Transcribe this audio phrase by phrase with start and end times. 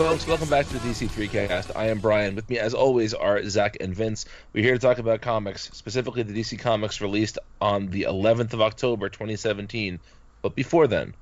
[0.00, 1.76] folks, welcome back to the DC3cast.
[1.76, 2.34] I am Brian.
[2.34, 4.24] With me as always are Zach and Vince.
[4.54, 8.62] We're here to talk about comics, specifically the DC Comics released on the 11th of
[8.62, 10.00] October 2017.
[10.40, 11.14] But before then,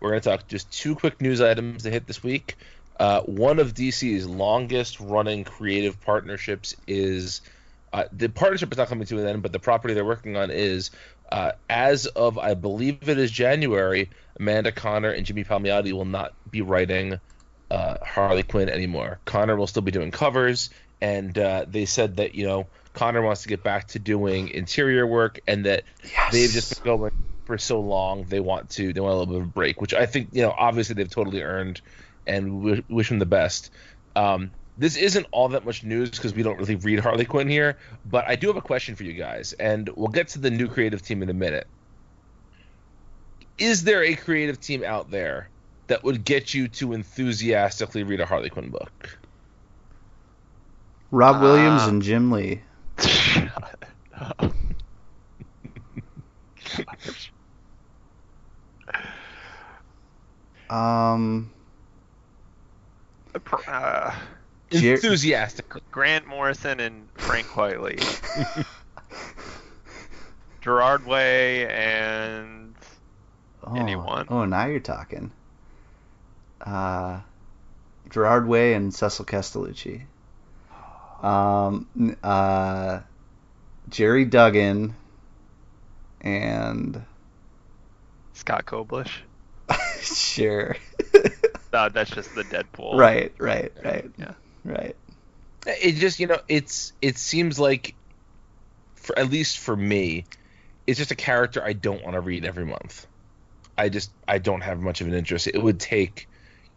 [0.00, 2.56] we're going to talk just two quick news items to hit this week.
[2.98, 7.40] Uh, one of DC's longest running creative partnerships is
[7.92, 10.50] uh, the partnership is not coming to an end, but the property they're working on
[10.50, 10.90] is.
[11.30, 16.34] Uh, as of I believe it is January, Amanda Conner and Jimmy Palmiotti will not
[16.50, 17.18] be writing
[17.70, 19.18] uh, Harley Quinn anymore.
[19.24, 20.70] Conner will still be doing covers,
[21.00, 25.06] and uh, they said that you know Conner wants to get back to doing interior
[25.06, 25.84] work, and that
[26.32, 27.12] they've just been going
[27.44, 28.24] for so long.
[28.24, 30.42] They want to they want a little bit of a break, which I think you
[30.42, 31.80] know obviously they've totally earned,
[32.26, 33.70] and we wish them the best.
[34.16, 37.78] Um, this isn't all that much news because we don't really read Harley Quinn here,
[38.04, 40.68] but I do have a question for you guys, and we'll get to the new
[40.68, 41.66] creative team in a minute.
[43.56, 45.48] Is there a creative team out there
[45.86, 49.18] that would get you to enthusiastically read a Harley Quinn book?
[51.10, 52.60] Rob Williams Uh, and Jim Lee.
[60.70, 61.50] Um,
[63.68, 64.14] Uh,
[64.70, 65.66] Jer- Enthusiastic.
[65.90, 68.00] Grant Morrison and Frank Quitely.
[70.60, 72.74] Gerard Way and
[73.64, 74.26] oh, Anyone?
[74.30, 75.30] Oh, now you're talking.
[76.64, 77.20] Uh,
[78.10, 80.02] Gerard Way and Cecil Castellucci.
[81.22, 83.00] Um, uh,
[83.88, 84.94] Gerry Duggan
[86.20, 87.02] and
[88.32, 89.10] Scott Koblish.
[90.00, 90.76] sure.
[91.72, 92.94] No, that's just the Deadpool.
[92.98, 94.32] right, right, right, Yeah.
[94.64, 94.96] right.
[95.66, 97.94] It just you know it's it seems like,
[98.96, 100.24] for at least for me,
[100.86, 103.06] it's just a character I don't want to read every month.
[103.76, 105.46] I just I don't have much of an interest.
[105.46, 106.28] It would take,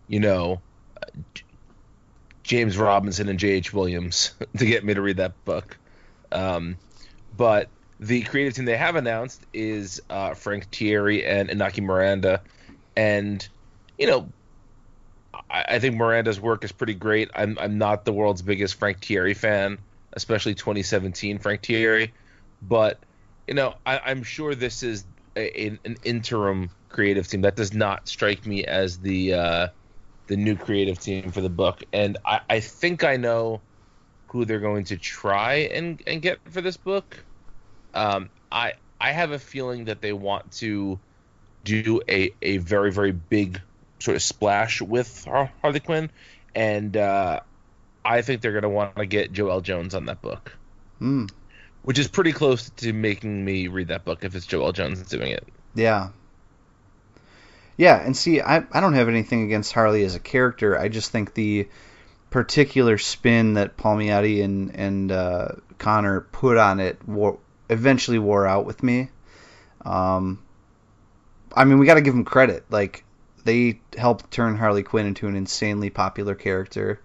[0.07, 0.61] you know,
[1.01, 1.05] uh,
[2.43, 3.73] James Robinson and J.H.
[3.73, 5.77] Williams to get me to read that book.
[6.31, 6.77] Um,
[7.35, 7.69] but
[7.99, 12.41] the creative team they have announced is uh, Frank Tieri and Inaki Miranda,
[12.95, 13.47] and
[13.97, 14.29] you know,
[15.49, 17.29] I, I think Miranda's work is pretty great.
[17.35, 19.77] I'm I'm not the world's biggest Frank Tieri fan,
[20.13, 22.11] especially 2017 Frank Tieri,
[22.61, 22.99] but
[23.47, 27.41] you know, I, I'm sure this is a, an, an interim creative team.
[27.41, 29.67] That does not strike me as the uh,
[30.27, 33.61] the new creative team for the book, and I, I think I know
[34.27, 37.23] who they're going to try and, and get for this book.
[37.93, 40.99] Um, I I have a feeling that they want to
[41.63, 43.61] do a, a very very big
[43.99, 46.09] sort of splash with Har- Harley Quinn,
[46.53, 47.39] and uh,
[48.05, 50.55] I think they're going to want to get Joëlle Jones on that book,
[50.99, 51.25] Hmm.
[51.83, 55.31] which is pretty close to making me read that book if it's Joëlle Jones doing
[55.31, 55.47] it.
[55.73, 56.09] Yeah.
[57.77, 60.77] Yeah, and see, I, I don't have anything against Harley as a character.
[60.77, 61.69] I just think the
[62.31, 67.37] particular spin that Palmiotti and and uh, Conner put on it wore,
[67.69, 69.09] eventually wore out with me.
[69.85, 70.43] Um,
[71.55, 72.65] I mean, we got to give them credit.
[72.69, 73.03] Like
[73.43, 76.99] they helped turn Harley Quinn into an insanely popular character.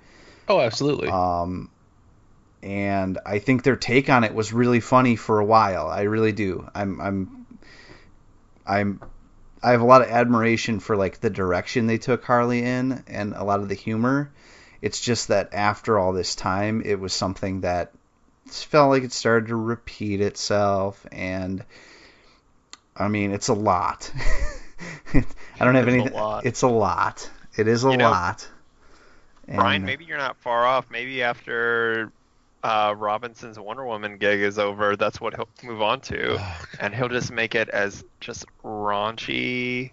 [0.48, 1.08] Oh, absolutely.
[1.08, 1.70] Um,
[2.62, 5.88] and I think their take on it was really funny for a while.
[5.88, 6.68] I really do.
[6.74, 7.46] I'm I'm
[8.66, 9.00] I'm
[9.62, 13.32] I have a lot of admiration for like the direction they took Harley in and
[13.34, 14.30] a lot of the humor.
[14.80, 17.92] It's just that after all this time, it was something that
[18.50, 21.64] felt like it started to repeat itself, and
[22.96, 24.10] I mean, it's a lot.
[25.14, 26.12] I don't have It's a anything.
[26.14, 26.44] lot.
[26.46, 27.30] It's a lot.
[27.56, 28.48] It is a You know, lot.
[29.46, 30.90] Brian, And- maybe you're not far off.
[30.90, 32.10] Maybe after
[32.62, 36.94] uh, Robinson's Wonder Woman gig is over, that's what he'll move on to, Oh, and
[36.94, 39.90] he'll just make it as just raunchy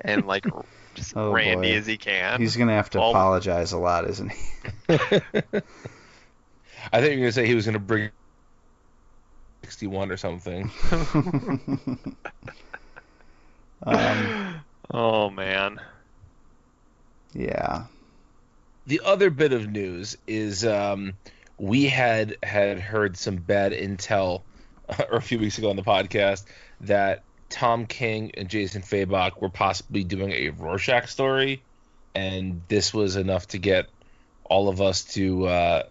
[0.00, 0.44] and like
[0.94, 1.76] just Oh, randy boy.
[1.76, 2.40] as he can.
[2.40, 4.38] He's gonna have to Well- apologize a lot, isn't he?
[6.92, 8.10] I think you're going to say he was going to bring
[9.64, 10.70] 61 or something.
[13.82, 14.60] um,
[14.90, 15.80] Oh man.
[17.34, 17.84] yeah.
[18.86, 21.12] the other bit of news is um,
[21.58, 24.42] we had had heard some bad intel
[25.10, 26.44] or a few weeks ago on the podcast
[26.82, 31.62] that Tom King and Jason Fabok were possibly doing a Rorschach story,
[32.14, 33.88] and this was enough to get
[34.44, 35.82] all of us to, uh,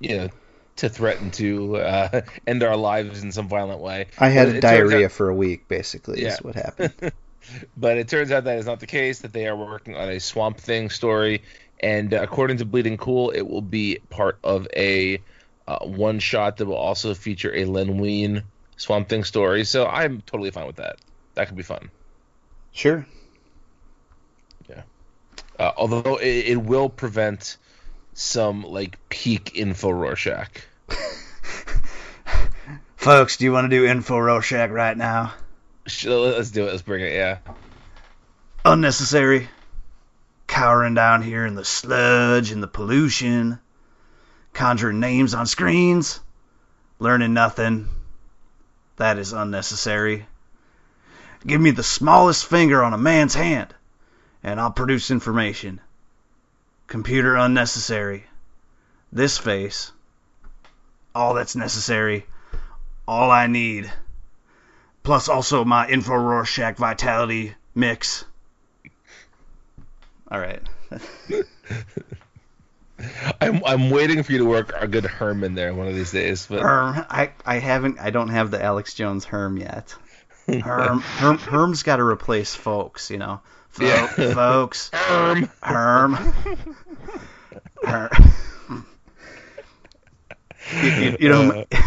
[0.00, 0.28] you know,
[0.76, 4.06] to threaten to uh, end our lives in some violent way.
[4.18, 6.34] I had But it turns diarrhea out- for a week, basically, Yeah.
[6.34, 6.94] is what happened.
[7.76, 9.20] but it turns out that is not the case.
[9.20, 11.42] That they are working on a Swamp Thing story,
[11.80, 15.20] and uh, according to Bleeding Cool, it will be part of a
[15.66, 18.44] uh, one shot that will also feature a Len Wein
[18.76, 19.64] Swamp Thing story.
[19.64, 20.96] So I'm totally fine with that.
[21.34, 21.90] That could be fun.
[22.72, 23.06] Sure.
[25.58, 27.56] Uh, although it, it will prevent
[28.14, 30.62] some like peak info Rorschach.
[32.96, 35.34] Folks, do you want to do info Rorschach right now?
[35.86, 36.70] Sh- Let's do it.
[36.70, 37.12] Let's bring it.
[37.12, 37.38] Yeah.
[38.64, 39.48] Unnecessary.
[40.48, 43.60] Cowering down here in the sludge and the pollution.
[44.52, 46.18] Conjuring names on screens.
[46.98, 47.88] Learning nothing.
[48.96, 50.26] That is unnecessary.
[51.46, 53.72] Give me the smallest finger on a man's hand,
[54.42, 55.80] and I'll produce information.
[56.88, 58.26] Computer unnecessary.
[59.12, 59.92] This face.
[61.14, 62.26] All that's necessary.
[63.06, 63.92] All I need.
[65.04, 68.24] Plus also my Info Rorschach Vitality mix.
[70.30, 70.62] All right.
[73.40, 76.10] I'm I'm waiting for you to work a good Herm in there one of these
[76.10, 76.46] days.
[76.50, 79.94] But Herm, I, I haven't I don't have the Alex Jones Herm yet.
[80.48, 83.40] Herm, Herm Herm's got to replace folks, you know.
[83.80, 84.06] Yeah.
[84.34, 84.90] Folks.
[84.92, 85.48] Herm.
[85.62, 86.14] Herm.
[87.84, 88.10] Herm.
[90.72, 91.82] you, you- you know, my, uh.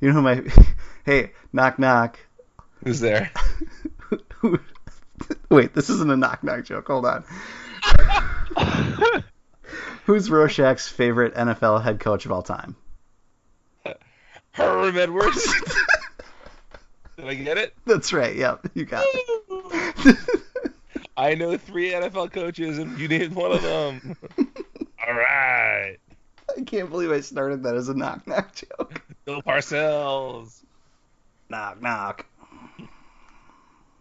[0.00, 0.42] you know my.
[1.04, 2.18] Hey, knock knock.
[2.82, 3.30] Who's there?
[5.50, 6.86] Wait, this isn't a knock knock joke.
[6.86, 7.24] Hold on.
[10.04, 12.76] Who's Rorschach's favorite NFL head coach of all time?
[14.52, 15.54] Herm Edwards.
[17.16, 17.74] Did I get it?
[17.84, 18.34] That's right.
[18.34, 20.16] Yep, you got it.
[21.16, 24.16] I know three NFL coaches, and you named one of them.
[25.06, 25.96] All right.
[26.56, 29.02] I can't believe I started that as a knock knock joke.
[29.24, 30.62] Bill Parcells.
[31.50, 32.26] Knock knock.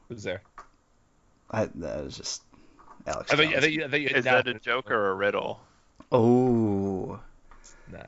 [0.09, 0.41] Who's there?
[1.51, 2.41] I, that was just
[3.05, 3.31] Alex.
[3.31, 3.63] I thought, you- I Jones.
[3.63, 5.59] thought I thought Is that a joke or a riddle?
[6.11, 7.19] Oh.
[7.91, 7.99] Nah.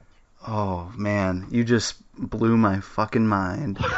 [0.48, 3.78] Oh man, you just blew my fucking mind.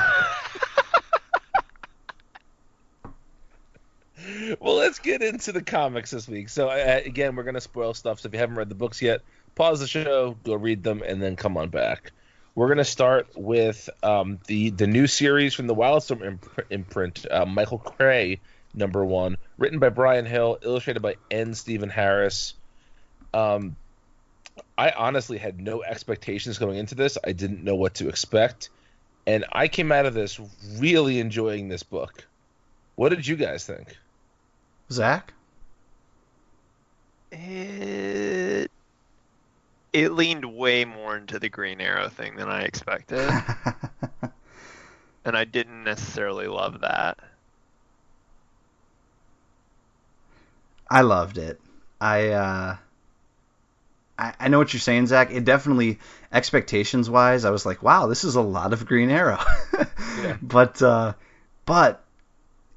[4.59, 6.49] Well, let's get into the comics this week.
[6.49, 8.19] So, uh, again, we're going to spoil stuff.
[8.19, 9.21] So, if you haven't read the books yet,
[9.55, 12.11] pause the show, go read them, and then come on back.
[12.53, 17.25] We're going to start with um, the the new series from the Wildstorm imp- imprint,
[17.31, 18.39] uh, Michael Cray,
[18.73, 21.53] number one, written by Bryan Hill, illustrated by N.
[21.53, 22.53] Stephen Harris.
[23.33, 23.75] Um,
[24.77, 27.17] I honestly had no expectations going into this.
[27.23, 28.69] I didn't know what to expect,
[29.25, 30.39] and I came out of this
[30.77, 32.27] really enjoying this book.
[32.95, 33.97] What did you guys think?
[34.91, 35.33] Zach?
[37.31, 38.69] It
[39.93, 43.19] it leaned way more into the Green Arrow thing than I expected,
[45.25, 47.19] and I didn't necessarily love that.
[50.91, 51.59] I loved it.
[52.01, 52.75] I uh
[54.19, 55.31] I, I know what you're saying, Zach.
[55.31, 55.99] It definitely
[56.31, 59.39] expectations wise, I was like, wow, this is a lot of Green Arrow.
[60.21, 60.35] Yeah.
[60.41, 61.13] But uh
[61.65, 62.03] but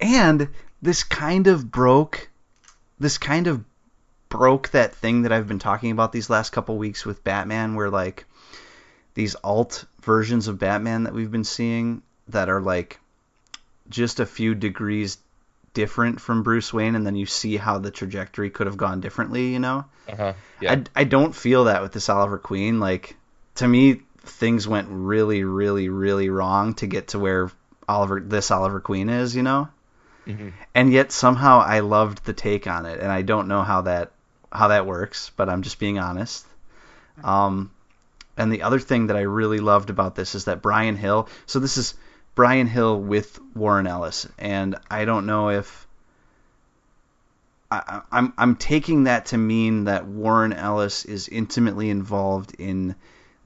[0.00, 0.48] and
[0.80, 2.30] this kind of broke
[3.00, 3.64] this kind of
[4.28, 7.90] broke that thing that I've been talking about these last couple weeks with Batman where
[7.90, 8.24] like
[9.14, 13.00] these alt versions of Batman that we've been seeing that are like
[13.88, 15.18] just a few degrees
[15.74, 19.48] different from Bruce Wayne and then you see how the trajectory could have gone differently,
[19.48, 19.84] you know?
[20.08, 20.32] Uh huh.
[20.60, 20.72] Yeah.
[20.72, 22.80] I, I don't feel that with this Oliver Queen.
[22.80, 23.16] Like,
[23.56, 27.50] to me, things went really, really, really wrong to get to where
[27.88, 29.68] Oliver, this Oliver Queen is, you know?
[30.26, 30.52] Mhm.
[30.74, 34.12] And yet somehow I loved the take on it, and I don't know how that
[34.50, 36.46] how that works, but I'm just being honest.
[37.22, 37.70] Um,
[38.36, 41.28] and the other thing that I really loved about this is that Bryan Hill.
[41.46, 41.94] So this is
[42.34, 45.86] Bryan Hill with Warren Ellis, and I don't know if
[47.70, 52.94] I, I'm I'm taking that to mean that Warren Ellis is intimately involved in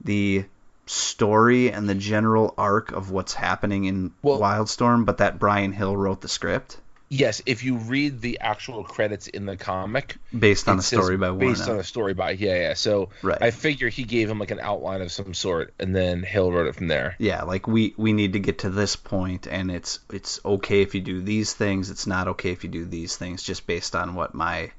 [0.03, 0.45] the
[0.85, 5.95] story and the general arc of what's happening in Well- Wildstorm, but that Bryan Hill
[5.95, 6.79] wrote the script
[7.11, 11.31] Yes, if you read the actual credits in the comic, based on a story by
[11.31, 12.73] Warren based on a story by yeah, yeah.
[12.75, 13.41] So Right.
[13.41, 16.67] I figure he gave him like an outline of some sort, and then Hill wrote
[16.67, 17.15] it from there.
[17.17, 20.93] yeah, like we we need to get to this point, and it's it's okay if
[20.93, 21.89] you do these things.
[21.89, 24.71] It's not okay if you do these things, just based on what my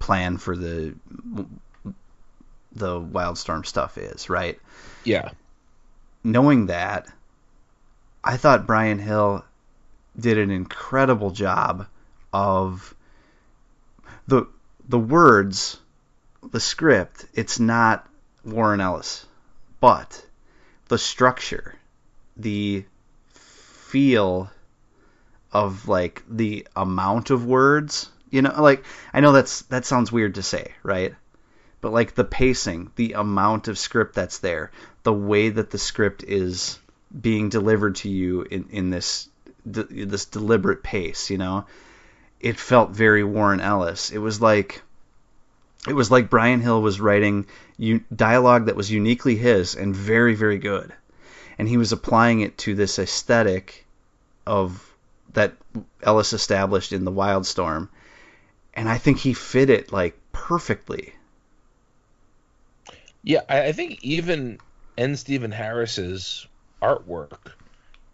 [0.00, 0.94] plan for the
[2.72, 4.58] the Wildstorm stuff is, right?
[5.04, 5.30] Yeah,
[6.24, 7.06] knowing that,
[8.24, 9.44] I thought Bryan Hill
[10.18, 11.86] did an incredible job
[12.32, 12.94] of
[14.26, 14.46] the
[14.88, 15.78] the words,
[16.50, 17.26] the script.
[17.34, 18.08] It's not
[18.44, 19.26] Warren Ellis,
[19.80, 20.24] but
[20.88, 21.74] the structure,
[22.36, 22.84] the
[23.28, 24.50] feel
[25.52, 28.10] of like the amount of words.
[28.30, 31.14] You know, like I know that's that sounds weird to say, right?
[31.80, 34.70] but like the pacing, the amount of script that's there,
[35.02, 36.78] the way that the script is
[37.18, 39.28] being delivered to you in in this
[39.70, 41.66] de- this deliberate pace, you know,
[42.40, 44.10] it felt very Warren Ellis.
[44.10, 44.82] It was like
[45.86, 47.46] it was like Bryan Hill was writing
[47.76, 50.92] u- dialogue that was uniquely his and very very good,
[51.58, 53.86] and he was applying it to this aesthetic
[54.46, 54.84] of
[55.34, 55.54] that
[56.02, 57.88] Ellis established in the Wildstorm,
[58.74, 61.14] and I think he fit it like perfectly.
[63.22, 64.58] Yeah, I, think even
[64.96, 65.16] N.
[65.16, 66.46] Stephen Harris's
[66.80, 67.52] artwork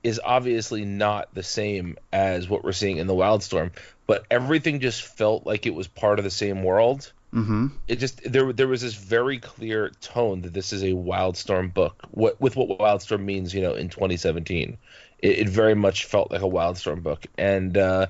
[0.05, 3.73] is obviously not the same as what we're seeing in the Wildstorm,
[4.07, 7.11] but everything just felt like it was part of the same world.
[7.33, 7.69] Mm-hmm.
[7.89, 12.05] It just there there was this very clear tone that this is a Wildstorm book.
[12.11, 14.77] What with what Wildstorm means, you know, in 2017,
[15.19, 18.07] it, it very much felt like a Wildstorm book, and uh,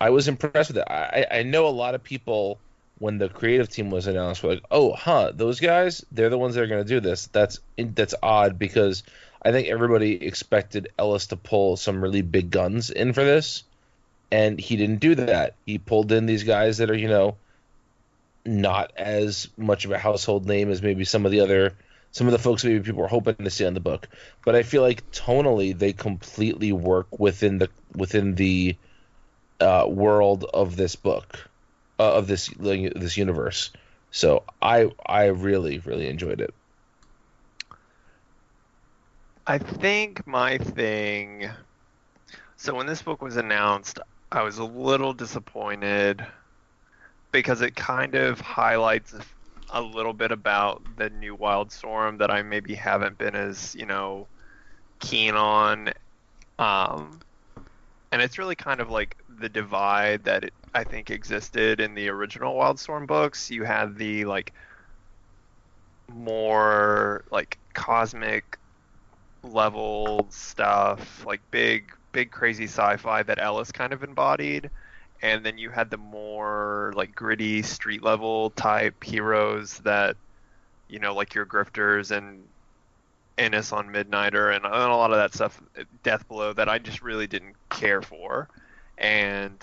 [0.00, 0.90] I was impressed with it.
[0.90, 2.58] I, I know a lot of people
[2.98, 6.56] when the creative team was announced were like, "Oh, huh, those guys, they're the ones
[6.56, 9.04] that are going to do this." That's that's odd because
[9.42, 13.64] I think everybody expected Ellis to pull some really big guns in for this,
[14.30, 15.54] and he didn't do that.
[15.66, 17.36] He pulled in these guys that are, you know,
[18.44, 21.74] not as much of a household name as maybe some of the other
[22.12, 24.08] some of the folks maybe people were hoping to see on the book.
[24.44, 28.76] But I feel like tonally they completely work within the within the
[29.60, 31.48] uh, world of this book,
[31.98, 33.70] uh, of this this universe.
[34.10, 36.54] So I I really really enjoyed it.
[39.50, 41.50] I think my thing.
[42.56, 43.98] So when this book was announced,
[44.30, 46.24] I was a little disappointed
[47.32, 49.12] because it kind of highlights
[49.72, 54.28] a little bit about the new Wildstorm that I maybe haven't been as you know
[55.00, 55.94] keen on.
[56.60, 57.18] Um,
[58.12, 62.08] and it's really kind of like the divide that it, I think existed in the
[62.08, 63.50] original Wildstorm books.
[63.50, 64.52] You had the like
[66.08, 68.59] more like cosmic
[69.42, 74.70] level stuff, like big big crazy sci-fi that Ellis kind of embodied.
[75.22, 80.16] And then you had the more like gritty street level type heroes that
[80.88, 82.42] you know like your grifters and
[83.38, 85.60] Ennis on Midnighter and, and a lot of that stuff
[86.04, 88.48] Deathblow that I just really didn't care for.
[88.98, 89.56] And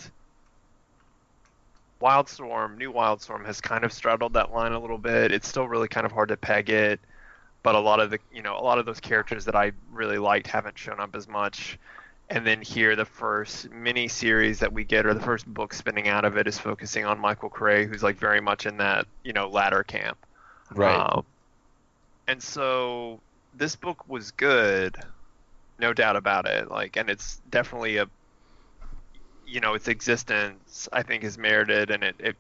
[2.02, 5.32] Wildstorm, new Wildstorm has kind of straddled that line a little bit.
[5.32, 7.00] It's still really kind of hard to peg it,
[7.68, 10.18] but a lot of the you know a lot of those characters that I really
[10.18, 11.78] liked haven't shown up as much.
[12.30, 16.08] And then here, the first mini series that we get, or the first book spinning
[16.08, 19.34] out of it, is focusing on Michael Cray, who's like very much in that you
[19.34, 20.18] know ladder camp.
[20.74, 20.96] Right.
[20.96, 21.26] Um,
[22.30, 23.20] and so
[23.54, 24.96] this book was good,
[25.78, 26.72] no doubt about it.
[26.72, 28.08] Like, and it's definitely a
[29.46, 32.36] you know its existence I think is merited and it, it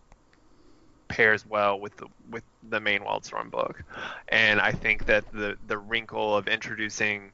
[1.07, 3.83] pairs well with the with the main Wildstorm book,
[4.27, 7.31] and I think that the the wrinkle of introducing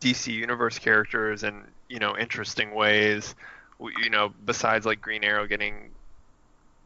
[0.00, 3.34] DC Universe characters in you know interesting ways,
[3.80, 5.90] you know besides like Green Arrow getting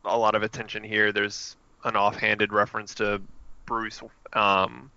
[0.04, 3.20] a lot of attention here, there's an offhanded reference to
[3.66, 4.02] Bruce.
[4.32, 4.90] Um,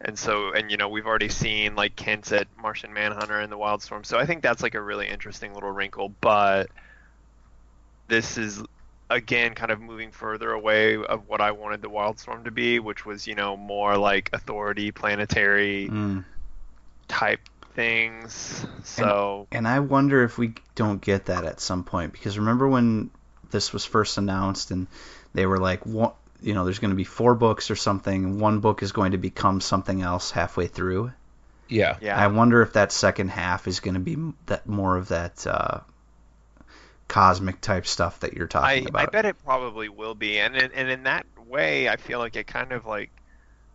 [0.00, 3.56] and so, and you know, we've already seen like Kent's at Martian Manhunter and the
[3.56, 4.04] Wildstorm.
[4.04, 6.12] So I think that's like a really interesting little wrinkle.
[6.20, 6.68] But
[8.08, 8.62] this is
[9.08, 13.06] again kind of moving further away of what I wanted the Wildstorm to be, which
[13.06, 16.24] was you know more like authority, planetary Mm.
[17.08, 17.40] type
[17.74, 18.66] things.
[18.84, 23.10] So And I wonder if we don't get that at some point because remember when
[23.50, 24.86] this was first announced and
[25.34, 28.38] they were like, one, you know, there's going to be four books or something.
[28.40, 31.12] One book is going to become something else halfway through.
[31.68, 31.96] Yeah.
[32.00, 35.46] yeah, I wonder if that second half is going to be that more of that
[35.46, 35.80] uh,
[37.08, 39.02] cosmic type stuff that you're talking I, about.
[39.02, 42.36] I bet it probably will be, and in, and in that way, I feel like
[42.36, 43.10] it kind of like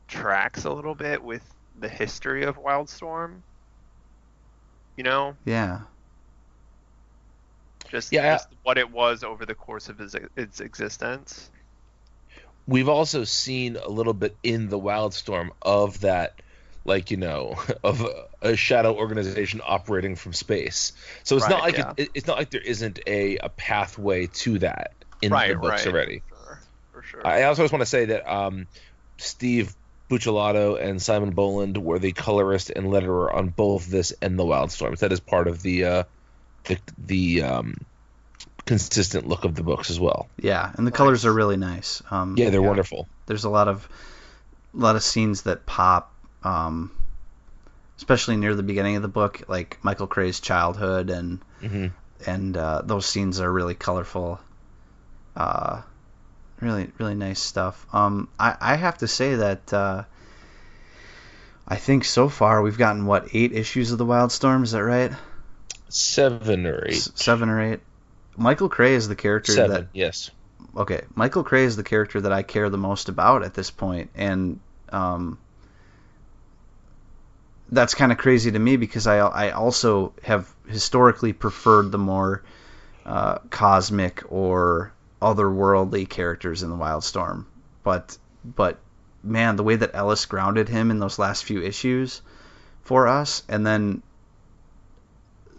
[0.08, 1.44] tracks a little bit with
[1.80, 3.42] the history of Wildstorm.
[4.98, 5.82] You know, Yeah.
[7.90, 11.50] just, Yeah, just what it was over the course of its, its existence.
[12.68, 16.42] We've also seen a little bit in the Wildstorm of that,
[16.86, 20.94] like you know, of a, a shadow organization operating from space.
[21.24, 21.94] So it's not like yeah.
[21.98, 25.86] it, it's not like there isn't a, a pathway to that in right, the books
[25.86, 25.94] right.
[25.94, 26.24] already.
[26.28, 26.60] For sure.
[26.94, 27.28] For sure.
[27.28, 28.68] I also just want to say that um,
[29.18, 29.76] Steve
[30.10, 35.00] Buccellato and Simon Bowland were the colorist and letterer on both this and the Wildstorms.
[35.00, 36.04] That is part of the uh,
[36.66, 37.78] the the um,
[38.66, 40.28] consistent look of the books as well.
[40.38, 42.02] Yeah, and the colors are really nice.
[42.12, 42.68] Um, Yeah, they're Yeah.
[42.68, 43.08] wonderful.
[43.26, 43.88] there's a lot of
[44.74, 46.11] a lot of scenes that pop
[46.44, 46.92] um,
[47.98, 51.88] especially near the beginning of the book like Michael Cray's childhood and hmm
[52.26, 54.40] and uh, those scenes are really colorful
[55.36, 55.82] uh,
[56.60, 57.86] really really nice stuff.
[57.94, 60.04] Um, I I have to say that uh,
[61.68, 64.64] I think so far we've gotten what eight issues of the Wildstorm.
[64.64, 65.12] Is that right?
[65.90, 66.96] Seven or eight.
[66.96, 67.80] S- seven or eight.
[68.38, 69.72] Michael Cray is the character Seven.
[69.72, 70.32] that Yes.
[70.76, 71.02] okay.
[71.16, 74.60] Michael Cray is the character that I care the most about at this point, and
[74.90, 75.38] um,
[77.72, 82.44] that's kind of crazy to me because I I also have historically preferred the more
[83.06, 87.46] uh, cosmic or otherworldly characters in the Wildstorm,
[87.84, 88.80] but but
[89.24, 92.22] man, the way that Ellis grounded him in those last few issues
[92.84, 94.02] for us, and then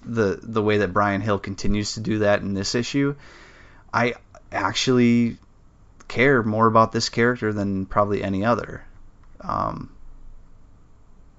[0.04, 3.14] the the way that Bryan Hill continues to do that in this issue,
[3.92, 4.14] I
[4.50, 5.38] actually
[6.08, 8.84] care more about this character than probably any other.
[9.40, 9.90] Um,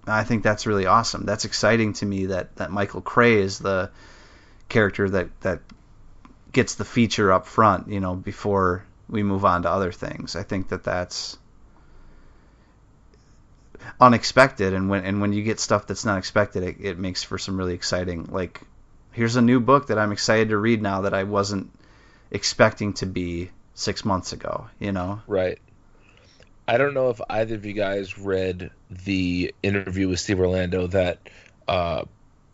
[0.06, 1.26] I think that's really awesome.
[1.26, 3.92] That's exciting to me that, that Michael Cray is the
[4.70, 5.60] character that, that
[6.52, 10.36] gets the feature up front, you know, before we move on to other things.
[10.36, 11.38] I think that that's
[14.00, 17.38] unexpected, and when and when you get stuff that's not expected, it, it makes for
[17.38, 18.26] some really exciting.
[18.26, 18.62] Like,
[19.12, 21.72] here's a new book that I'm excited to read now that I wasn't
[22.32, 24.68] expecting to be six months ago.
[24.80, 25.60] You know, Right.
[26.68, 31.20] I don't know if either of you guys read the interview with Steve Orlando that
[31.68, 32.04] uh,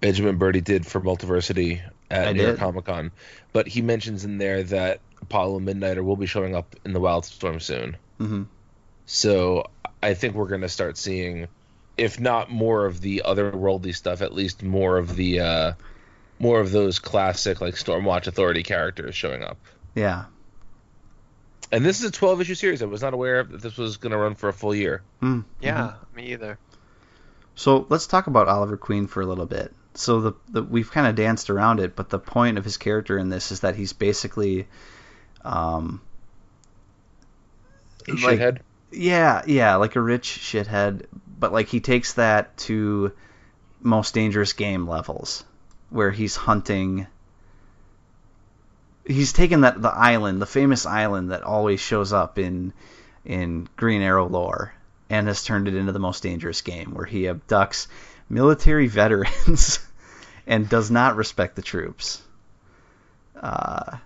[0.02, 2.58] Benjamin Birdie did for Multiversity at I New York.
[2.58, 3.12] Comic Con,
[3.54, 7.62] but he mentions in there that Apollo Midnighter will be showing up in the Wildstorm
[7.62, 7.98] soon.
[8.18, 8.44] hmm
[9.06, 9.66] So
[10.02, 11.48] I think we're going to start seeing,
[11.98, 15.74] if not more of the otherworldly stuff, at least more of the uh,
[16.40, 19.58] more of those classic like Stormwatch Authority characters showing up.
[19.94, 20.26] yeah.
[21.72, 22.82] And this is a 12 issue series.
[22.82, 25.04] I was not aware that this was going to run for a full year.
[25.22, 25.46] Mm.
[25.62, 26.58] Yeah, me either.
[27.56, 29.74] So let's talk about Oliver Queen for a little bit.
[29.94, 33.18] So the, the we've kind of danced around it, but the point of his character
[33.18, 34.68] in this is that he's basically,
[35.44, 36.02] um,
[38.08, 38.60] A Like- shithead.
[38.92, 41.06] yeah, yeah, like a rich shithead,
[41.40, 43.12] but like he takes that to
[43.82, 45.44] most dangerous game levels,
[45.90, 47.08] where he's hunting.
[49.10, 52.74] He's taken that the island, the famous island that always shows up in
[53.26, 54.74] in Green Arrow lore,
[55.10, 57.88] and has turned it into the most dangerous game, where he abducts
[58.30, 59.80] military veterans
[60.46, 62.22] and does not respect the troops.
[63.36, 63.98] Uh,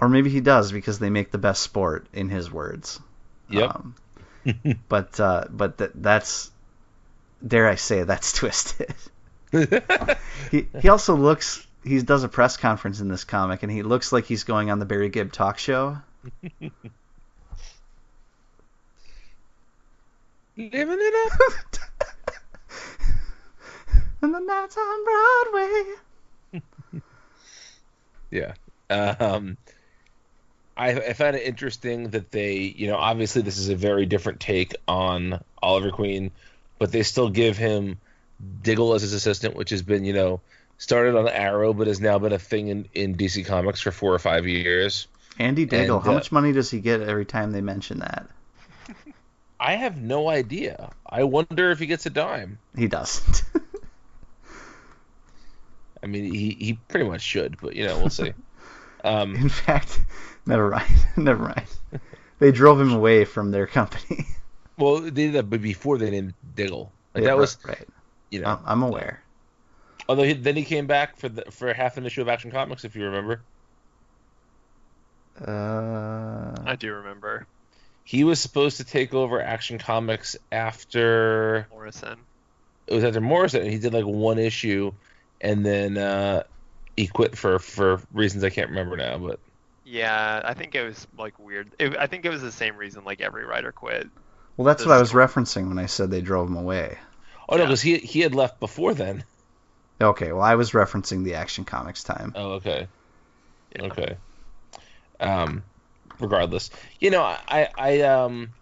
[0.00, 3.00] or maybe he does because they make the best sport, in his words.
[3.50, 3.74] Yep.
[3.74, 3.94] Um,
[4.88, 6.52] but uh, but th- that's
[7.44, 8.94] dare I say that's twisted.
[10.50, 14.12] he he also looks he does a press conference in this comic and he looks
[14.12, 15.98] like he's going on the Barry Gibb talk show.
[20.56, 21.40] Living it up.
[24.22, 25.84] and the nights on Broadway.
[28.30, 28.54] Yeah.
[28.90, 29.56] Um,
[30.76, 34.40] I, I found it interesting that they, you know, obviously this is a very different
[34.40, 36.32] take on Oliver Queen,
[36.80, 38.00] but they still give him
[38.62, 40.40] Diggle as his assistant, which has been, you know,
[40.78, 44.14] started on Arrow, but has now been a thing in, in DC Comics for four
[44.14, 45.06] or five years.
[45.38, 48.26] Andy Diggle, And, how uh, much money does he get every time they mention that?
[49.60, 50.90] I have no idea.
[51.08, 52.58] I wonder if he gets a dime.
[52.76, 53.42] He doesn't.
[56.02, 58.32] I mean, he, he pretty much should, but, you know, we'll see.
[59.04, 60.00] Um, In fact,
[60.46, 61.06] never mind.
[61.18, 61.66] never mind.
[62.38, 64.24] They drove him away from their company.
[64.78, 66.90] well, they did that but before they named Diggle.
[67.14, 67.86] Like, Yeah, that was, right.
[68.30, 68.58] you know.
[68.64, 69.22] I'm aware.
[70.08, 72.84] Although he, then he came back for the for half an issue of Action Comics,
[72.84, 73.40] if you remember.
[75.40, 77.46] Uh, I do remember
[78.04, 82.18] He was supposed to take over Action Comics after Morrison.
[82.86, 84.92] it was after Morrison, and he did like one issue,
[85.40, 86.44] and then uh,
[86.96, 89.18] he quit for for reasons I can't remember now.
[89.18, 89.40] But
[89.84, 91.70] Yeah, I think it was like weird.
[91.80, 94.08] It, I think it was the same reason like every writer quit.
[94.56, 95.26] well, that's the what I was story.
[95.26, 96.98] referencing when I said they drove him away.
[97.48, 97.66] oh no, Yeah.
[97.66, 99.24] because he he had left before then.
[100.00, 102.34] Okay, well, I was referencing the Action Comics time.
[102.34, 102.88] Oh okay,
[103.74, 103.82] Yeah.
[103.84, 104.18] okay.
[105.20, 105.64] Um,
[106.18, 108.54] regardless, you know I I um.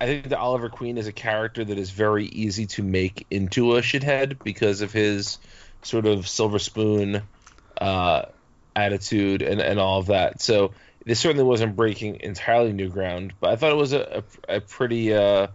[0.00, 3.76] I think that Oliver Queen is a character that is very easy to make into
[3.76, 5.38] a shithead because of his
[5.82, 7.28] sort of silver spoon
[7.80, 8.22] uh,
[8.76, 10.42] attitude and, and all of that.
[10.42, 10.74] So
[11.06, 14.60] this certainly wasn't breaking entirely new ground, but I thought it was a, a, a
[14.60, 15.48] pretty, uh,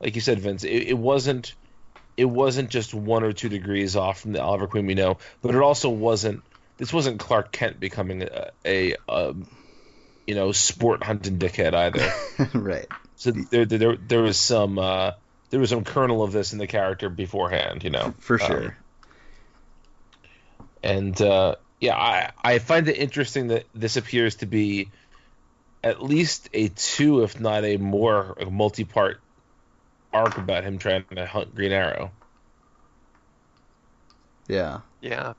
[0.00, 1.54] like you said, Vince, it, it wasn't
[2.16, 5.54] it wasn't just one or two degrees off from the Oliver Queen we know, but
[5.54, 6.42] it also wasn't.
[6.76, 9.34] This wasn't Clark Kent becoming a, a, a
[10.26, 12.12] you know sport hunting dickhead either.
[12.58, 12.86] right.
[13.16, 15.12] So there, there, there was some, uh,
[15.50, 18.12] there was some kernel of this in the character beforehand, you know.
[18.18, 18.76] For Um, sure.
[20.82, 24.90] and uh, yeah, I, I find it interesting that this appears to be
[25.82, 29.20] at least a two, if not a more multi-part
[30.14, 32.10] arc about him trying to hunt Green Arrow.
[34.48, 34.80] Yeah.
[35.00, 35.34] Yeah.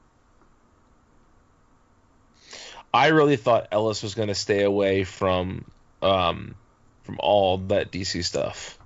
[2.93, 5.65] I really thought Ellis was going to stay away from
[6.01, 6.55] um,
[7.03, 8.79] from all that DC stuff,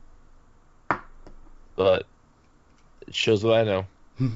[1.75, 2.07] but
[3.07, 3.85] it shows what I know.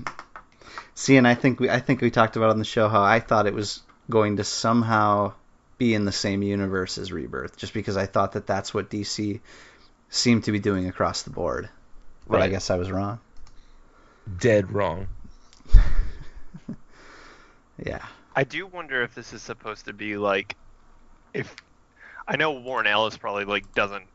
[0.96, 3.20] See, and I think we I think we talked about on the show how I
[3.20, 5.34] thought it was going to somehow
[5.80, 9.42] be in the same universe as Rebirth, just because I thought that that's what DC
[10.14, 11.70] seemed to be doing across the board.
[12.28, 13.20] But I guess I was wrong.
[14.40, 15.08] Dead wrong.
[17.84, 18.06] Yeah.
[18.36, 20.56] I do wonder if this is supposed to be like,
[21.34, 21.54] if
[22.28, 24.06] I know Warren Ellis probably like doesn't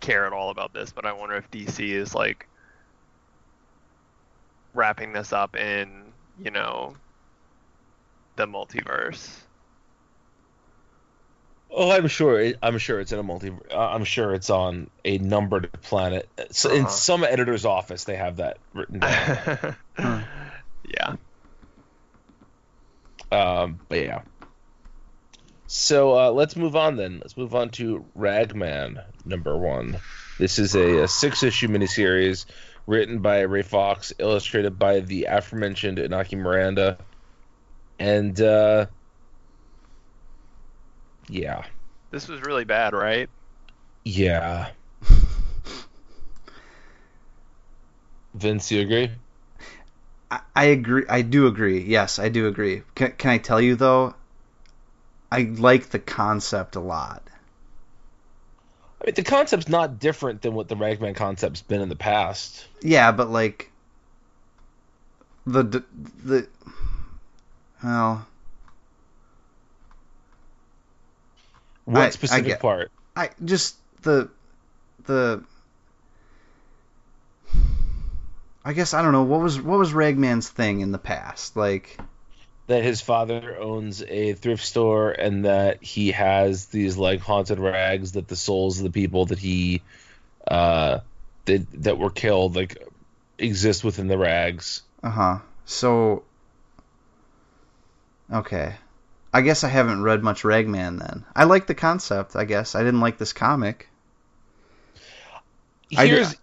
[0.00, 2.48] care at all about this, but I wonder if DC is like
[4.74, 6.12] wrapping this up in
[6.42, 6.94] you know
[8.36, 9.30] the multiverse.
[11.76, 12.40] Oh, I'm sure.
[12.40, 13.50] It, I'm sure it's in a multi.
[13.70, 16.28] Uh, I'm sure it's on a numbered planet.
[16.52, 16.88] So in Uh-huh.
[16.90, 19.76] some editor's office, they have that written down.
[20.88, 21.16] yeah.
[23.32, 24.22] um, but yeah.
[25.66, 27.18] So uh, let's move on then.
[27.20, 29.98] Let's move on to Ragman number one.
[30.38, 32.44] This is a, a six-issue miniseries
[32.86, 36.98] written by Ray Fawkes, illustrated by the aforementioned Inaki Miranda,
[37.98, 38.86] and uh,
[41.28, 41.64] yeah,
[42.10, 43.28] This was really bad, right?
[44.04, 44.70] yeah.
[48.34, 49.10] Vince, you agree?
[50.30, 51.04] I, I agree.
[51.08, 51.80] I do agree.
[51.82, 52.82] Yes, I do agree.
[52.94, 54.14] Can, can I tell you though?
[55.30, 57.22] I like the concept a lot.
[59.00, 62.66] I mean, the concept's not different than what the Ragman concept's been in the past.
[62.82, 63.70] Yeah, but like
[65.46, 65.84] the the,
[66.24, 66.48] the
[67.82, 68.26] well,
[71.84, 72.90] What I- I specific get- part?
[73.16, 74.28] I just the
[75.06, 75.42] the
[78.64, 81.98] I guess I don't know what was what was Ragman's thing in the past like
[82.66, 88.12] that his father owns a thrift store and that he has these like haunted rags
[88.12, 89.82] that the souls of the people that he
[90.48, 91.00] uh
[91.44, 92.82] that that were killed like
[93.38, 94.80] exist within the rags.
[95.02, 96.24] uh huh so
[98.32, 98.76] okay
[99.34, 102.82] I guess I haven't read much Ragman then I like the concept I guess I
[102.82, 103.88] didn't like this comic
[105.96, 106.34] I Here's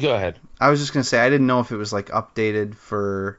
[0.00, 0.38] go ahead.
[0.60, 3.38] I was just gonna say I didn't know if it was like updated for.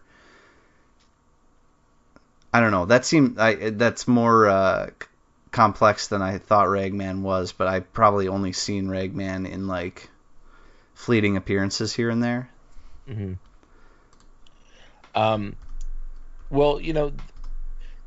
[2.54, 2.86] I don't know.
[2.86, 4.90] That seemed I that's more uh,
[5.52, 10.10] complex than I thought Ragman was, but I probably only seen Ragman in like
[10.96, 12.50] fleeting appearances here and there.
[13.08, 13.34] hmm
[15.16, 15.56] Um,
[16.50, 17.14] well, you know,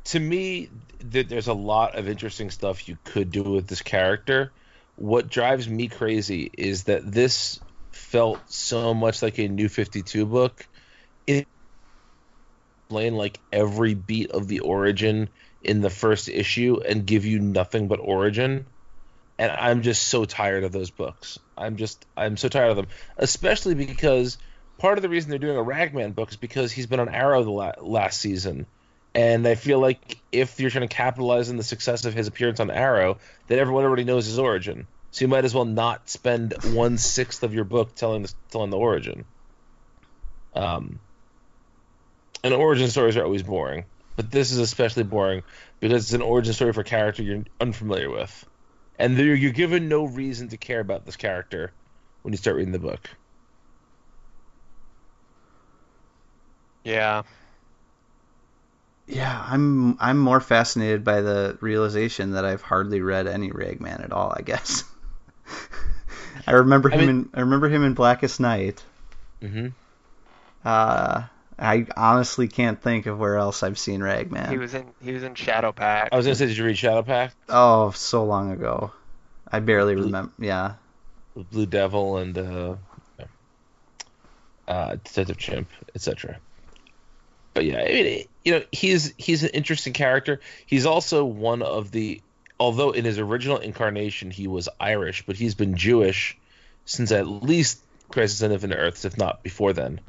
[0.05, 0.69] to me,
[1.11, 4.53] th- there's a lot of interesting stuff you could do with this character.
[4.95, 7.59] What drives me crazy is that this
[7.91, 10.67] felt so much like a New 52 book.
[11.27, 11.47] It
[12.89, 15.29] explain like every beat of the origin
[15.61, 18.67] in the first issue and give you nothing but origin.
[19.39, 21.39] And I'm just so tired of those books.
[21.57, 22.87] I'm just I'm so tired of them,
[23.17, 24.37] especially because
[24.77, 27.43] part of the reason they're doing a Ragman book is because he's been on Arrow
[27.43, 28.67] the la- last season,
[29.15, 32.59] and I feel like if you're trying to capitalize on the success of his appearance
[32.59, 34.87] on Arrow, then everyone already knows his origin.
[35.11, 38.71] So you might as well not spend one sixth of your book telling the, telling
[38.71, 39.25] the origin.
[40.55, 40.99] Um,
[42.43, 45.43] and origin stories are always boring, but this is especially boring
[45.79, 48.45] because it's an origin story for a character you're unfamiliar with,
[48.97, 51.71] and you're given no reason to care about this character
[52.23, 53.09] when you start reading the book.
[56.83, 57.23] Yeah.
[59.07, 64.11] Yeah, I'm I'm more fascinated by the realization that I've hardly read any Ragman at
[64.13, 64.33] all.
[64.35, 64.83] I guess.
[66.47, 68.81] I remember I him mean- in I remember him in Blackest Night.
[69.41, 69.67] Mm-hmm.
[70.65, 71.23] Uh,
[71.59, 74.49] I honestly can't think of where else I've seen Ragman.
[74.49, 76.09] He was in he was in Shadowpact.
[76.11, 77.31] I was gonna say, did you read Shadowpact?
[77.49, 78.91] Oh, so long ago.
[79.51, 80.31] I barely Blue- remember.
[80.39, 80.73] Yeah.
[81.51, 82.75] Blue Devil and uh,
[84.67, 86.37] uh, Detective Chimp, etc.
[87.53, 90.39] But yeah, I mean, you know, he's he's an interesting character.
[90.65, 92.21] He's also one of the,
[92.59, 96.37] although in his original incarnation he was Irish, but he's been Jewish
[96.85, 100.01] since at least Crisis on Infinite Earths, if not before then.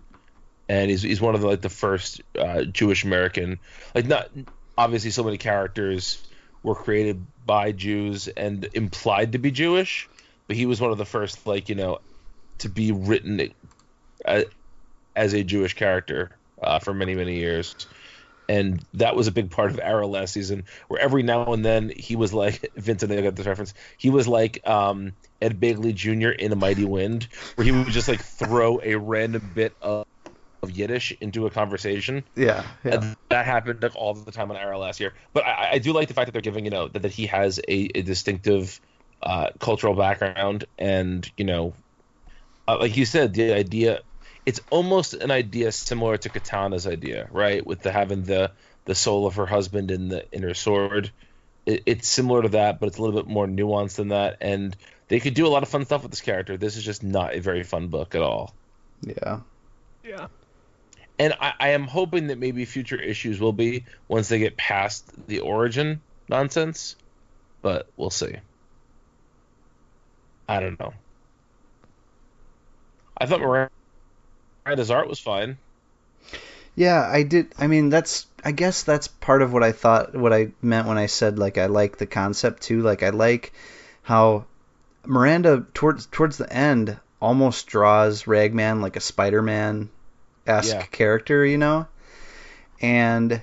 [0.68, 3.58] And he's he's one of the like the first uh, Jewish American,
[3.94, 4.30] like not
[4.76, 6.22] obviously so many characters
[6.62, 10.08] were created by Jews and implied to be Jewish,
[10.46, 11.98] but he was one of the first like you know
[12.58, 13.52] to be written
[14.24, 14.42] uh,
[15.14, 16.30] as a Jewish character
[16.64, 17.74] uh, for many many years,
[18.48, 21.92] and that was a big part of Arrow last season, where every now and then
[21.96, 23.12] he was like Vincent.
[23.12, 23.74] I got this reference.
[23.96, 26.30] He was like um, Ed Begley Jr.
[26.30, 30.04] in A Mighty Wind, where he would just like throw a random bit of,
[30.62, 32.24] of Yiddish into a conversation.
[32.36, 32.94] Yeah, yeah.
[32.94, 35.14] And that happened like, all the time on Arrow last year.
[35.32, 37.26] But I, I do like the fact that they're giving you know that, that he
[37.26, 38.80] has a, a distinctive
[39.22, 41.74] uh, cultural background, and you know,
[42.68, 44.02] uh, like you said, the idea
[44.46, 47.66] it's almost an idea similar to Katana's idea, right?
[47.66, 48.52] With the having the
[48.84, 51.10] the soul of her husband in the in her sword.
[51.66, 54.38] It, it's similar to that, but it's a little bit more nuanced than that.
[54.40, 54.76] And
[55.08, 56.56] they could do a lot of fun stuff with this character.
[56.56, 58.54] This is just not a very fun book at all.
[59.00, 59.40] Yeah.
[60.04, 60.26] Yeah.
[61.18, 65.10] And I, I am hoping that maybe future issues will be once they get past
[65.26, 66.96] the origin nonsense,
[67.62, 68.36] but we'll see.
[70.48, 70.92] I don't know.
[73.16, 73.40] I thought
[74.64, 75.58] Miranda's art was fine.
[76.74, 77.54] Yeah, I did.
[77.58, 78.26] I mean, that's.
[78.44, 80.14] I guess that's part of what I thought.
[80.14, 82.82] What I meant when I said like I like the concept too.
[82.82, 83.52] Like I like
[84.02, 84.46] how
[85.06, 89.88] Miranda towards towards the end almost draws Ragman like a Spider-Man
[90.46, 90.82] esque Yeah.
[90.86, 91.86] character, you know.
[92.80, 93.40] And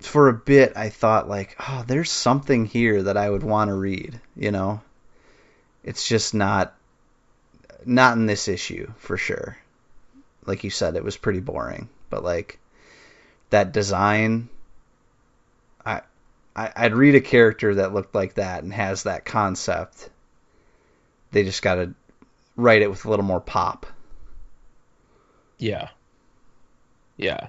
[0.00, 3.74] for a bit, I thought like, oh, there's something here that I would want to
[3.74, 4.20] read.
[4.34, 4.80] You know,
[5.84, 6.74] it's just not
[7.86, 9.56] not in this issue for sure
[10.46, 11.88] like you said, it was pretty boring.
[12.08, 12.58] But like
[13.50, 14.48] that design,
[15.84, 16.02] I,
[16.54, 20.08] I I'd read a character that looked like that and has that concept.
[21.32, 21.94] They just got to
[22.56, 23.86] write it with a little more pop.
[25.58, 25.88] Yeah.
[27.16, 27.48] Yeah.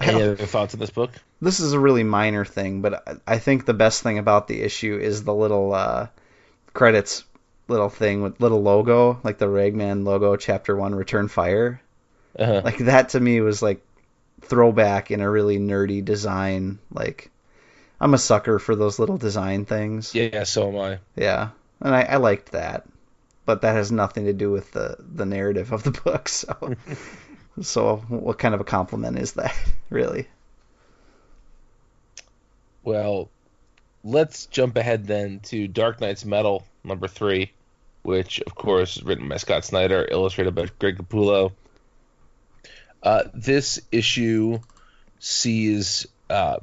[0.00, 1.10] Any other thoughts on this book?
[1.40, 4.62] This is a really minor thing, but I- I think the best thing about the
[4.62, 6.08] issue is the little uh,
[6.72, 7.24] credits
[7.68, 11.80] little thing with little logo, like the Ragman logo, Chapter One, Return Fire.
[12.36, 12.62] Uh-huh.
[12.64, 13.80] like that to me was like
[14.40, 17.30] throwback in a really nerdy design like
[18.00, 20.98] i'm a sucker for those little design things yeah, so am I.
[21.14, 21.50] yeah
[21.80, 22.84] and I, I liked that
[23.46, 26.74] but that has nothing to do with the the narrative of the book so
[27.62, 29.54] so what kind of a compliment is that
[29.90, 30.26] really
[32.82, 33.30] Well,
[34.04, 37.50] let's jump ahead then to Dark Nights Metal number three,
[38.02, 41.52] which of course is written by Scott Snyder, illustrated by Greg Capullo.
[43.02, 44.58] Uh, this issue
[45.18, 46.58] sees uh,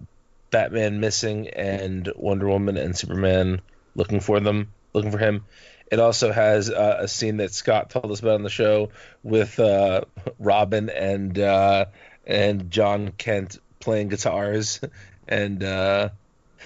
[0.51, 3.61] Batman missing and Wonder Woman and Superman
[3.95, 5.45] looking for them, looking for him.
[5.91, 8.91] It also has uh, a scene that Scott told us about on the show
[9.23, 10.01] with uh,
[10.39, 11.85] Robin and uh,
[12.25, 14.79] and Jon Kent playing guitars
[15.27, 16.09] and uh,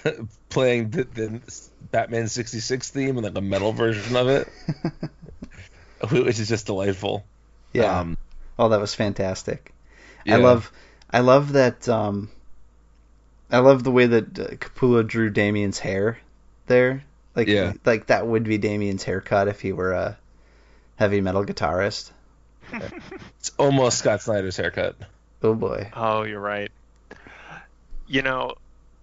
[0.48, 1.40] playing the, the
[1.90, 4.48] Batman '66 theme and like a metal version of it,
[6.10, 7.24] which is just delightful.
[7.72, 8.16] yeah Um,
[8.58, 9.72] oh that was fantastic
[10.24, 10.34] yeah.
[10.36, 10.72] i love
[11.10, 12.30] i love that um
[13.50, 16.18] i love the way that uh, capullo drew damien's hair
[16.66, 17.04] there
[17.34, 17.74] like Yeah.
[17.84, 20.18] like that would be damien's haircut if he were a
[20.96, 22.10] heavy metal guitarist
[23.38, 24.96] It's almost Scott Snyder's haircut.
[25.42, 26.70] oh boy Oh, you're right.
[28.08, 28.54] You know,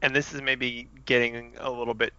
[0.03, 2.13] and this is maybe getting a little bit,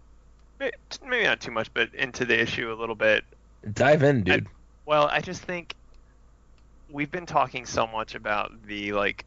[0.59, 3.23] maybe not too much, but into the issue a little bit.
[3.73, 4.47] Dive in, dude.
[4.85, 5.75] Well, I just think
[6.89, 9.23] we've been talking so much about the like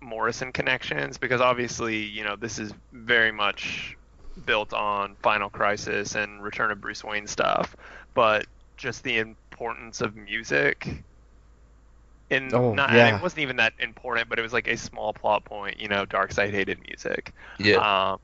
[0.00, 3.96] Morrison connections because obviously, you know, this is very much
[4.44, 7.74] built on Final Crisis and Return of Bruce Wayne stuff,
[8.12, 11.02] but just the importance of music
[12.34, 13.16] in Oh, not yeah.
[13.16, 16.06] it wasn't even that important, but it was like a small plot point, you know,
[16.06, 17.32] Darkseid hated music.
[17.58, 18.12] yeah.
[18.12, 18.18] Um,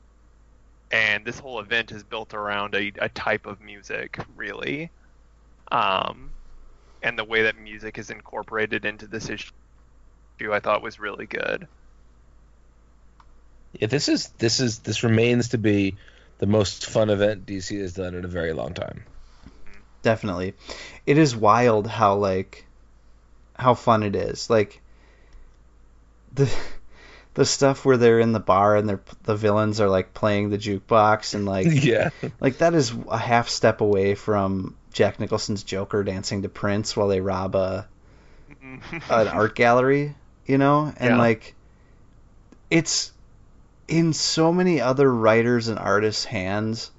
[0.91, 4.93] and this whole event is built around a, a type of music, really.
[5.73, 6.37] Um,
[7.03, 9.53] and the way that music is incorporated into this issue,
[10.53, 11.69] I thought was really good.
[13.73, 13.87] yeah.
[13.89, 15.99] This is this is this remains to be
[16.39, 19.05] the most fun event DC has done in a very long time.
[20.03, 20.55] definitely
[21.07, 22.70] it is wild how like
[23.61, 24.81] how fun it is like
[26.35, 26.53] the
[27.35, 30.59] the stuff where they're in the bar and they're the villains are like playing the
[30.59, 32.11] jukebox and like yeah.
[32.41, 37.09] like that is a half step away from Jack Nicholson's Joker dancing to Prince while
[37.09, 37.87] they rob a
[38.63, 39.13] mm-hmm.
[39.13, 40.15] an art gallery,
[40.47, 40.93] you know?
[40.97, 41.19] And Yeah.
[41.19, 41.55] like
[42.71, 43.13] it's
[43.89, 46.91] in so many other writers and artists' hands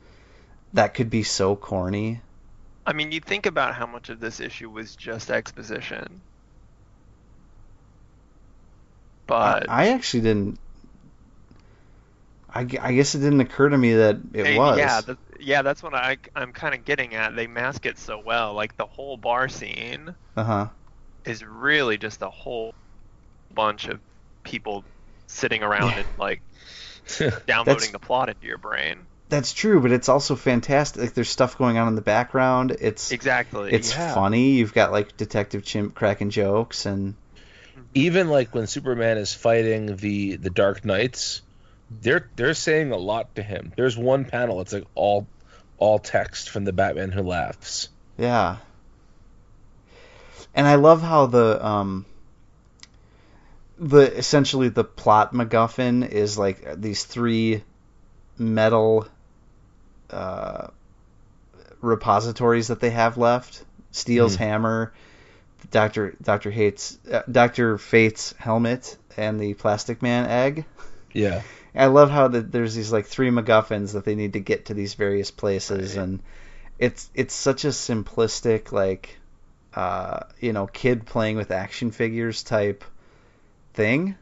[0.74, 2.21] that could be so corny.
[2.86, 6.21] I mean, you think about how much of this issue was just exposition.
[9.32, 10.60] But I actually didn't.
[12.54, 14.78] I, I guess it didn't occur to me that it They- was.
[14.78, 17.36] Yeah, th- yeah, that's what I I'm kind of getting at.
[17.36, 18.54] They mask it so well.
[18.54, 20.67] Like the whole bar scene Uh huh.
[21.26, 22.74] is really just a whole
[23.54, 24.00] bunch of
[24.44, 24.84] people
[25.28, 26.00] sitting around Yeah.
[26.00, 26.41] and like
[27.48, 29.00] downloading the plot into your brain.
[29.30, 31.02] That's true, but it's also fantastic.
[31.02, 32.76] Like there's stuff going on in the background.
[32.82, 33.72] It's Exactly.
[33.72, 34.13] it's yeah.
[34.13, 34.52] funny.
[34.52, 37.15] You've got like Detective Chimp cracking jokes and
[37.93, 41.41] Even like when Superman is fighting the the Dark Knights,
[41.89, 43.73] they're they're saying a lot to him.
[43.75, 44.62] There's one panel.
[44.62, 45.27] It's like all
[45.77, 47.89] all text from the Batman who laughs.
[48.17, 48.58] Yeah.
[50.54, 52.06] And I love how the um
[53.77, 57.63] the essentially the plot MacGuffin is like these three
[58.38, 59.08] metal
[60.10, 60.67] uh
[61.82, 63.63] repositories that they have left.
[63.91, 64.39] Steel's Mhm.
[64.39, 64.93] hammer,
[65.69, 70.65] Doctor Doctor Hate's uh, Doctor Fate's helmet, and the Plastic Man egg.
[71.13, 71.43] Yeah.
[71.74, 74.74] I love how the, there's these like three MacGuffins that they need to get to
[74.74, 76.04] these various places, Right.
[76.04, 76.21] and
[76.80, 79.19] it's it's such a simplistic like
[79.74, 82.84] uh, you know kid playing with action figures type
[83.74, 84.17] thing,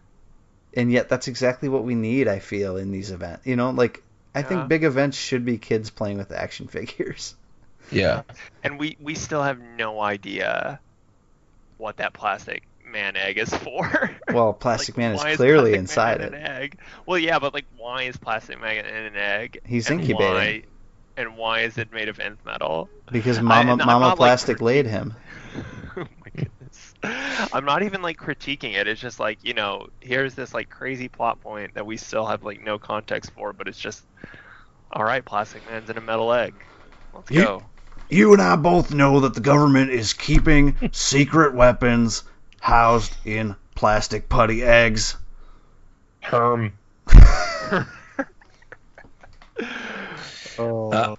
[0.73, 2.27] and yet that's exactly what we need.
[2.27, 4.03] I feel in these events, you know, like
[4.35, 4.43] I Yeah.
[4.43, 7.35] think big events should be kids playing with action figures.
[7.91, 8.23] Yeah.
[8.63, 10.79] And we we still have no idea
[11.79, 14.11] what that plastic man egg is for.
[14.31, 16.37] Well, Plastic Like, Man is clearly Plastic inside Man it.
[16.37, 16.77] An egg.
[17.07, 19.59] Well, yeah, but like, why is Plastic Man in an egg?
[19.65, 20.33] He's and incubating.
[20.35, 20.63] Why,
[21.17, 22.89] and why is it made of nth metal?
[23.11, 25.15] Because I- Mama I'm Mama not, like, Plastic laid him.
[25.97, 26.93] oh my goodness.
[27.51, 28.87] I'm not even like critiquing it.
[28.87, 32.43] It's just like, you know, here's this like crazy plot point that we still have
[32.43, 34.03] like no context for, but it's just
[34.91, 36.53] all right, Plastic Man's in a metal egg.
[37.15, 37.63] Let's You- go.
[38.09, 42.23] You and I both know that the government is keeping secret weapons
[42.59, 45.15] housed in plastic putty eggs.
[46.21, 46.73] Herm.
[47.11, 47.85] Oh.
[50.91, 51.15] Uh,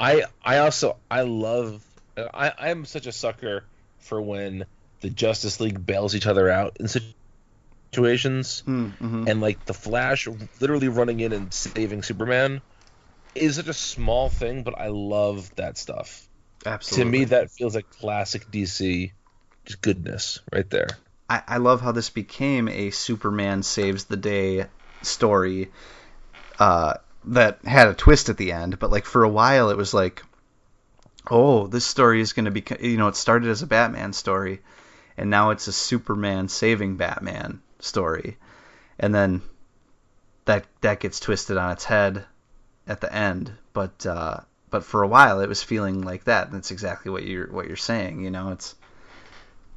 [0.00, 1.84] I I also I love
[2.16, 3.64] I I'm such a sucker
[3.98, 4.64] for when
[5.00, 9.28] the Justice League bails each other out in situations Mm-hmm.
[9.28, 10.26] and like the Flash
[10.60, 12.60] literally running in and saving Superman
[13.34, 16.27] is such a small thing, but I love that stuff.
[16.66, 17.04] Absolutely.
[17.04, 19.12] To me, that feels like classic DC,
[19.64, 20.88] just goodness right there.
[21.28, 24.66] I, I love how this became a Superman saves the day
[25.02, 25.70] story
[26.58, 26.94] uh,
[27.24, 28.78] that had a twist at the end.
[28.78, 30.22] But like for a while, it was like,
[31.30, 34.60] oh, this story is going to be, you know, it started as a Batman story,
[35.16, 38.38] and now it's a Superman saving Batman story,
[38.98, 39.42] and then
[40.46, 42.24] that that gets twisted on its head
[42.86, 43.52] at the end.
[43.72, 44.40] But uh,
[44.70, 46.46] but for a while, it was feeling like that.
[46.48, 48.22] And that's exactly what you're what you're saying.
[48.24, 48.74] You know, it's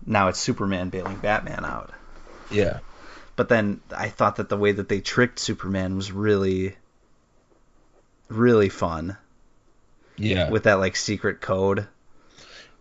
[0.06, 1.91] now it's Superman bailing Batman out.
[2.49, 2.80] Yeah,
[3.38, 6.75] But then I thought that the way that they tricked Superman was really,
[8.27, 9.17] really fun
[10.17, 10.49] yeah.
[10.49, 11.88] with that like secret code.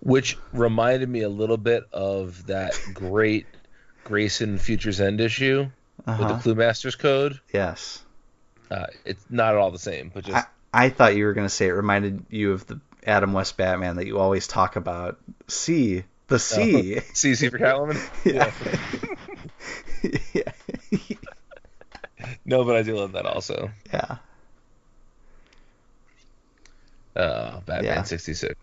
[0.02, 3.46] Which reminded me a little bit of that great
[4.04, 5.68] Grayson Futures End issue
[6.06, 6.24] Uh-huh.
[6.34, 7.38] with the Cluemaster's code.
[7.52, 8.02] Yes.
[8.70, 11.46] Uh, it's not at all the same, but just I, I thought you were going
[11.46, 15.18] to say it reminded you of the Adam West Batman that you always talk about.
[15.48, 16.04] C.
[16.28, 17.00] The C.
[17.12, 17.98] C C for Catwoman.
[18.24, 18.52] yeah.
[20.32, 20.52] yeah.
[22.44, 23.70] No, but I do love that also.
[23.92, 24.16] yeah.
[27.16, 28.02] Uh, Batman Yeah.
[28.04, 28.54] 66.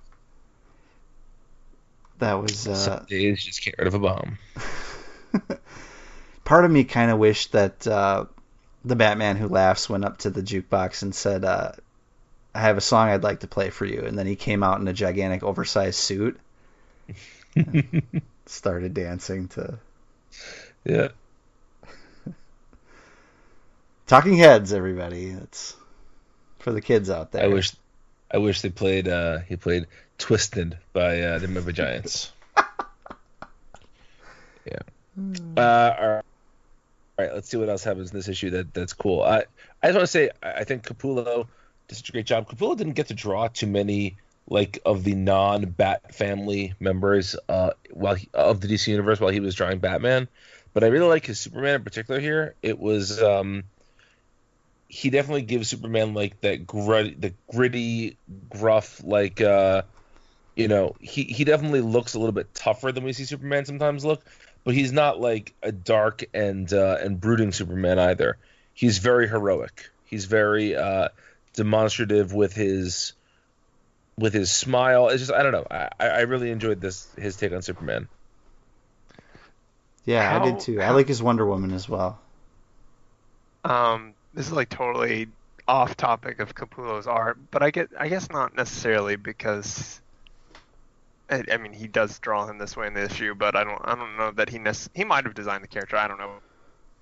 [2.19, 4.37] That was uh, Some days just get rid of a bomb.
[6.45, 8.25] part of me kind of wished that uh,
[8.85, 11.73] the Batman Who Laughs went up to the jukebox and said, uh,
[12.57, 14.81] "I have a song I'd like to play for you," and then he came out
[14.81, 16.39] in a gigantic, oversized suit,
[18.47, 19.77] started dancing to
[20.83, 21.09] yeah.
[24.07, 24.73] Talking Heads.
[24.73, 25.75] Everybody, it's
[26.59, 27.43] for the kids out there.
[27.43, 27.73] I wish
[28.31, 29.85] I wish they played uh he played
[30.17, 32.31] Twisted by uh, They Might Be Giants.
[34.65, 34.79] yeah.
[35.55, 36.23] Uh all right.
[37.19, 39.21] All right, let's see what else happens in this issue that that's cool.
[39.21, 39.45] I
[39.83, 41.47] I just want to say I I think Capullo
[41.87, 42.49] did such a great job.
[42.49, 44.17] Capullo didn't get to draw too many
[44.49, 49.41] like of the non-Bat family members uh while he, of the DC universe while he
[49.41, 50.27] was drawing Batman,
[50.73, 52.55] but I really like his Superman in particular here.
[52.61, 53.63] It was um
[54.87, 58.17] he definitely gives Superman like that the gritty,
[58.49, 59.83] gruff, like uh,
[60.55, 64.05] you know, he he definitely looks a little bit tougher than we see Superman sometimes
[64.05, 64.23] look,
[64.63, 68.37] but he's not like a dark and uh, and brooding Superman either.
[68.73, 69.89] He's very heroic.
[70.05, 71.09] He's very uh,
[71.57, 73.13] demonstrative with his
[74.17, 75.09] with his smile.
[75.09, 75.67] It's just I don't know.
[75.69, 78.07] I, I really enjoyed this his take on Superman.
[80.05, 80.81] yeah, I did too.
[80.81, 82.19] I like his Wonder Woman as well.
[83.65, 85.27] Um, this is like totally
[85.67, 89.99] off topic of Capullo's art, but I get I guess not necessarily because
[91.29, 93.81] I, I mean, he does draw him this way in the issue, but I don't
[93.83, 95.97] I don't know that he nec- he might have designed the character.
[95.97, 96.35] I don't know.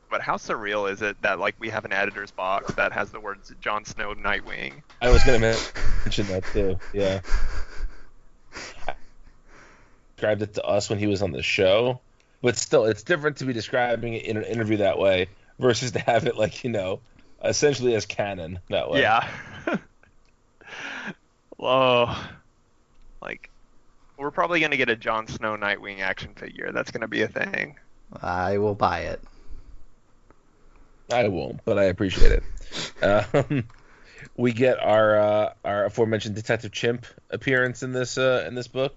[0.10, 3.20] But how surreal is it that like we have an editor's box that has the
[3.20, 4.82] words Jon Snow Nightwing?
[5.02, 6.80] I was gonna mention that too.
[6.94, 7.22] Yeah.
[10.16, 12.00] Described it to us when he was on the show,
[12.42, 15.28] but still, it's different to be describing it in an interview that way
[15.60, 17.02] versus to have it like you know,
[17.44, 19.02] essentially as canon that way.
[19.02, 19.28] Yeah.
[21.60, 22.30] oh,
[23.22, 23.50] like
[24.18, 26.72] we're probably gonna get a Jon Snow Nightwing action figure.
[26.72, 27.78] That's gonna be a thing.
[28.22, 29.20] I will buy it.
[31.12, 33.04] I won't, but I appreciate it.
[33.04, 33.66] Um,
[34.38, 38.96] we get our uh, our aforementioned Detective Chimp appearance in this uh, in this book,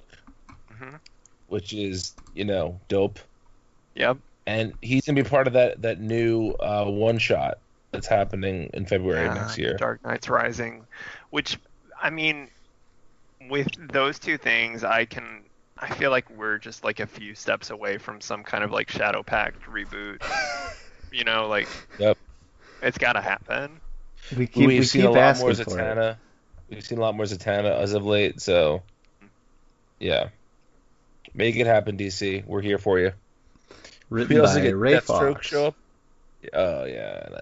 [0.72, 0.98] Mhm.
[1.48, 3.18] which is you know dope.
[3.94, 4.18] Yep.
[4.46, 7.58] and he's gonna be part of that that new uh, one shot
[7.90, 9.76] that's happening in February Yeah, next year.
[9.76, 10.86] Dark Knights Rising,
[11.30, 11.58] which
[12.00, 12.48] I mean,
[13.50, 15.42] with those two things, I can.
[15.80, 18.88] I feel like we're just like a few steps away from some kind of like
[18.88, 20.22] Shadowpact reboot.
[21.12, 22.18] you know, like Yep.
[22.82, 23.80] it's got to happen.
[24.36, 25.50] We keep, We've we seen keep a lot more.
[25.50, 26.16] Zatanna.
[26.68, 28.82] We've seen a lot more Zatanna as of late, so
[29.98, 30.28] yeah,
[31.34, 32.44] make it happen, DC.
[32.46, 33.12] We're here for you.
[34.10, 35.46] We also by get Ray Deathstroke Fawkes.
[35.46, 35.74] show up.
[36.52, 37.40] Oh yeah.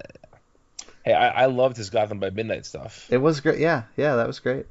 [1.05, 3.07] Hey, I, I loved his Gotham by Midnight stuff.
[3.11, 3.59] It was great.
[3.61, 4.67] Yeah, yeah, that was great.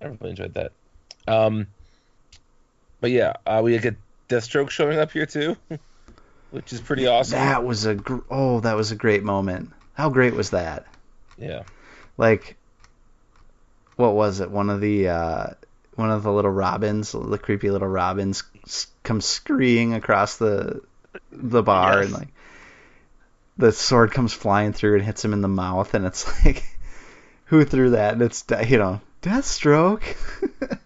[0.00, 0.72] I really enjoyed that.
[1.28, 1.66] Um,
[3.00, 3.96] but yeah, uh, we get
[4.28, 5.56] Deathstroke showing up here too,
[6.52, 7.38] which is pretty awesome.
[7.38, 9.70] That was a gr- oh, that was a great moment.
[9.94, 10.86] How great was that?
[11.36, 11.64] Yeah.
[12.16, 12.56] Like,
[13.96, 14.50] what was it?
[14.50, 15.46] One of the uh,
[15.96, 18.44] one of the little robins, the creepy little robins,
[19.02, 20.80] comes scurrying across the
[21.30, 22.04] the bar, Yes.
[22.06, 22.28] and like
[23.58, 26.64] the sword comes flying through and hits him in the mouth, and it's like,
[27.46, 28.14] who threw that?
[28.14, 30.02] And it's you know, Deathstroke.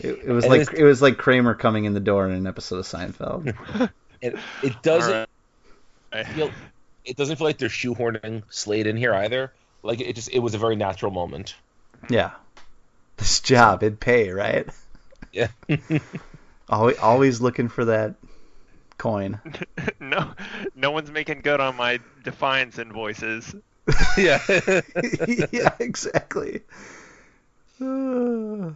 [0.00, 2.46] it, it was And like it was like Kramer coming in the door in an
[2.46, 3.90] episode of Seinfeld.
[4.22, 5.30] It it doesn't
[6.12, 6.26] Alright.
[6.34, 6.50] feel
[7.06, 9.50] it doesn't feel like they're shoehorning Slade in here either.
[9.82, 11.54] Like it just it was a very natural moment.
[12.10, 12.32] Yeah.
[13.16, 14.66] This job, it'd pay, right?
[15.32, 15.48] Yeah.
[16.68, 18.14] Always, always looking for that
[18.96, 19.40] coin.
[20.00, 20.32] no,
[20.76, 23.54] no one's making good on my Defiance invoices.
[24.16, 24.40] yeah.
[25.50, 26.60] yeah, exactly.
[27.82, 28.72] Uh,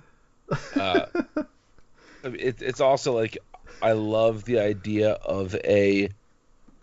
[2.44, 3.38] it, it's also like
[3.82, 6.08] I love the idea of a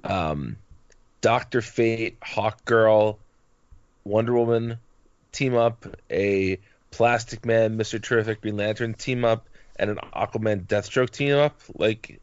[0.03, 0.57] um,
[1.21, 3.19] Doctor Fate, Hawk Girl,
[4.03, 4.77] Wonder Woman
[5.31, 6.57] team up, a
[6.91, 9.47] Plastic Man, Mister Terrific, Green Lantern team up,
[9.77, 12.19] and an Aquaman, Deathstroke team up, like,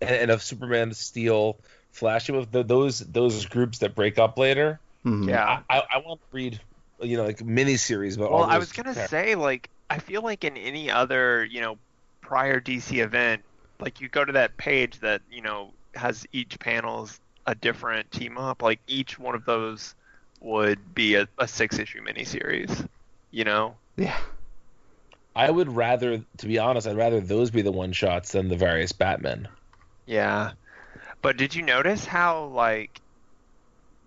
[0.00, 1.58] and, and a Superman, Steel,
[1.92, 2.30] Flash.
[2.30, 5.28] With th- those those groups that break up later, mhm.
[5.28, 5.60] Yeah.
[5.68, 6.60] I, I want to read,
[7.00, 9.10] you know, like mini series about Well, all I was gonna characters.
[9.10, 11.78] say like I feel like in any other you know
[12.26, 13.42] prior DC event,
[13.78, 18.36] like you go to that page that you know has each panel's a different team
[18.36, 18.62] up.
[18.62, 19.94] Like each one of those
[20.40, 22.86] would be a, a six issue miniseries.
[23.30, 23.76] You know?
[23.96, 24.18] Yeah.
[25.34, 28.56] I would rather, to be honest, I'd rather those be the one shots than the
[28.56, 29.48] various Batmen.
[30.06, 30.52] Yeah.
[31.22, 33.00] But did you notice how like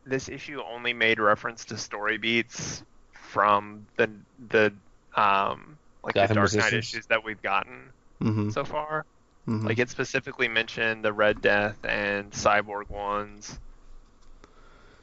[0.06, 4.10] this issue only made reference to story beats from the
[4.50, 4.74] the
[5.16, 7.89] um like Gotham the Dark Knight issues that we've gotten
[8.22, 9.06] hmm so far?
[9.46, 13.60] hmm Like it specifically mentioned the Red Death and Cyborg ones.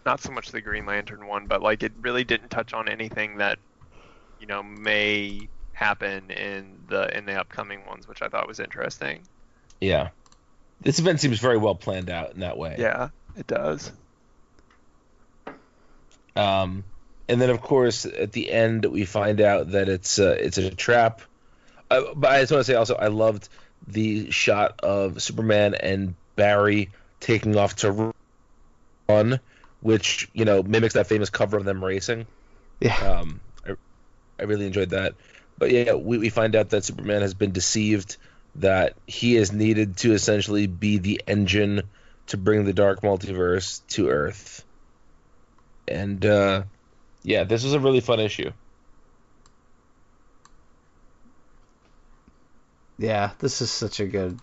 [0.05, 3.39] Not so much the Green Lantern one, but like it really didn't touch on anything
[3.39, 3.59] that
[4.41, 9.23] you know may happen in the in the upcoming ones, which I thought was interesting.
[9.81, 10.11] Yeah.
[10.81, 12.77] This event seems very well planned out in that way.
[12.79, 13.91] Yeah, it does.
[16.35, 16.85] Um,
[17.29, 20.71] and then of course at the end we find out that it's uh, it's a
[20.71, 21.23] trap.
[21.89, 23.49] But I just want to say also I loved
[23.87, 28.13] the shot of Superman and Barry taking off to
[29.09, 29.41] run,
[29.81, 32.27] which you know mimics that famous cover of them racing.
[32.81, 32.97] Yeah.
[32.97, 33.75] Um, I,
[34.39, 35.15] I really enjoyed that.
[35.59, 38.17] But yeah, we, we find out that Superman has been deceived,
[38.57, 41.83] that he is needed to essentially be the engine
[42.29, 44.65] to bring the dark multiverse to Earth.
[45.89, 46.65] And uh,
[47.23, 48.51] yeah, this was a really fun issue.
[52.99, 54.41] Yeah, this is such a good.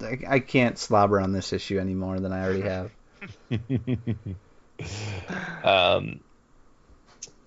[0.00, 2.90] I, I can't slobber on this issue any more than I already have.
[5.64, 6.20] um,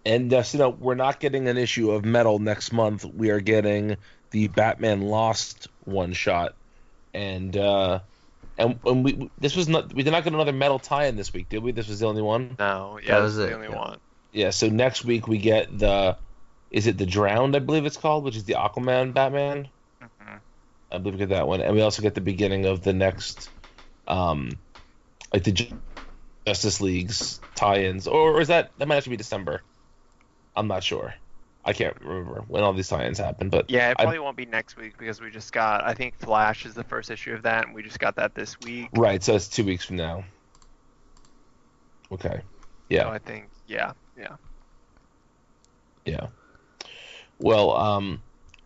[0.05, 3.03] and uh, so, you know, we're not getting an issue of Metal next month.
[3.03, 3.97] We are getting
[4.31, 6.55] the Batman Lost one shot,
[7.13, 7.99] and uh,
[8.57, 11.49] and and we this was not we did not get another Metal tie-in this week,
[11.49, 11.71] did we?
[11.71, 12.55] This was the only one.
[12.59, 13.75] No, yeah, That that's was the it, only yeah.
[13.75, 13.97] one.
[14.31, 14.49] Yeah.
[14.51, 16.17] So next week we get the
[16.71, 17.55] is it the Drowned?
[17.55, 19.69] I believe it's called, which is the Aquaman Batman.
[20.91, 23.49] I believe we get that one, and we also get the beginning of the next,
[24.07, 24.51] um,
[25.33, 25.69] like the
[26.45, 29.61] Justice League's tie-ins, or, or is that that might actually be December?
[30.55, 31.13] I'm not sure.
[31.65, 34.45] I can't remember when all these tie-ins happen, but Yeah, it I- probably won't be
[34.45, 35.83] next week because we just got.
[35.83, 38.57] I think Flash is the first issue of that, and we just got that this
[38.61, 38.88] week.
[38.93, 39.21] right.
[39.21, 40.23] So it's two weeks from now.
[42.09, 42.41] Okay.
[42.88, 43.03] Yeah.
[43.03, 44.38] So I think, yeah, yeah.
[46.05, 46.27] Yeah.
[47.38, 48.21] Well, um,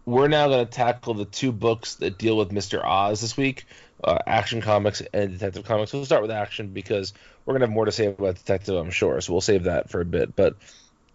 [0.06, 2.84] we're now going to tackle the two books that deal with Mr.
[2.84, 3.66] Oz this week
[4.04, 5.94] uh, Action Comics and Detective Comics.
[5.94, 7.14] We'll start with Action because
[7.46, 9.22] we're going to have more to say about Detective, I'm sure.
[9.22, 10.36] So we'll save that for a bit.
[10.36, 10.56] But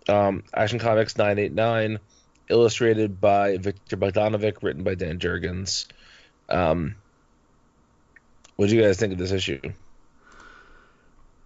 [0.08, 1.98] um, Action Comics 989,
[2.48, 5.86] illustrated by Viktor Bogdanovic, written by Dan Jurgens.
[6.48, 6.96] Um,
[8.56, 9.60] what do you guys think of this issue?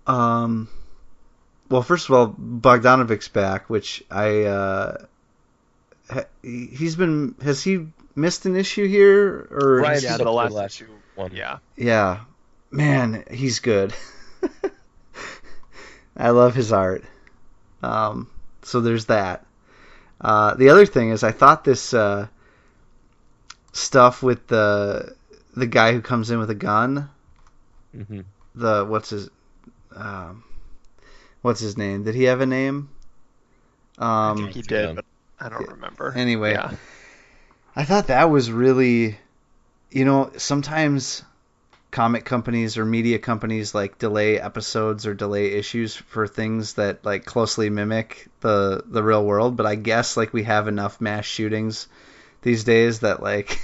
[0.07, 0.69] Um,
[1.69, 5.05] well, first of all, Bogdanovic's back, which I uh,
[6.43, 10.81] he's been has he missed an issue here or Ryan has yeah, the last, last
[10.81, 11.01] issue.
[11.15, 11.33] one.
[11.33, 11.59] Yeah.
[11.77, 12.21] yeah,
[12.71, 13.95] man, he's good.
[16.17, 17.05] I love his art.
[17.83, 18.31] Um,
[18.63, 19.47] so there's that.
[20.21, 22.29] Uh, the other thing is, I thought this uh,
[23.73, 25.15] stuff with the
[25.57, 27.09] the guy who comes in with a gun,
[27.95, 28.21] hmm
[28.55, 29.29] the what's his
[29.95, 30.45] um,
[31.43, 32.05] what's his name?
[32.05, 32.89] Did he have a name?
[34.27, 35.05] I Um, think he did, but
[35.41, 36.13] I don't remember.
[36.15, 36.73] Anyway, Yeah.
[37.75, 39.19] I thought that was really,
[39.91, 41.23] you know, sometimes
[41.91, 47.25] comic companies or media companies like delay episodes or delay issues for things that like
[47.25, 51.89] closely mimic the the real world, but I guess like we have enough mass shootings
[52.43, 53.61] these days that like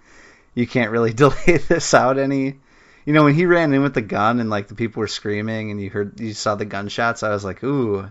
[0.54, 2.58] you can't really delay this out any.
[3.04, 5.70] You know, when he ran in with the gun and like the people were screaming
[5.70, 8.10] and you heard you saw the gunshots, I was like, "Ooh."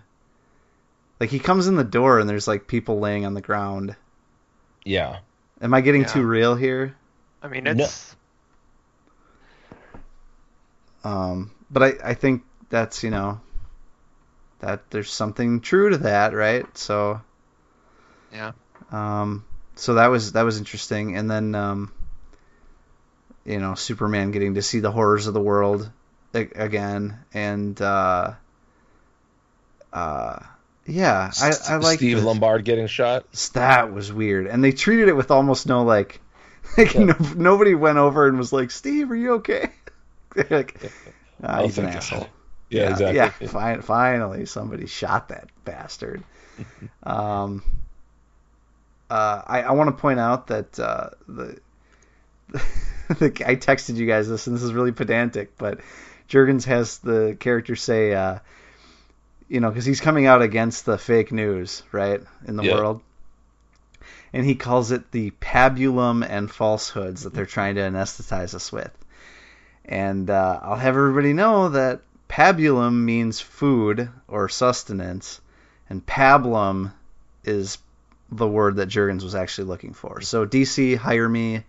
[1.19, 3.95] Like he comes in the door and there's like people laying on the ground.
[4.83, 5.19] Yeah.
[5.61, 6.13] Am I getting Yeah.
[6.13, 6.95] too real here?
[7.41, 7.71] I mean, No.
[7.73, 8.15] it's.
[11.03, 13.39] Um, but I, I think that's you know
[14.59, 16.65] that there's something true to that, right?
[16.77, 17.21] So
[18.33, 18.51] Yeah.
[18.91, 19.45] um,
[19.75, 21.93] so that was that was interesting, and then um,
[23.45, 25.89] you know Superman getting to see the horrors of the world
[26.33, 28.33] again, and uh,
[29.93, 30.39] uh,
[30.85, 32.25] yeah, I I like Steve this.
[32.25, 33.25] Lombard getting shot.
[33.53, 36.21] That was weird, and they treated it with almost no like,
[36.77, 37.05] like Yeah.
[37.05, 39.71] no, nobody went over and was like, "Steve, are you okay?"
[40.35, 40.79] They're like,
[41.43, 41.95] ah, he's an God.
[41.95, 42.27] asshole.
[42.69, 43.15] Yeah, exactly.
[43.15, 46.23] Yeah, fi- finally somebody shot that bastard.
[47.03, 47.63] um,
[49.09, 51.59] uh, I, I want to point out that uh, the,
[52.49, 55.79] the I texted you guys this, and this is really pedantic, but
[56.27, 58.39] Jurgens has the character say, uh,
[59.47, 62.73] you know, because he's coming out against the fake news, right, in the Yeah.
[62.75, 63.01] world.
[64.33, 68.91] And he calls it the pabulum and falsehoods that they're trying to anesthetize us with.
[69.85, 75.39] And uh, I'll have everybody know that pabulum means food or sustenance,
[75.89, 76.91] and pablum
[77.43, 77.77] is
[78.31, 80.21] the word that Jurgens was actually looking for.
[80.21, 81.63] So DC, hire me.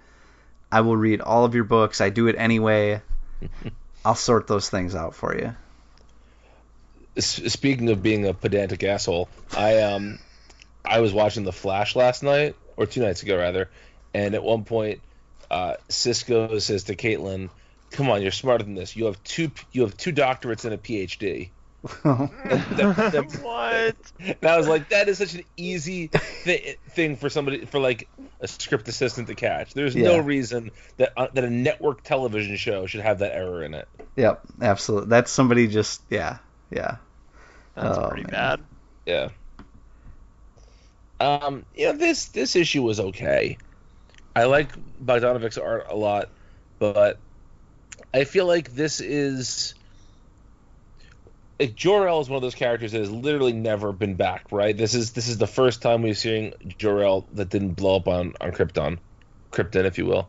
[0.72, 2.00] I will read all of your books.
[2.00, 3.02] I do it anyway.
[4.04, 5.54] I'll sort those things out for you.
[7.16, 10.18] S- Speaking of being a pedantic asshole, I um
[10.84, 13.70] I was watching The Flash last night or two nights ago rather,
[14.14, 15.02] and at one point,
[15.50, 17.50] uh, Cisco says to Caitlin,
[17.90, 18.96] "Come on, you're smarter than this.
[18.96, 21.52] You have two you have two doctorates and a PhD."
[22.04, 22.66] That-
[23.12, 23.96] that- what?
[24.18, 28.08] And I was like, that is such an easy thi- thing for somebody for like
[28.40, 29.72] a script assistant to catch.
[29.72, 33.72] There's no reason that uh, that a network television show should have that error in
[33.74, 33.88] it.
[34.16, 35.08] yep, absolutely.
[35.08, 36.38] That's somebody just yeah,
[36.70, 36.96] yeah.
[37.76, 38.30] That's Oh, pretty man.
[38.32, 38.60] bad.
[39.04, 39.28] Yeah.
[41.20, 43.56] Um, you know, this this issue was okay.
[44.34, 44.72] I like
[45.02, 46.28] Bogdanovic's art a lot,
[46.78, 47.18] but
[48.12, 49.74] I feel like this is
[51.58, 54.76] like Jor-El is one of those characters that has literally never been back, right?
[54.76, 58.34] This is this is the first time we've seen Jor-El that didn't blow up on
[58.40, 58.98] on Krypton,
[59.52, 60.28] Krypton, if you will,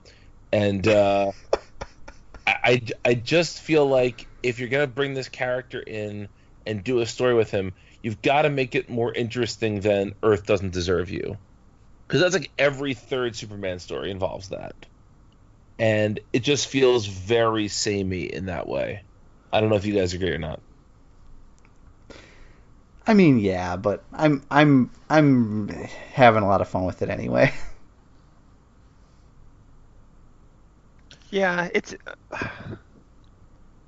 [0.53, 1.31] and uh,
[2.47, 6.29] I I I just feel like if you're gonna bring this character in
[6.67, 10.45] and do a story with him, you've got to make it more interesting than Earth
[10.45, 11.37] doesn't deserve you,
[12.07, 14.75] because that's like every third Superman story involves that,
[15.79, 19.01] and it just feels very samey in that way.
[19.51, 20.61] I don't know if you guys agree or not.
[23.07, 25.69] I mean, yeah, but I'm I'm I'm
[26.13, 27.53] having a lot of fun with it anyway.
[31.29, 31.93] Yeah, it's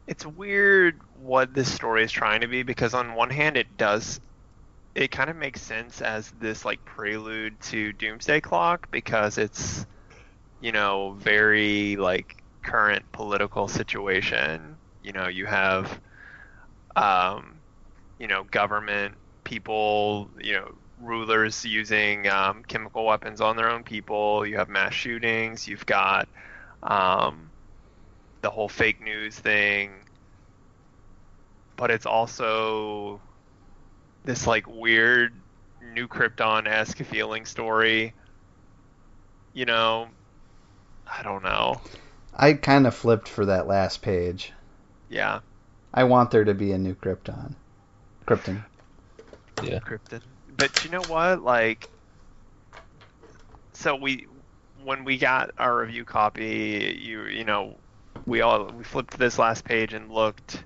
[0.10, 4.20] it's weird what this story is trying to be because on one hand it does
[4.96, 9.86] it kind of makes sense as this like prelude to Doomsday Clock because it's
[10.62, 14.80] you know very like current political situation.
[15.04, 16.02] You know, you have
[16.96, 17.62] um,
[18.20, 24.46] you know government people, you know rulers using um, chemical weapons on their own people.
[24.46, 25.68] You have mass shootings.
[25.68, 26.28] You've got
[26.84, 27.49] um,
[28.42, 29.92] the whole fake news thing.
[31.76, 33.22] But it's also
[34.26, 35.34] this like weird
[35.94, 38.14] new Krypton esque feeling story.
[39.54, 40.10] You know,
[41.08, 41.82] I don't know.
[42.34, 44.54] I kind of flipped for that last page.
[45.10, 45.40] Yeah,
[45.94, 47.56] I want there to be a new Krypton.
[48.28, 48.64] Krypton.
[49.64, 49.80] Yeah.
[49.80, 50.22] Krypton.
[50.58, 51.42] But you know what?
[51.42, 51.88] Like,
[53.74, 54.28] so we
[54.84, 57.80] when we got our review copy, you you know,
[58.30, 60.64] we all we flipped to this last page and looked,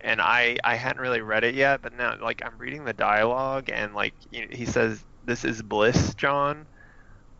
[0.00, 3.70] and I I hadn't really read it yet, but now like I'm reading the dialogue
[3.72, 6.66] and like you know, he says this is bliss, Jon.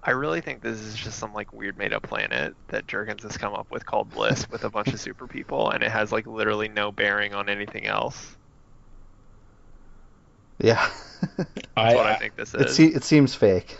[0.02, 3.36] I really think this is just some like weird made up planet that Jurgens has
[3.36, 6.26] come up with called Bliss with a bunch of super people, and it has like
[6.26, 8.36] literally no bearing on anything else.
[10.58, 10.88] Yeah.
[11.36, 12.76] That's I, what I think this it is.
[12.76, 13.76] se- it seems fake.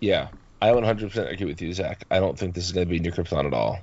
[0.00, 0.28] Yeah,
[0.60, 2.04] I 100% agree with you, Zach.
[2.10, 3.78] I don't think this is going to be New Krypton at all.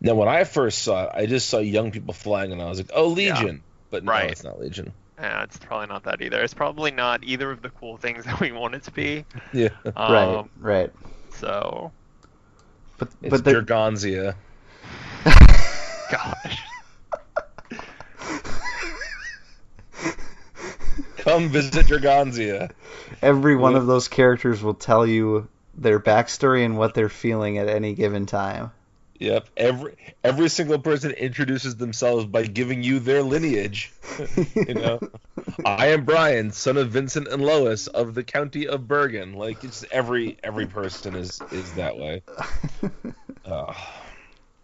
[0.00, 2.78] Now, when I first saw it, I just saw young people flying, and I was
[2.78, 4.30] like, "Oh, Legion!" But no, Right.
[4.30, 4.92] it's not Legion.
[5.18, 6.40] Yeah, it's probably not that either.
[6.42, 9.24] It's probably not either of the cool things that we want it to be.
[9.52, 10.44] Yeah, Um, right.
[10.60, 10.90] Right.
[11.36, 11.92] So,
[12.98, 14.34] But it's but the, Jurgonzia.
[16.10, 16.60] gosh.
[21.18, 22.70] Come visit Jurgonzia.
[23.22, 23.80] every one What?
[23.80, 28.26] of those characters will tell you their backstory and what they're feeling at any given
[28.26, 28.72] time.
[29.18, 29.48] Yep.
[29.56, 29.94] Every
[30.24, 33.92] every single person introduces themselves by giving you their lineage.
[34.54, 35.00] you know,
[35.64, 39.34] I am Brian, son of Vincent and Lois of the county of Bergen.
[39.34, 42.22] Like it's every every person is is that way.
[43.46, 43.74] Oh,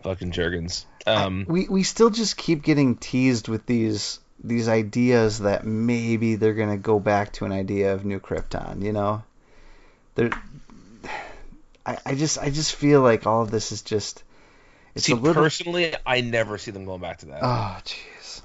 [0.02, 0.86] fucking Jurgens.
[1.06, 6.54] Um, we we still just keep getting teased with these these ideas that maybe they're
[6.54, 8.82] gonna go back to an idea of new Krypton.
[8.82, 9.22] You know,
[10.14, 10.30] there.
[11.84, 14.22] I, I just I just feel like all of this is just
[14.94, 15.42] it's see, little.
[15.42, 17.40] personally, I never see them going back to that.
[17.42, 18.42] oh jeez,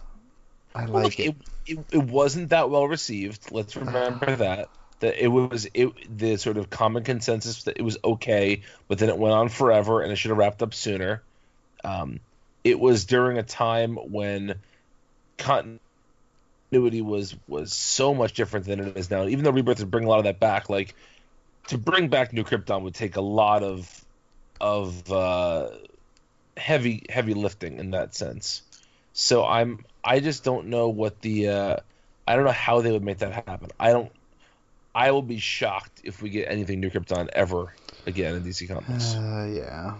[0.73, 1.25] I Well, like look, it.
[1.27, 1.35] it,
[1.67, 1.85] it.
[1.91, 3.51] It wasn't that well received.
[3.51, 4.69] Let's remember that.
[4.99, 9.09] That it was it the sort of common consensus that it was okay, but then
[9.09, 11.21] it went on forever and it should have wrapped up sooner.
[11.83, 12.19] Um,
[12.63, 14.55] it was during a time when
[15.37, 19.27] continuity was was so much different than it is now.
[19.27, 20.95] Even though Rebirth would bring a lot of that back, like
[21.67, 24.05] to bring back New Krypton would take a lot of
[24.61, 25.69] of uh,
[26.57, 28.61] heavy heavy lifting in that sense.
[29.13, 31.77] So I'm I just don't know what the uh,
[32.27, 33.69] I don't know how they would make that happen.
[33.79, 34.11] I don't.
[34.93, 37.73] I will be shocked if we get anything New Krypton ever
[38.05, 39.15] again in DC Comics.
[39.15, 39.95] Uh, yeah.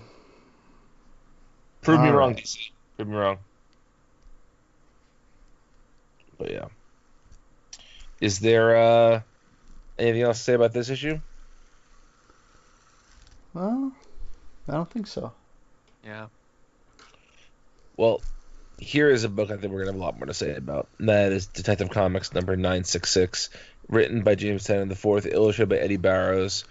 [1.82, 2.43] Prove me all wrong, right.
[2.43, 2.70] DC.
[2.95, 3.38] Prove me wrong.
[6.38, 6.68] But yeah.
[8.22, 9.22] Is there uh,
[9.99, 11.20] anything else to say about this issue?
[13.53, 13.91] Well,
[14.68, 15.34] I don't think so.
[16.03, 16.28] Yeah.
[17.98, 18.22] Well,
[18.78, 20.88] here is a book I think we're gonna have a lot more to say about.
[21.00, 23.50] And that is Detective Comics number nine six six,
[23.88, 26.66] written by James Tynion the fourth, illustrated by Eddie Barrows.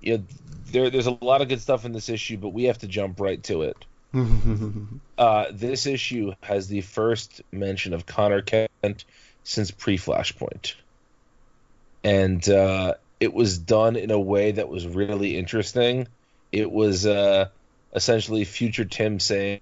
[0.00, 0.24] You know,
[0.72, 3.20] there there's a lot of good stuff in this issue, but we have to jump
[3.20, 3.76] right to it.
[5.18, 9.06] Uh, this issue has the first mention of Conner Kent
[9.44, 10.74] since pre-Flashpoint,
[12.04, 16.06] and uh, it was done in a way that was really interesting.
[16.52, 17.48] It was uh,
[17.94, 19.60] essentially future Tim saying,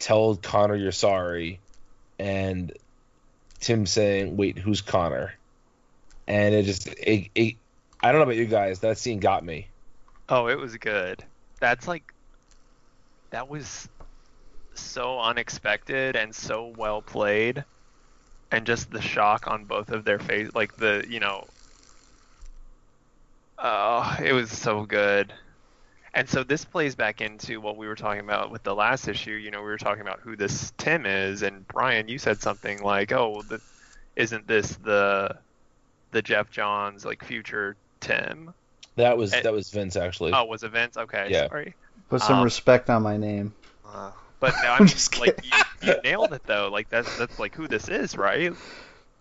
[0.00, 1.60] "Tell Conner you're sorry,"
[2.18, 2.72] and
[3.60, 5.34] Tim saying, "Wait, who's Conner?"
[6.26, 7.54] And it just, it, it,
[8.02, 9.68] I don't know about you guys, that scene got me.
[10.28, 11.22] Oh, it was good.
[11.60, 12.12] That's like
[13.30, 13.88] that was
[14.74, 17.64] so unexpected and so well played.
[18.50, 21.46] And just the shock on both of their face like the, you know,
[23.62, 25.34] Oh, it was so good.
[26.12, 29.30] And so this plays back into what we were talking about with the last issue.
[29.32, 32.82] You know, we were talking about who this Tim is, and Brian, you said something
[32.82, 33.60] like, "Oh, the,
[34.16, 35.36] isn't this the
[36.10, 38.52] the Jeff Johns like future Tim?"
[38.96, 40.32] That was Eh, that was Vince actually.
[40.32, 40.96] Oh, was it Vince?
[40.96, 41.46] Okay, Yeah.
[41.48, 41.74] sorry.
[42.08, 43.54] Put some Um, respect on my name.
[43.86, 45.52] Uh, but no, I I'm mean, just like you,
[45.88, 46.70] you nailed it though.
[46.72, 48.50] Like that's that's like who this is, right?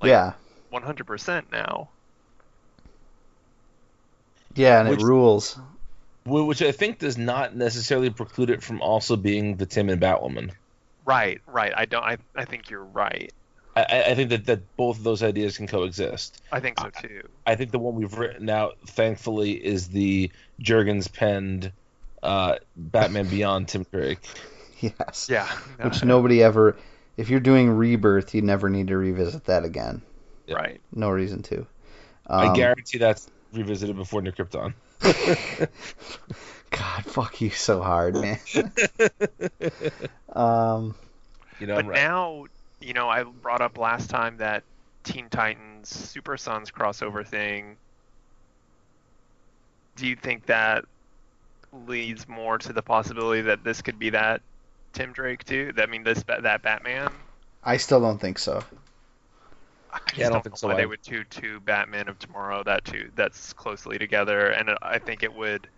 [0.02, 0.34] Like, yeah.
[0.74, 1.90] 100% now.
[4.56, 5.60] Yeah, and Which- it rules.
[6.30, 10.02] Wh- which I think does not necessarily preclude it from also being the Tim and
[10.02, 10.52] Batwoman.
[11.06, 11.74] Right, right.
[11.76, 12.04] I don't.
[12.04, 13.32] I I think you're right.
[13.76, 16.42] I- I, I think that, that both of those ideas can coexist.
[16.52, 17.22] I think so too.
[17.46, 21.72] I think the one we've written out, thankfully, is the Jurgens penned
[22.24, 24.20] uh, Batman Beyond Tim Drake.
[24.82, 25.28] Yes.
[25.30, 25.48] Yeah.
[25.82, 26.76] Which nobody ever.
[27.18, 30.02] If you're doing Rebirth, you never need to revisit that again.
[30.50, 30.80] Right.
[30.94, 31.66] No reason to.
[32.28, 34.74] I Um, guarantee that's revisited before New Krypton.
[36.72, 38.40] God, fuck you so hard, man.
[40.36, 40.96] um,
[41.60, 41.96] You know, But right.
[41.96, 42.46] now,
[42.80, 44.64] you know, I brought up last time that
[45.04, 47.78] Teen Titans Super Sons crossover thing.
[49.96, 50.86] Do you think that
[51.72, 54.42] leads more to the possibility that this could be that
[54.94, 55.72] Tim Drake too?
[55.78, 57.12] I mean, this that Batman.
[57.64, 58.64] I still don't think so.
[59.92, 60.88] I just Yeah, I don't don't think know so why they either.
[60.88, 65.34] would do two Batman of Tomorrow that two that's closely together, and I think it
[65.34, 65.70] would.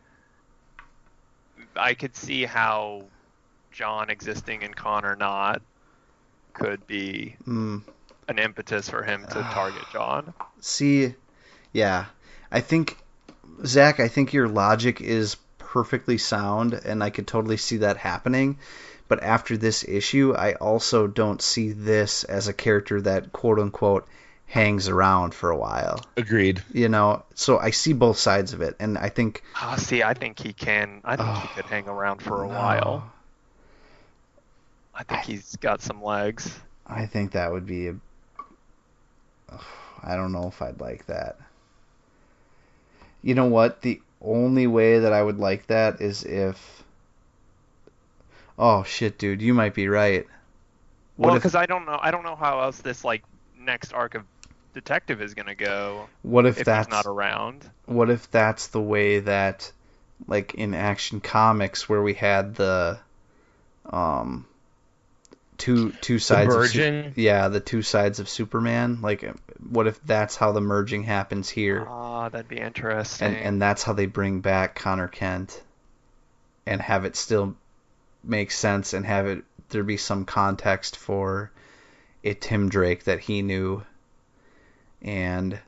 [1.75, 3.11] I could see how
[3.71, 5.61] Jon existing and Conner not
[6.53, 7.83] could be Mm,
[8.27, 10.33] an impetus for him to target Jon.
[10.61, 11.15] see,
[11.73, 12.05] yeah,
[12.51, 12.97] I think
[13.65, 13.99] Zach.
[13.99, 18.59] I think your logic is perfectly sound, and I could totally see that happening.
[19.11, 24.07] But after this issue, I also don't see this as a character that quote unquote
[24.47, 25.99] hangs around for a while.
[26.15, 26.63] Agreed.
[26.71, 30.13] You know, so I see both sides of it, and I think Oh, see, I
[30.13, 31.01] think he can.
[31.03, 32.53] I think Oh, he could hang around for a no.
[32.53, 33.11] while.
[34.95, 36.57] I think he's got some legs.
[36.87, 37.91] I think that would be
[40.01, 41.35] I don't know if I'd like that.
[43.21, 43.81] You know what?
[43.81, 46.85] The only way that I would like that is if.
[48.63, 49.41] Oh shit, dude!
[49.41, 50.27] You might be right.
[51.17, 51.97] What Well, because I don't know.
[51.99, 53.23] I don't know how else this like
[53.59, 54.23] next arc of
[54.75, 57.67] detective is gonna go What if if that's he's not around.
[57.85, 59.71] what if that's the way that
[60.27, 62.99] like in action comics where we had the
[63.89, 64.45] um
[65.57, 67.13] two two sides of Su- merging?
[67.17, 69.29] yeah the two sides of superman like
[69.69, 73.27] what if that's how the merging happens here Ah, that'd be interesting.
[73.27, 75.61] and and that's how they bring back conner kent
[76.65, 77.55] and have it still
[78.23, 81.51] make sense and have it there be some context for
[82.23, 83.83] a tim drake that he knew
[85.01, 85.59] and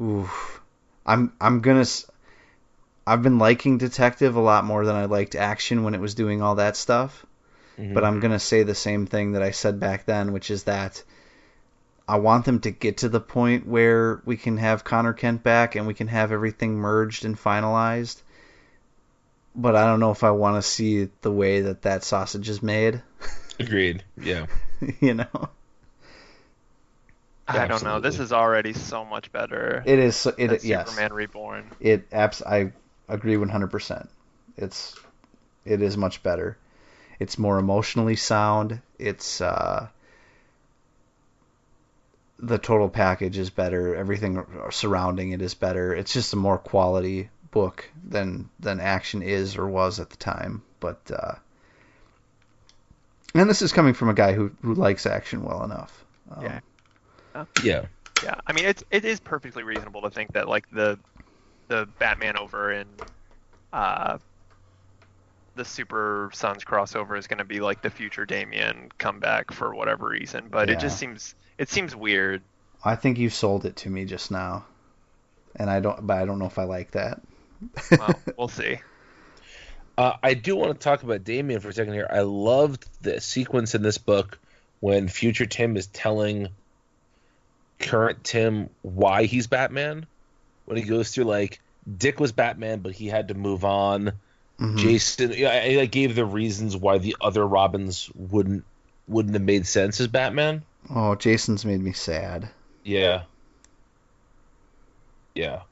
[0.00, 0.60] oof
[1.06, 1.84] i'm i'm gonna
[3.04, 6.40] I've been liking detective a lot more than i liked action when it was doing
[6.40, 7.26] all that stuff
[7.78, 7.94] Mhm.
[7.94, 11.02] but I'm to say the same thing that I said back then, which is that
[12.06, 15.74] I want them to get to the point where we can have Conner Kent back
[15.74, 18.20] and we can have everything merged and finalized.
[19.54, 22.62] But I don't know if I want to see the way that that sausage is
[22.62, 23.02] made,
[23.58, 24.02] Agreed.
[24.20, 24.46] Yeah.
[25.00, 25.48] you know.
[27.46, 28.00] I don't know.
[28.00, 29.82] This is already so much better.
[29.84, 30.88] It is it than yes.
[30.88, 31.70] Superman Reborn.
[31.80, 32.72] It abs I
[33.08, 34.08] agree 100%.
[34.56, 34.98] It's
[35.64, 36.56] it is much better.
[37.18, 38.80] It's more emotionally sound.
[38.98, 39.88] It's uh
[42.38, 43.94] the total package is better.
[43.94, 45.94] Everything surrounding it is better.
[45.94, 50.62] It's just a more quality book than than action is or was at the time.
[50.80, 51.36] But uh
[53.34, 56.04] and this is coming from a guy who who likes action well enough.
[56.30, 56.60] Um, Yeah.
[57.56, 57.86] Yeah.
[58.20, 60.98] Yeah, I mean it's it is perfectly reasonable to think that like the
[61.68, 62.86] the Batman over in
[63.72, 64.18] uh
[65.54, 70.08] the Super Sons crossover is going to be like the future Damian comeback for whatever
[70.08, 72.42] reason, but it just seems it seems weird.
[72.84, 74.66] I think you sold it to me just now.
[75.56, 77.22] And I don't but I don't know if I like that.
[77.90, 78.78] Well, we'll see.
[79.98, 82.08] Uh, I do want to talk about Damian for a second here.
[82.10, 84.38] I loved the sequence in this book
[84.80, 86.48] when future Tim is telling
[87.78, 90.06] current Tim why he's Batman.
[90.64, 91.60] When he goes through like
[91.98, 94.12] Dick was Batman, but he had to move on.
[94.58, 94.78] Mhm.
[94.78, 98.64] Jason, yeah, I, I gave the reasons why the other Robins wouldn't
[99.08, 100.62] wouldn't have made sense as Batman.
[100.88, 102.48] Oh, Jason's made me sad.
[102.82, 103.24] Yeah.
[105.34, 105.62] Yeah.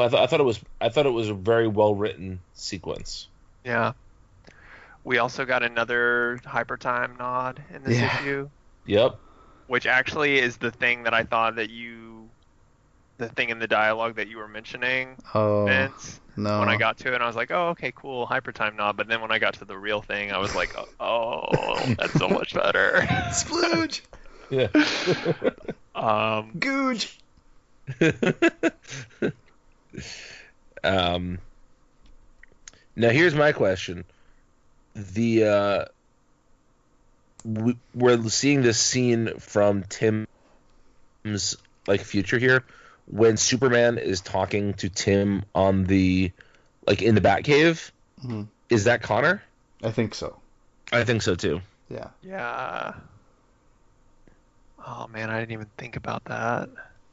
[0.00, 2.40] But I, th- I thought it was I thought it was a very well written
[2.54, 3.28] sequence.
[3.66, 3.92] Yeah.
[5.04, 8.16] We also got another hyper time nod in this Yeah.
[8.16, 8.48] issue,
[8.86, 9.18] Yep.
[9.66, 12.30] which actually is the thing that I thought that you
[13.18, 16.18] the thing in the dialogue that you were mentioning, Oh Vince.
[16.34, 16.60] no!
[16.60, 19.06] when I got to it, I was like, "Oh, okay, cool, hyper time nod." But
[19.08, 22.54] then when I got to the real thing, I was like, "Oh, that's so much
[22.54, 24.00] better." splooge,
[24.48, 24.68] Yeah.
[25.94, 27.18] um, googe.
[30.84, 31.38] um,
[32.96, 34.04] now here's my question:
[34.94, 35.84] the uh,
[37.44, 40.26] we, we're seeing this scene from Tim's
[41.86, 42.64] like future here
[43.06, 46.32] when Superman is talking to Tim on the
[46.86, 47.90] like in the Batcave.
[48.24, 48.48] Mhm.
[48.68, 49.42] Is that Conner?
[49.82, 50.36] I think so.
[50.92, 51.60] I think so too.
[51.88, 52.08] Yeah.
[52.22, 52.92] yeah,
[54.86, 56.68] Oh man, I didn't even think about that.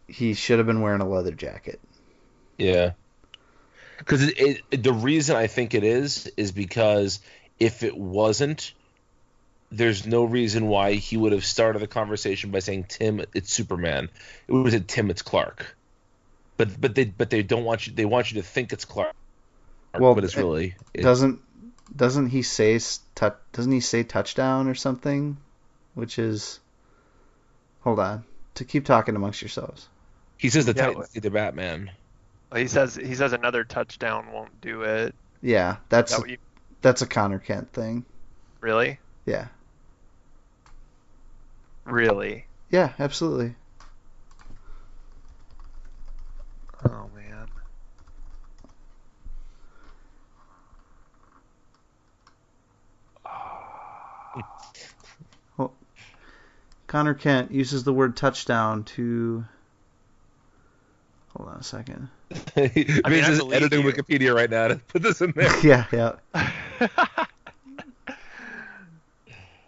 [0.08, 1.80] He should have been wearing a leather jacket.
[2.58, 2.92] Yeah.
[3.98, 7.20] Because it, it, the reason I think it is is because
[7.60, 8.74] if it wasn't,
[9.72, 14.10] there's no reason why he would have started the conversation by saying Tim, it's Superman.
[14.48, 15.76] It was a Tim, it's Clark.
[16.58, 17.94] But but they but they don't want you.
[17.94, 19.14] They want you to think it's Clark.
[19.98, 21.42] Well, but it's it really it- Doesn't
[21.96, 25.38] doesn't he say s- tou- doesn't he say touchdown or something?
[25.94, 26.60] Which is
[27.82, 28.24] hold on
[28.56, 29.88] to keep talking amongst yourselves.
[30.38, 31.92] he says the Yeah, Titans need the Batman.
[32.52, 35.14] Well, He says he says another touchdown won't do it.
[35.42, 36.38] Yeah, that's that you,
[36.82, 38.06] that's a Conner Kent thing.
[38.62, 39.00] really?
[39.26, 39.48] Yeah,
[41.86, 42.46] Really?
[42.70, 43.56] yeah, absolutely.
[46.86, 47.48] Oh man.
[56.88, 59.46] Conner Kent uses the word touchdown to.
[61.36, 62.08] Hold on a second.
[62.56, 63.92] He's mean, just editing you.
[63.92, 65.58] Wikipedia right now to put this in there.
[65.66, 66.16] yeah, yeah.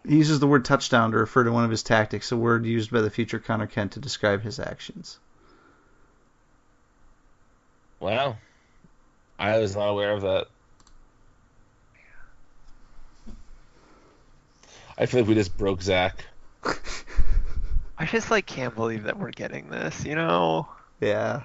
[0.07, 2.91] He uses the word touchdown to refer to one of his tactics, a word used
[2.91, 5.20] by the future Conner Kent to describe his actions.
[7.99, 8.38] Wow.
[9.38, 10.47] I was not aware of that.
[14.97, 16.26] I feel like we just broke Zach.
[17.97, 20.05] I just like can't believe that we're getting this.
[20.05, 20.68] You know?
[20.99, 21.43] Yeah.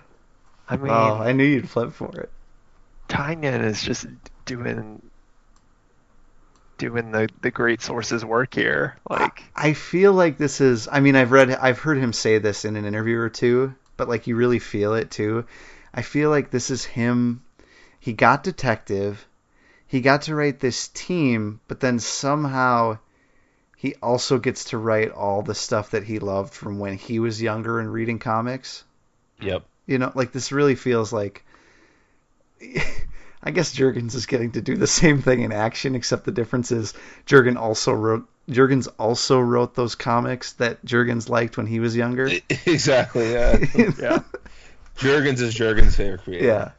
[0.68, 2.30] I oh, mean, Oh, I knew you'd flip for it.
[3.08, 4.06] Tynion is just
[4.44, 5.02] doing
[6.78, 8.96] doing the the great sources work here.
[9.08, 10.88] Like, I feel like this is.
[10.90, 14.08] I mean, I've read, I've heard him say this in an interview or two, but
[14.08, 15.46] like you really feel it too.
[15.92, 17.42] I feel like this is him.
[18.00, 19.26] He got detective.
[19.86, 22.98] He got to write this team, but then somehow
[23.76, 27.40] he also gets to write all the stuff that he loved from when he was
[27.40, 28.82] younger and reading comics.
[29.40, 29.64] Yep.
[29.86, 31.44] You know, like this really feels like.
[33.46, 36.72] I guess Jurgens is getting to do the same thing in action, except the difference
[36.72, 36.94] is
[37.26, 42.30] Jurgen also wrote Jurgens also wrote those comics that Jurgens liked when he was younger.
[42.66, 43.58] exactly, yeah.
[43.98, 44.20] yeah.
[44.96, 46.46] Jurgens is Jurgens' favorite creator.
[46.46, 46.70] yeah.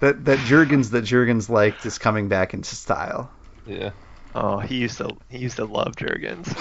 [0.00, 3.30] That that Jurgens that Jurgens liked is coming back into style.
[3.66, 3.90] Yeah.
[4.34, 6.52] Oh, he used to he used to love Jurgens,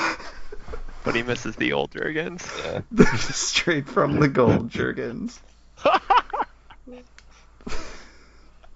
[1.03, 2.43] but he misses the old Jurgens.
[2.63, 3.15] Yeah.
[3.15, 5.39] Straight from the gold Jurgens.
[6.85, 7.03] You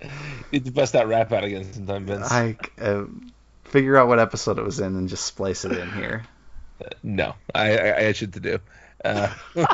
[0.52, 2.32] need to bust that rap out again sometime, Vince.
[2.32, 3.06] I uh,
[3.66, 6.24] figure out what episode it was in and just splice it in here.
[7.04, 8.60] No, I, I, I had shit to do.
[9.04, 9.34] Uh,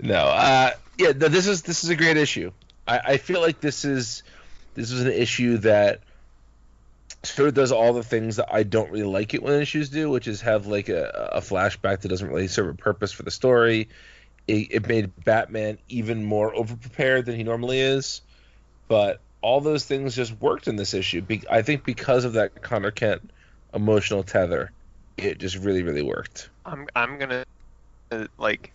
[0.00, 2.50] no, uh, yeah, no, this is this is a great issue.
[2.86, 4.22] I, I feel like this is
[4.74, 6.00] this is an issue that
[7.22, 10.10] sort of does all the things that I don't really like it when issues do,
[10.10, 13.30] which is have like a, a flashback that doesn't really serve a purpose for the
[13.30, 13.88] story.
[14.46, 18.22] It, it made Batman even more overprepared than he normally is,
[18.88, 21.20] but all those things just worked in this issue.
[21.20, 23.30] Be- I think because of that Conner Kent
[23.72, 24.72] emotional tether,
[25.16, 26.50] it just really really worked.
[26.64, 27.44] I'm I'm gonna
[28.10, 28.72] uh, like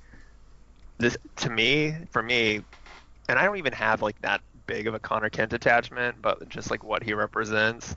[1.00, 2.62] this to me for me,
[3.28, 6.70] and I don't even have like that big of a Conner Kent attachment, but just
[6.72, 7.94] like what he represents.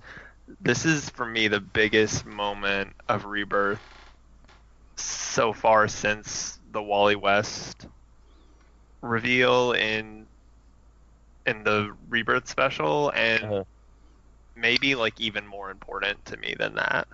[0.61, 3.81] This is for me the biggest moment of rebirth
[4.97, 7.87] so far since the Wally West
[9.03, 10.27] reveal in
[11.47, 13.65] in the rebirth special, and Uh-huh.
[14.57, 17.09] maybe like even more important to me than that.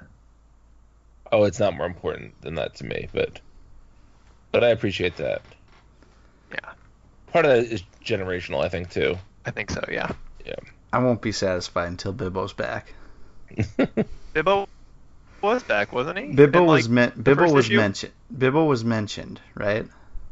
[1.33, 3.41] Oh, it's not more important than that to me, but
[4.53, 5.43] but I appreciate that.
[6.51, 6.73] Yeah,
[7.33, 9.17] Part of that is generational, I think too.
[9.45, 9.85] I think so.
[9.91, 10.11] Yeah.
[10.45, 10.55] Yeah.
[10.93, 12.95] I won't be satisfied until Bibbo's back.
[14.35, 14.67] Bibbo
[15.43, 16.25] was back, wasn't he?
[16.35, 17.77] Bibbo In, was like, men- the was issue?
[17.77, 18.13] mentioned.
[18.35, 19.87] Bibbo was mentioned, right?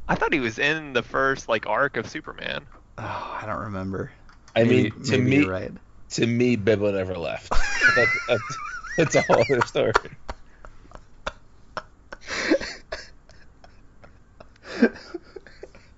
[0.09, 2.65] I thought he was in the first like arc of Superman.
[2.99, 4.11] Oh, I don't remember.
[4.55, 5.73] I Maybe- mean, to maybe me, right.
[6.11, 7.51] to me, Bibbo never left.
[7.97, 8.59] that's, that's,
[8.97, 9.93] that's a whole other story.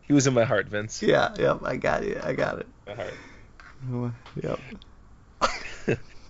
[0.03, 1.03] He was in my heart, Vince.
[1.03, 2.25] Yeah, yep, I got it.
[2.25, 2.67] I got it.
[2.87, 4.15] My heart.
[4.43, 4.61] Yep.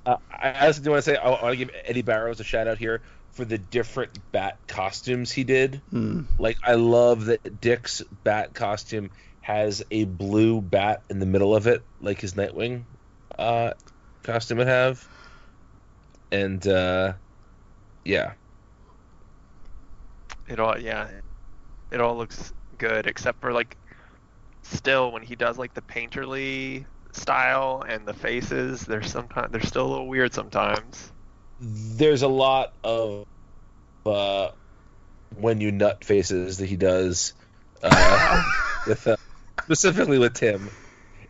[0.09, 2.67] Uh, I also do want to say I want to give Eddie Barrows a shout
[2.67, 3.03] out here
[3.33, 5.83] for the different bat costumes he did.
[5.93, 6.25] Mm.
[6.39, 11.67] Like I love that Dick's bat costume has a blue bat in the middle of
[11.67, 12.85] it, like his Nightwing
[13.39, 13.73] uh,
[14.25, 15.07] costume would have.
[16.33, 17.13] And uh,
[18.05, 18.33] yeah,
[20.49, 21.09] It all yeah,
[21.91, 23.77] it all looks good except for like
[24.63, 29.87] still when he does like the painterly style and the faces, they're sometimes they're still
[29.87, 31.13] a little weird sometimes.
[31.61, 33.25] there's a lot of
[34.07, 34.51] uh,
[35.37, 37.35] when you nut faces that he does
[37.83, 38.43] uh,
[38.87, 39.17] with uh,
[39.65, 40.71] specifically with Tim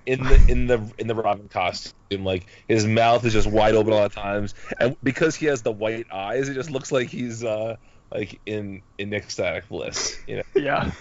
[0.06, 2.24] in the in the in the Robin costume.
[2.24, 5.72] Like his mouth is just wide open all the times, and because he has the
[5.72, 7.76] white eyes, it just looks like he's uh
[8.10, 10.18] like in in ecstatic bliss.
[10.26, 10.42] You know.
[10.54, 10.92] Yeah.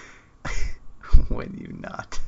[1.29, 2.19] when you not.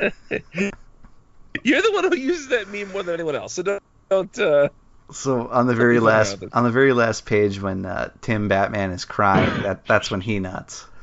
[0.00, 4.38] You're the one who uses that meme more than anyone else, so don't don't.
[4.38, 4.68] Uh,
[5.10, 9.04] So on the very last on the very last page when uh, Tim Batman is
[9.04, 10.86] crying, that that's when he nuts.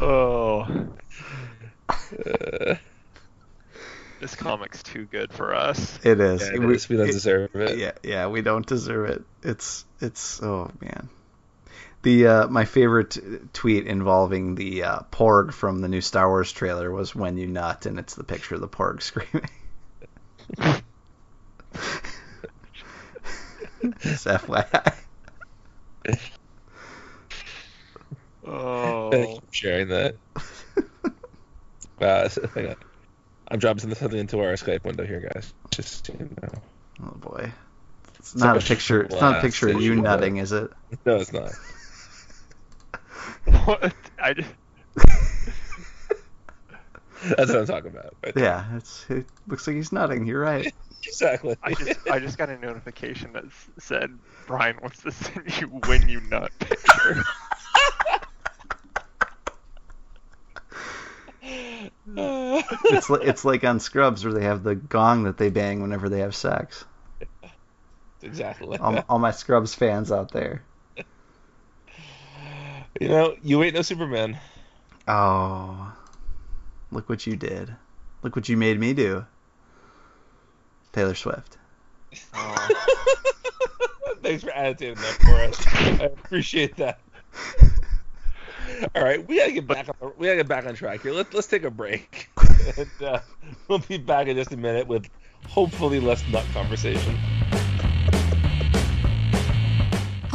[0.00, 0.66] Oh,
[1.88, 2.74] uh,
[4.20, 5.98] this comic's too good for us.
[6.04, 6.42] It is.
[6.42, 7.78] yeah, We- we, we don't it- deserve it.
[7.78, 9.24] yeah, yeah, we don't deserve it.
[9.42, 11.08] It's it's oh man.
[12.06, 13.18] The uh, my favorite
[13.52, 17.84] tweet involving the uh, Porg from the new Star Wars trailer was when you nut,
[17.84, 19.50] and it's the picture of the Porg screaming.
[23.98, 24.94] Just FYI.
[28.46, 30.14] Oh, Thank you for sharing that.
[32.00, 32.76] Uh, so- hang on.
[33.48, 35.52] I'm dropping something into our Skype window here, guys.
[35.70, 36.48] Just you know.
[37.02, 37.50] Oh boy.
[38.18, 39.02] It's not a picture.
[39.02, 40.70] It's not a picture of you nutting, is it?
[41.06, 41.52] No, it's not.
[43.46, 43.94] What?
[44.18, 44.50] I just,
[47.36, 48.14] That's what I'm talking about.
[48.24, 48.34] right.
[48.36, 50.26] Yeah, it's it looks like he's nutting.
[50.26, 50.72] You're right.
[51.04, 51.56] exactly.
[51.62, 53.44] I just, I just got a notification that
[53.78, 57.24] said Brian wants to send you when you nut picture.
[62.08, 66.08] It's li- it's like on Scrubs where they have the gong that they bang whenever
[66.08, 66.84] they have sex.
[68.22, 68.68] exactly.
[68.68, 70.64] Like All, all my Scrubs fans out there.
[73.00, 74.38] You know, you ain't no Superman.
[75.08, 75.92] Oh,
[76.90, 77.74] look what you did.
[78.22, 79.24] Look what you made me do.
[80.92, 81.58] Taylor Swift.
[82.34, 82.68] Oh,
[84.22, 85.66] Thanks for annotating that for us.
[86.00, 87.00] I appreciate that.
[88.94, 90.12] All right, we gotta get back on.
[90.16, 91.12] We gotta get back on track here.
[91.12, 92.28] Let's let's take a break,
[92.76, 93.20] and uh,
[93.68, 95.08] we'll be back in just a minute with
[95.46, 97.16] hopefully less nut conversation.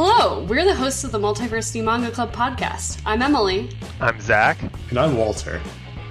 [0.03, 2.99] Hello, we're the hosts of the Multiversity Manga Club podcast.
[3.05, 3.69] I'm Emily.
[3.99, 4.57] I'm Zach.
[4.89, 5.61] And I'm Walter.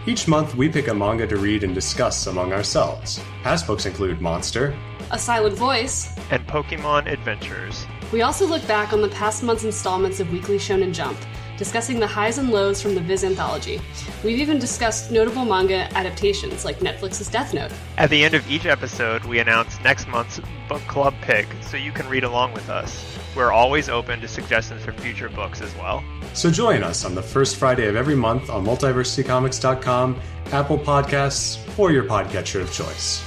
[0.07, 3.21] Each month, we pick a manga to read and discuss among ourselves.
[3.43, 4.79] Past books include Monster,
[5.11, 6.17] A Silent Voice.
[6.31, 7.85] And Pokemon Adventures.
[8.13, 11.19] We also look back on the past month's installments of Weekly Shonen Jump,
[11.57, 13.81] discussing the highs and lows from the Viz anthology.
[14.23, 17.73] We've even discussed notable manga adaptations like Netflix's Death Note.
[17.99, 21.91] At the end of each episode, we announce next month's book club pick so you
[21.91, 23.19] can read along with us.
[23.37, 26.03] We're always open to suggestions for future books as well.
[26.35, 31.93] So join us on the first Friday of every month on multiversitycomics.com, Apple Podcasts, or
[31.93, 33.25] your podcatcher of choice.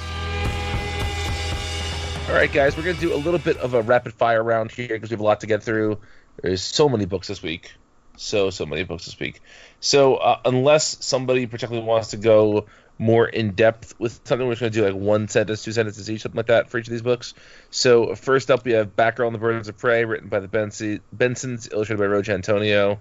[2.30, 4.88] All right, guys, we're gonna do a little bit of a rapid fire round here
[4.88, 6.00] because we have a lot to get through.
[6.42, 7.74] There's so many books this week,
[8.18, 9.42] so so many books this week.
[9.80, 12.66] So uh, unless somebody particularly wants to go
[12.98, 16.22] more in depth with something, we're just gonna do like one sentence, two sentences each,
[16.22, 17.34] something like that for each of these books.
[17.70, 21.02] So first up, we have Batgirl and the Birds of Prey, written by the Bensi-
[21.16, 23.00] Bensons, illustrated by Roge Antonio.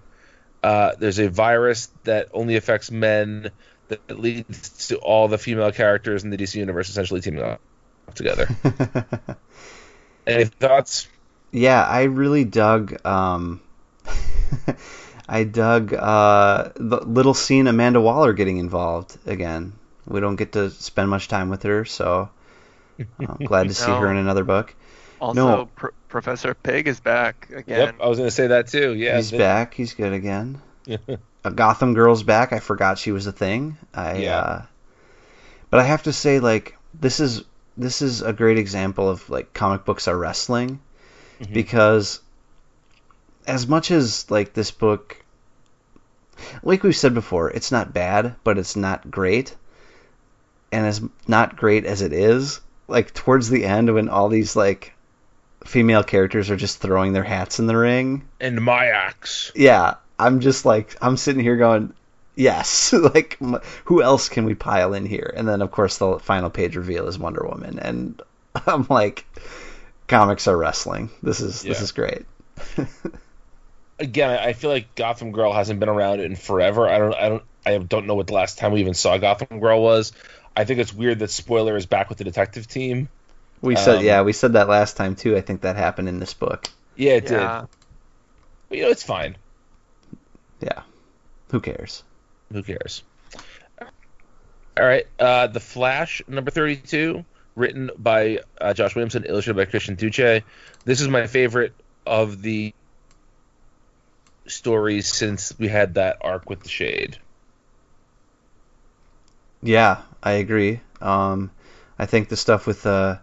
[0.63, 3.51] Uh, there's a virus that only affects men
[3.89, 7.61] that leads to all the female characters in the DC universe essentially teaming up
[8.15, 8.49] together.
[10.27, 11.09] Any thoughts?
[11.51, 13.05] yeah, I really dug.
[13.05, 13.61] Um,
[15.29, 19.75] I dug uh, the little scene Amanda Waller getting involved again.
[20.13, 22.29] We don't get to spend much time with her, so
[23.19, 23.99] I'm glad to see No.
[24.01, 24.75] her in another book.
[25.21, 25.67] Also, No.
[25.75, 27.81] Pr- Professor Pig is back again.
[27.87, 28.93] Yep, I was going to say that too.
[28.95, 29.73] Yeah, He's the- back.
[29.75, 30.61] He's good again.
[31.45, 32.53] a Gotham Girl's back.
[32.53, 33.79] I forgot she was a thing.
[33.95, 34.39] I Yeah.
[34.39, 34.63] uh,
[35.71, 37.43] but I have to say like this is
[37.79, 40.81] this is a great example of like comic books are wrestling
[41.41, 41.55] Mhm.
[41.55, 42.21] because
[43.47, 45.17] as much as like this book
[46.63, 49.55] like we've said before, it's not bad, but it's not great.
[50.73, 54.95] And as not great as it is, like towards the end when all these like
[55.65, 59.53] female characters are just throwing their hats in the ring, and my axe.
[59.55, 61.95] yeah, I'm just like I'm sitting here going,
[62.35, 63.39] yes, like
[63.85, 65.33] who else can we pile in here?
[65.37, 68.21] And then of course the final page reveal is Wonder Woman, and
[68.67, 69.27] I'm like,
[70.09, 71.11] comics are wrestling.
[71.23, 72.27] This is this is great.
[73.99, 76.89] Again, I I feel like Gotham Girl hasn't been around in forever.
[76.89, 79.61] I don't, I don't, I don't know what the last time we even saw Gotham
[79.61, 80.13] Girl was.
[80.57, 83.09] I think it's weird that Spoiler is back with the detective team.
[83.61, 85.37] We said Um, yeah, we said that last time too.
[85.37, 86.69] I think that happened in this book.
[86.97, 87.61] Yeah, it Yeah.
[87.61, 87.69] did.
[88.69, 89.37] But you know, it's fine.
[90.61, 90.83] Yeah,
[91.51, 92.03] who cares?
[92.53, 93.03] Who cares?
[93.81, 97.25] All right, uh, the Flash number thirty-two,
[97.55, 100.43] written by uh, Josh Williamson, illustrated by Christian Duce.
[100.85, 101.75] This is my favorite
[102.07, 102.75] of the
[104.47, 107.19] stories since we had that arc with the Shade.
[109.63, 110.81] Yeah, I agree.
[111.01, 111.51] Um,
[111.99, 113.19] I think the stuff with uh,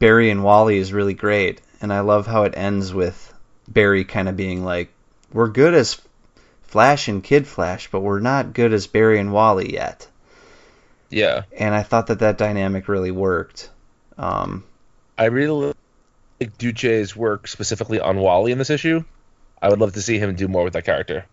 [0.00, 3.32] Barry and Wally is really great, and I love how it ends with
[3.68, 4.92] Barry kind of being like,
[5.32, 6.00] "We're good as
[6.62, 10.08] Flash and Kid Flash, but we're not good as Barry and Wally yet."
[11.10, 13.70] Yeah, And I thought that that dynamic really worked.
[14.16, 14.64] Um,
[15.18, 15.74] I really
[16.40, 19.04] like Duce's work specifically on Wally in this issue.
[19.62, 21.26] I would love to see him do more with that character.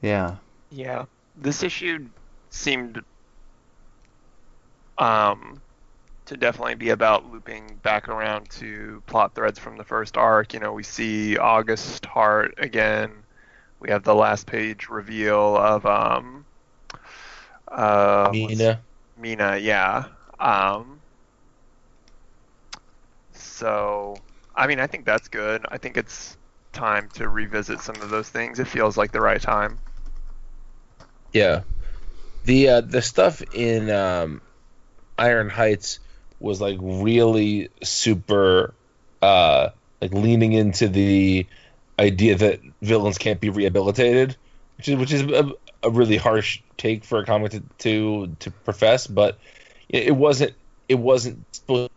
[0.00, 0.36] yeah,
[0.70, 2.10] Yeah, this issue
[2.50, 3.02] seemed
[4.98, 5.62] um
[6.26, 10.54] to definitely be about looping back around to plot threads from the first arc.
[10.54, 13.24] You know, we see August Heart again.
[13.80, 16.46] We have the last page reveal of um
[17.70, 18.86] uh Mina.
[19.16, 20.06] Mina, yeah.
[20.38, 21.02] Um,
[23.32, 24.24] so,
[24.54, 25.64] I mean, I think that's good.
[25.70, 26.38] I think it's
[26.72, 28.60] time to revisit some of those things.
[28.60, 29.83] It feels like the right time.
[31.34, 31.62] Yeah.
[32.44, 34.40] The uh, the stuff in um,
[35.18, 35.98] Iron Heights
[36.40, 38.72] was like really super
[39.20, 39.70] uh,
[40.00, 41.46] like leaning into the
[41.98, 44.36] idea that villains can't be rehabilitated,
[44.76, 48.50] which is which is a, a really harsh take for a comic to to, to
[48.50, 49.38] profess, but
[49.88, 50.54] it, wasn't
[50.88, 51.90] it wasn't supposed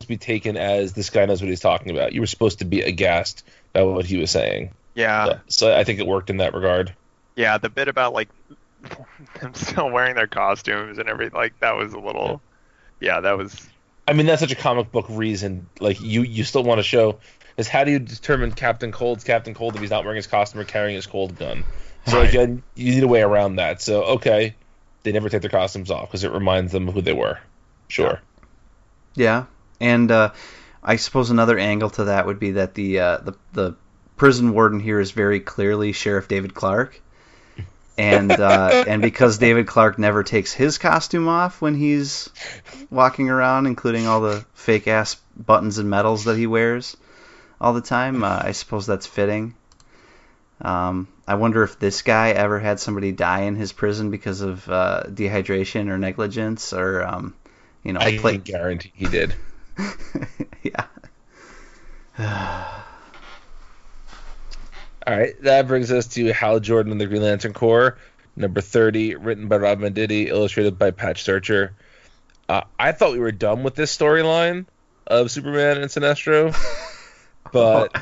[0.00, 2.12] to be taken as this guy knows what he's talking about.
[2.12, 4.72] You were supposed to be aghast by what he was saying.
[4.94, 6.94] Yeah, So, so I think it worked in that regard.
[7.36, 7.58] yeah.
[7.58, 8.28] The bit about like
[9.40, 12.42] them still wearing their costumes and everything, like that was a little.
[13.00, 13.68] Yeah, that was.
[14.06, 15.70] I mean, that's such a comic book reason.
[15.80, 17.20] Like, you you still want to show
[17.56, 20.60] is how do you determine Captain Cold's Captain Cold if he's not wearing his costume
[20.60, 21.66] or carrying his cold gun?
[22.06, 22.28] So Right.
[22.28, 23.82] again, you need a way around that.
[23.82, 24.56] So okay,
[25.04, 27.38] they never take their costumes off because it reminds them of who they were.
[27.88, 28.22] Sure.
[29.14, 29.46] yeah.
[29.80, 30.32] And uh,
[30.82, 33.76] I suppose another angle to that would be that the uh, the the
[34.16, 37.02] prison warden here is very clearly Sheriff David Clarke.
[38.00, 42.30] And uh, and because David Clarke never takes his costume off when he's
[42.90, 46.96] walking around, including all the fake ass buttons and medals that he wears
[47.60, 49.54] all the time, uh, I suppose that's fitting.
[50.62, 54.66] Um, I wonder if this guy ever had somebody die in his prison because of
[54.70, 57.34] uh, dehydration or negligence, or um,
[57.84, 59.34] you know, I play- can guarantee he did.
[60.62, 60.86] yeah.
[65.10, 67.98] All right, that brings us to Hal Jordan and the Green Lantern Corps,
[68.36, 71.74] number 30, written by Rob Venditti, illustrated by Patch Searcher.
[72.48, 74.66] Uh, I thought we were done with this storyline
[75.08, 76.56] of Superman and Sinestro,
[77.52, 78.00] but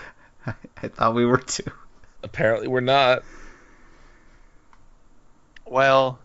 [0.83, 1.63] I thought we were too.
[2.23, 3.23] apparently we're not.
[5.65, 6.19] Well,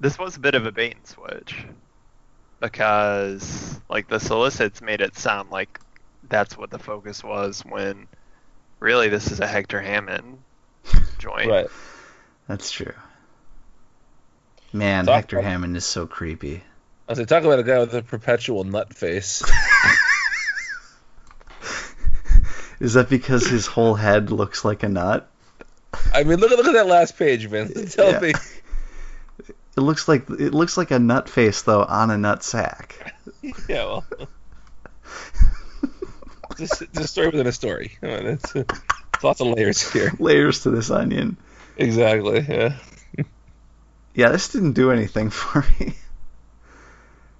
[0.00, 1.66] this was a bit of a bait and switch
[2.58, 5.78] because, like, the solicits made it sound like
[6.26, 8.08] that's what the focus was when
[8.84, 10.38] really this is a Hector Hammond
[11.18, 11.48] joint.
[11.50, 11.66] Right.
[12.46, 12.92] That's true.
[14.72, 16.62] Man, Talk Hector about- Hammond is so creepy.
[17.08, 19.42] I was like, talk about a guy with a perpetual nut face.
[22.80, 25.30] Is that because his whole head looks like a nut?
[26.12, 27.94] I mean, look at look at that last page, Vince.
[27.94, 28.20] Tell Yeah.
[28.20, 28.32] me.
[29.76, 33.14] It looks like it looks like a nut face though on a nut sack.
[33.68, 34.04] Yeah, well.
[36.58, 37.96] just, just a story within a story.
[38.02, 38.64] It's, uh,
[39.14, 40.12] it's lots of layers here.
[40.18, 41.36] Layers to this onion.
[41.76, 42.44] Exactly.
[42.48, 42.78] Yeah.
[44.16, 45.96] Yeah, this didn't do anything for me.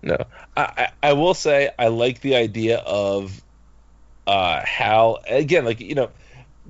[0.02, 0.16] No,
[0.56, 3.40] I, I I will say I like the idea of
[4.26, 5.64] uh Hal again.
[5.64, 6.10] Like you know,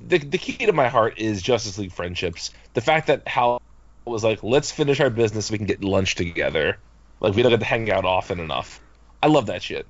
[0.07, 2.51] the the key to my heart is Justice League friendships.
[2.75, 3.63] The fact that Hal
[4.05, 6.77] was like, let's finish our business so we can get lunch together.
[7.21, 8.81] Like we don't get to hang out often enough.
[9.23, 9.87] I love that shit.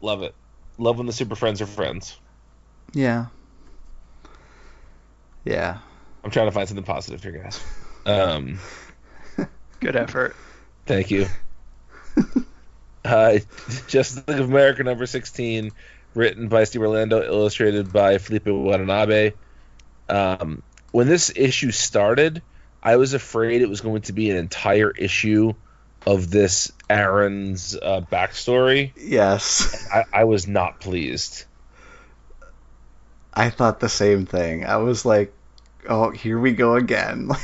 [0.00, 0.34] Love it.
[0.78, 2.18] Love when the super friends are friends.
[2.92, 3.26] Yeah.
[5.44, 5.78] Yeah.
[6.22, 7.60] I'm trying to find something positive here, guys.
[8.04, 8.58] Um,
[9.80, 10.36] Good effort.
[10.86, 11.26] Thank you.
[13.04, 13.38] uh,
[13.86, 15.70] Justice League of America number 16,
[16.14, 19.32] written by Steve Orlando, illustrated by Felipe Watanabe.
[20.08, 20.62] Um,
[20.92, 22.42] when this issue started,
[22.82, 25.54] I was afraid it was going to be an entire issue
[26.06, 28.92] of this Aaron's uh, backstory.
[28.96, 29.88] Yes.
[29.92, 31.44] I, I was not pleased.
[33.34, 34.64] I thought the same thing.
[34.64, 35.32] I was like,
[35.88, 37.28] "Oh, here we go again."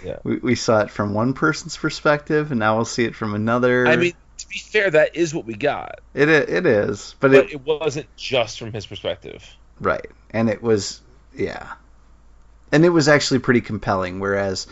[0.00, 0.18] Like, Yeah.
[0.22, 3.84] we, we saw it from one person's perspective, and now we'll see it from another.
[3.88, 7.46] I mean, to be fair, that is what we got, it it is, but, but
[7.46, 9.44] it it wasn't just from his perspective.
[9.80, 11.00] right, and it was
[11.34, 11.72] yeah,
[12.70, 14.20] and it was actually pretty compelling.
[14.20, 14.68] Whereas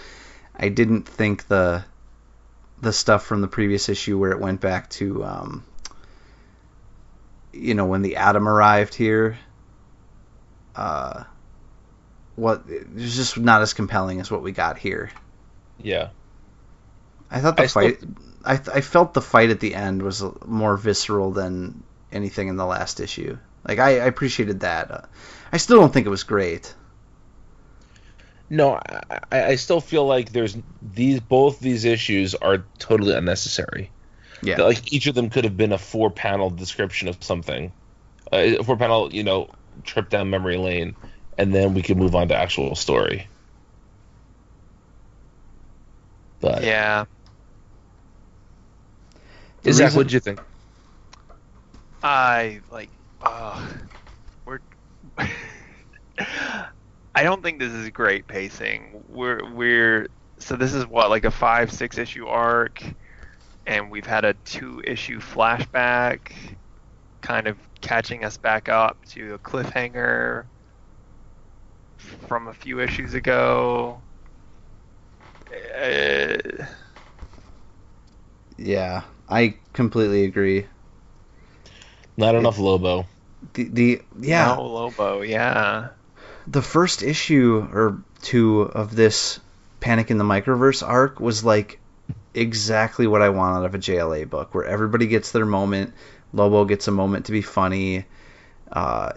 [0.54, 1.84] I didn't think the
[2.80, 5.64] the stuff from the previous issue where it went back to um,
[7.52, 9.38] you know when the Atom arrived here.
[10.74, 11.24] Uh,
[12.34, 15.10] what it was just not as compelling as what we got here.
[15.82, 16.10] Yeah.
[17.30, 17.98] I thought the I still- fight.
[18.44, 21.82] I I felt the fight at the end was more visceral than
[22.12, 23.38] anything in the last issue.
[23.66, 24.90] Like I, I appreciated that.
[24.90, 25.00] Uh,
[25.50, 26.72] I still don't think it was great.
[28.48, 33.90] No, I, I I still feel like there's these both these issues are totally unnecessary.
[34.42, 34.62] Yeah.
[34.62, 37.72] Like each of them could have been a four panel description of something,
[38.32, 39.50] uh, a four panel you know
[39.84, 40.94] trip down memory lane,
[41.38, 43.28] and then we could move on to actual story.
[46.40, 47.06] But Yeah.
[49.62, 50.40] The Zach, reason- what did you think?
[52.02, 52.90] I like.
[53.20, 53.68] Uh,
[54.44, 54.60] we're.
[57.16, 59.02] I don't think this is great pacing.
[59.08, 62.82] We're we're so this is what like a five six issue arc,
[63.66, 66.58] and we've had a two issue flashback,
[67.22, 70.46] kind of catching us back up to a cliffhanger
[71.98, 74.02] from a few issues ago.
[75.78, 76.66] Uh,
[78.58, 80.66] Yeah, I completely agree.
[82.16, 83.06] Not enough Lobo.
[83.54, 85.90] The the yeah no Lobo, yeah.
[86.46, 89.40] The first issue or two of this
[89.80, 91.80] Panic in the Microverse arc was like
[92.34, 95.94] exactly what I want out of a JLA book, where everybody gets their moment.
[96.32, 98.04] Lobo gets a moment to be funny.
[98.70, 99.12] Uh,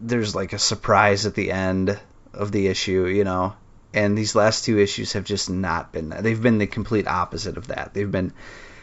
[0.00, 1.98] there's like a surprise at the end
[2.32, 3.54] of the issue, you know.
[3.92, 6.22] And these last two issues have just not been that.
[6.22, 7.92] They've been the complete opposite of that.
[7.92, 8.32] They've been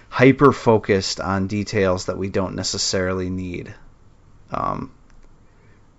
[0.10, 3.74] hyper focused on details that we don't necessarily need.
[4.52, 4.92] Um,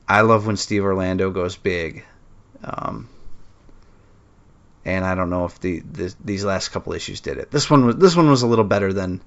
[0.09, 2.05] I love when Steve Orlando goes big.
[2.65, 3.09] Um,
[4.85, 7.51] and I don't know if the, the these last couple issues did it.
[7.51, 9.23] This one was this one was a little better than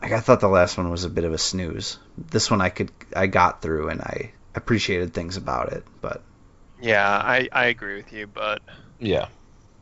[0.00, 1.98] like I thought the last one was a bit of a snooze.
[2.16, 6.22] This one I could I got through and I appreciated things about it, but
[6.80, 8.62] Yeah, I, I agree with you, but
[8.98, 9.28] Yeah.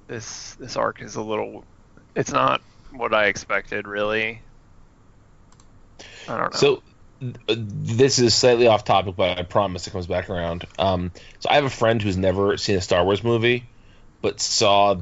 [0.09, 1.67] this this arc is a little
[2.15, 4.43] it's not what I expected really.
[6.27, 6.61] I don't know.
[6.61, 6.83] So
[7.47, 10.65] this is slightly off topic, but I promise it comes back around.
[10.79, 13.65] Um, so I have a friend who's never seen a Star Wars movie,
[14.21, 15.01] but saw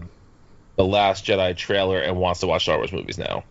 [0.77, 3.45] the Last Jedi trailer and wants to watch Star Wars movies now.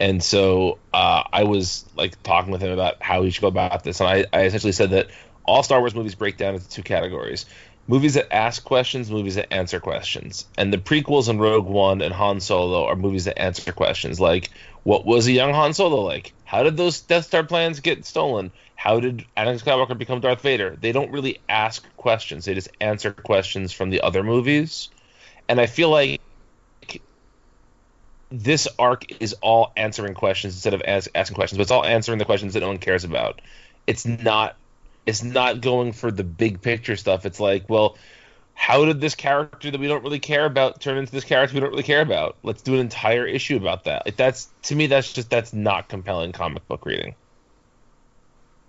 [0.00, 3.82] And so uh, I was like talking with him about how he should go about
[3.82, 5.08] this, and I, I essentially said that
[5.44, 7.46] all Star Wars movies break down into two categories:
[7.88, 10.46] movies that ask questions, movies that answer questions.
[10.56, 14.50] And the prequels and Rogue One and Han Solo are movies that answer questions, like
[14.84, 16.32] what was a young Han Solo like?
[16.44, 18.52] How did those Death Star plans get stolen?
[18.76, 20.76] How did Anakin Skywalker become Darth Vader?
[20.80, 24.90] They don't really ask questions; they just answer questions from the other movies.
[25.48, 26.20] And I feel like
[28.30, 32.18] this arc is all answering questions instead of as- asking questions, but it's all answering
[32.18, 33.40] the questions that no one cares about.
[33.86, 34.56] It's not
[35.08, 37.26] it's not going for the big picture stuff.
[37.26, 37.98] It's like, well,
[38.54, 41.60] how did this character that we don't really care about turn into this character we
[41.60, 42.38] don't really care about?
[42.44, 44.06] Let's do an entire issue about that.
[44.06, 47.16] Like that's to me that's just that's not compelling comic book reading.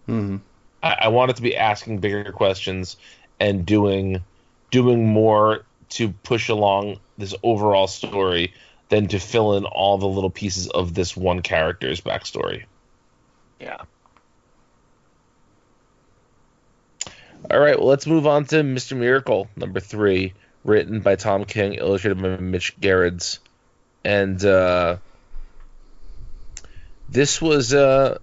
[0.08, 0.38] hmm
[0.84, 2.98] I, I want it to be asking bigger questions
[3.40, 4.26] and doing
[4.72, 8.54] doing more to push along this overall story
[8.90, 12.66] than to fill in all the little pieces of this one character's backstory.
[13.60, 13.84] yeah.
[17.52, 18.96] All right, well, let's move on to Mr.
[18.96, 23.40] Miracle, number three, written by Tom King, illustrated by Mitch Gerads.
[24.04, 24.98] And uh,
[27.10, 28.20] this was, uh,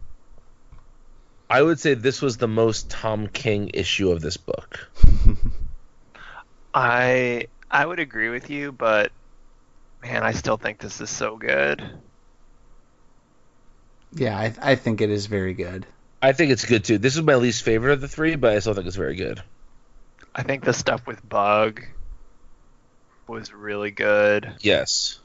[1.51, 4.91] I would say, this was the most Tom King issue of this book.
[6.75, 9.11] I I would agree with you, but
[10.03, 11.83] man, I still think this is so good.
[14.15, 15.87] Yeah, I, I think it is very good.
[16.23, 16.99] I think it's good too.
[16.99, 19.43] This is my least favorite of the three, but I still think it's very good.
[20.35, 21.83] I think the stuff with Bug
[23.29, 24.55] was really good.
[24.61, 25.21] Yes.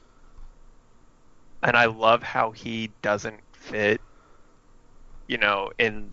[1.62, 4.00] and I love how he doesn't fit,
[5.28, 6.12] you know, in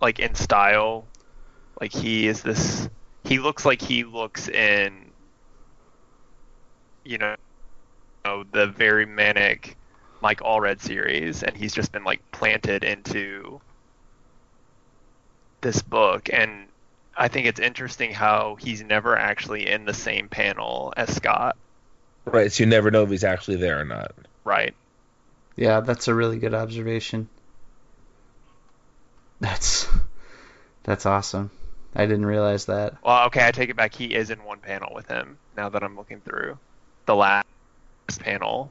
[0.00, 1.06] like in style.
[1.80, 2.88] Like he is this.
[3.24, 5.12] He looks like he looks in,
[7.04, 7.36] you know,
[8.52, 9.76] the very manic
[10.20, 13.60] Mike Allred series, and he's just been like planted into
[15.62, 16.28] this book.
[16.32, 16.66] And
[17.16, 21.56] I think it's interesting how he's never actually in the same panel as Scott.
[22.24, 24.12] Right, so you never know if he's actually there or not.
[24.44, 24.74] Right.
[25.56, 27.28] Yeah, that's a really good observation.
[29.40, 29.88] That's
[30.84, 31.50] that's awesome.
[31.94, 32.94] I didn't realize that.
[33.04, 33.94] Well, okay, I take it back.
[33.94, 36.58] He is in one panel with him now that I'm looking through
[37.06, 37.46] the last
[38.20, 38.70] panel.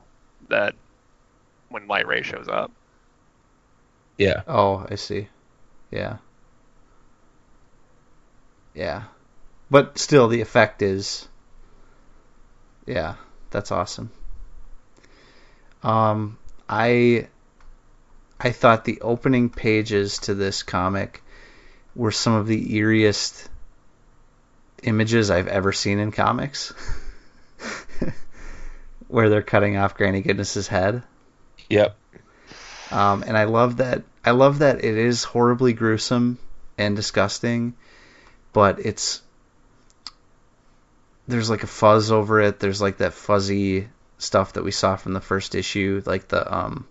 [0.49, 0.75] that
[1.69, 2.71] when Lightray shows up.
[4.17, 4.43] Yeah.
[4.47, 5.27] Oh, I see.
[5.89, 6.17] Yeah.
[8.73, 9.03] Yeah.
[9.69, 11.27] But still, the effect is.
[12.85, 13.15] Yeah,
[13.49, 14.11] that's awesome.
[15.83, 16.37] Um,
[16.67, 17.27] I.
[18.39, 21.21] I thought the opening pages to this comic
[21.95, 23.47] were some of the eeriest
[24.81, 26.73] images I've ever seen in comics.
[29.07, 31.03] Where they're cutting off Granny Goodness's head.
[31.69, 31.95] Yep.
[32.91, 34.03] Um, and I love that.
[34.23, 36.37] I love that it is horribly gruesome
[36.77, 37.75] and disgusting,
[38.53, 39.21] but it's
[41.27, 42.59] there's like a fuzz over it.
[42.59, 43.87] There's like that fuzzy
[44.17, 46.87] stuff that we saw from the first issue, like the um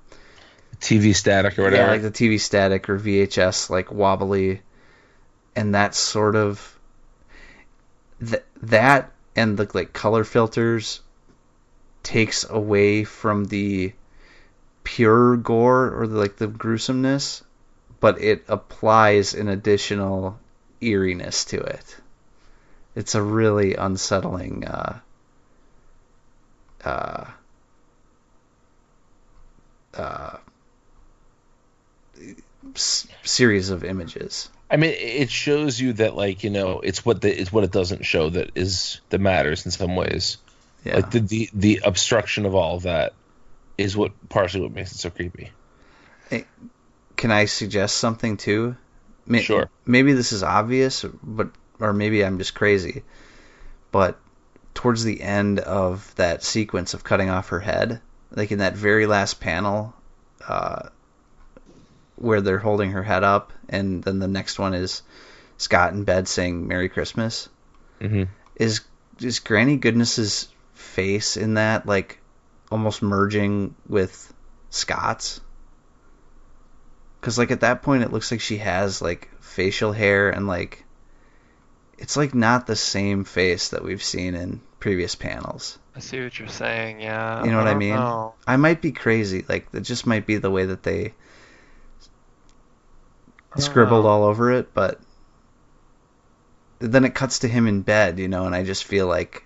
[0.80, 1.92] TV static or yeah, whatever.
[1.92, 4.62] like the TV static or VHS like wobbly,
[5.54, 6.78] and that sort of
[8.26, 11.00] th- that and the like color filters
[12.02, 13.92] takes away from the
[14.84, 17.42] pure gore or the, like the gruesomeness,
[18.00, 20.39] but it applies an additional
[20.80, 21.96] eeriness to it.
[22.94, 24.98] It's a really unsettling uh,
[26.84, 27.24] uh,
[29.94, 30.36] uh,
[32.74, 34.50] s- series of images.
[34.70, 37.72] I mean, it shows you that like you know, it's what the it's what it
[37.72, 40.38] doesn't show that is that matters in some ways.
[40.84, 40.96] Yeah.
[40.96, 43.12] Like the, the the obstruction of all of that
[43.76, 45.50] is what partially what makes it so creepy.
[47.16, 48.76] Can I suggest something too?
[49.26, 49.70] May- Sure.
[49.86, 53.02] Maybe this is obvious, but or maybe I'm just crazy.
[53.92, 54.18] But
[54.74, 59.06] towards the end of that sequence of cutting off her head, like in that very
[59.06, 59.94] last panel,
[60.46, 60.88] uh,
[62.16, 65.02] where they're holding her head up, and then the next one is
[65.58, 67.48] Scott in bed saying "Merry Christmas."
[68.00, 68.24] hmm
[68.56, 68.80] Is
[69.20, 72.18] is Granny Goodness's face in that like
[72.70, 74.32] almost merging with
[74.70, 75.40] Scott's?
[77.20, 80.84] Because like at that point, it looks like she has like facial hair and like
[81.98, 85.78] it's like not the same face that we've seen in previous panels.
[85.94, 87.00] I see what you're saying.
[87.00, 87.44] Yeah.
[87.44, 87.94] You know what I don't mean?
[87.94, 88.34] know.
[88.46, 89.44] I might be crazy.
[89.46, 91.12] Like it just might be the way that they
[93.58, 94.10] scribbled know.
[94.10, 95.00] all over it, but
[96.78, 99.44] then it cuts to him in bed, you know, and I just feel like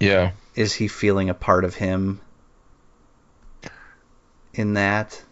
[0.00, 0.32] Yeah.
[0.56, 2.20] is he feeling a part of him
[4.54, 5.22] in that?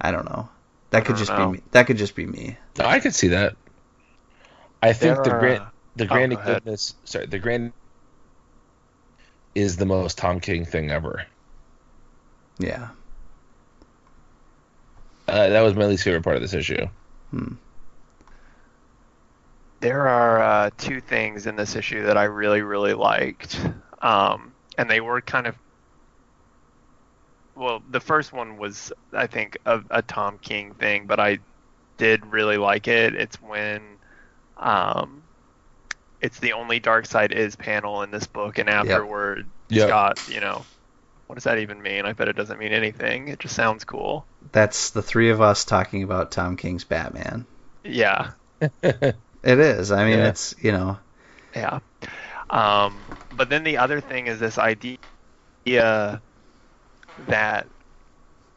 [0.00, 0.48] I don't know.
[0.90, 1.46] That could just know.
[1.50, 1.62] be me.
[1.70, 2.56] That could just be me.
[2.78, 3.56] No, I could see that.
[4.82, 5.66] I think There the are, grand uh,
[5.96, 6.64] the oh, Granny ahead.
[6.64, 7.72] Goodness sorry, the Grand
[9.54, 11.26] is the most Tom King thing ever.
[12.58, 12.88] Yeah.
[15.28, 16.88] Uh, that was my least favorite part of this issue.
[19.80, 23.60] There are uh, two things in this issue that I really, really liked.
[24.02, 25.54] Um, and they were kind of.
[27.54, 31.38] Well, the first one was, I think, a, a Tom King thing, but I
[31.98, 33.14] did really like it.
[33.14, 33.82] It's when.
[34.56, 35.22] Um,
[36.20, 39.88] it's the only Darkseid is panel in this book, and afterward, Yep.
[39.88, 40.64] Scott, you know,
[41.26, 42.04] what does that even mean?
[42.04, 43.28] I bet it doesn't mean anything.
[43.28, 44.26] It just sounds cool.
[44.52, 47.46] That's the three of us talking about Tom King's Batman.
[47.84, 48.32] Yeah,
[48.82, 49.92] It is.
[49.92, 50.28] I mean, Yeah.
[50.28, 50.98] it's you know,
[51.54, 51.78] Yeah.
[52.50, 54.98] Um, but then the other thing is this idea
[57.18, 57.68] that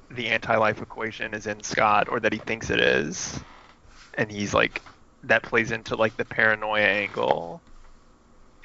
[0.09, 3.43] the anti-life equation is in Scott, or that he thinks it is,
[4.15, 4.83] and he's like
[5.23, 7.63] that plays into like the paranoia angle,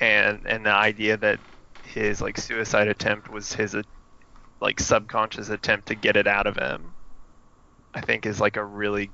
[0.00, 1.40] and and the idea that
[1.82, 3.82] his like suicide attempt was his uh,
[4.60, 6.94] like subconscious attempt to get it out of him.
[7.94, 9.12] I think is like a really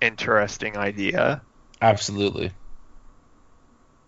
[0.00, 1.46] interesting idea
[1.80, 2.52] Absolutely.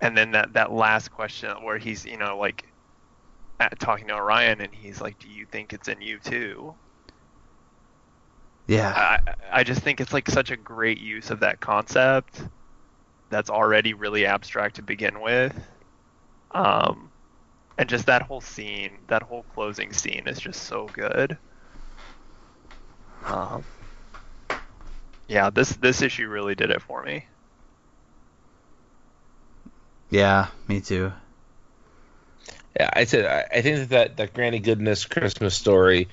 [0.01, 2.73] and then that that last question where he's you know like
[3.61, 6.79] at, talking to Orion and he's like, "Do you think it's in you too?"
[8.67, 9.19] yeah, I
[9.53, 12.43] I just think it's like such a great use of that concept
[13.31, 15.57] that's already really abstract to begin with.
[16.53, 17.13] Um,
[17.79, 21.39] and just that whole scene, that whole closing scene is just so good.
[23.23, 23.67] Um,
[25.29, 27.27] yeah, this this issue really did it for me.
[30.11, 31.13] yeah, me too.
[32.79, 36.09] Yeah, I said I, I think that, that that Granny Goodness Christmas story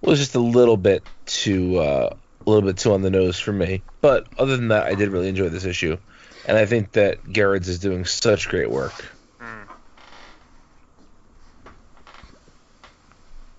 [0.00, 2.16] was just a little bit too uh,
[2.46, 3.82] a little bit too on the nose for me.
[4.00, 5.98] But other than that, I did really enjoy this issue,
[6.46, 9.04] and I think that Gerads is doing such great work.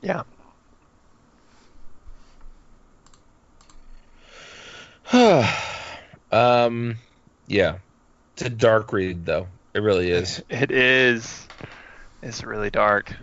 [0.01, 0.23] Yeah.
[6.31, 6.97] um,
[7.45, 7.77] yeah,
[8.34, 9.47] it's a dark read though.
[9.73, 10.41] It really is.
[10.49, 11.47] It is.
[12.28, 13.16] It's really dark.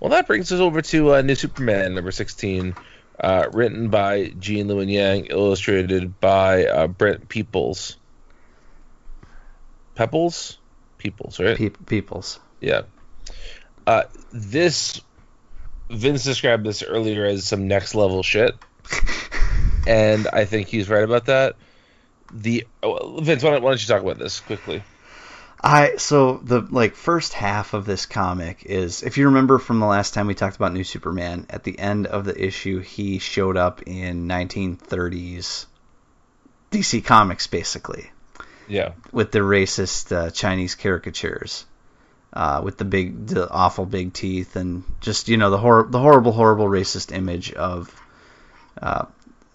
[0.00, 2.74] Well, that brings us over to uh, New Superman number 16,
[3.20, 7.94] uh, written by Gene Luen Yang, illustrated by uh, Brent Peeples.
[9.94, 10.58] Pepples?
[10.98, 11.56] Peoples, right?
[11.56, 12.40] Pe- peoples.
[12.60, 12.82] Yeah.
[13.86, 14.02] Uh,
[14.32, 15.00] this
[15.88, 18.56] Vince described this earlier as some next level shit,
[19.86, 21.54] and I think he's right about that.
[22.32, 24.82] The oh, Vince, why don't, why don't you talk about this quickly?
[25.62, 29.86] I so the like first half of this comic is if you remember from the
[29.86, 33.56] last time we talked about New Superman at the end of the issue he showed
[33.56, 35.66] up in 1930s
[36.70, 38.10] DC Comics basically.
[38.68, 41.64] Yeah, with the racist uh, Chinese caricatures
[42.32, 45.98] uh, with the big the awful big teeth and just you know the hor- the
[45.98, 47.94] horrible horrible racist image of
[48.80, 49.06] uh,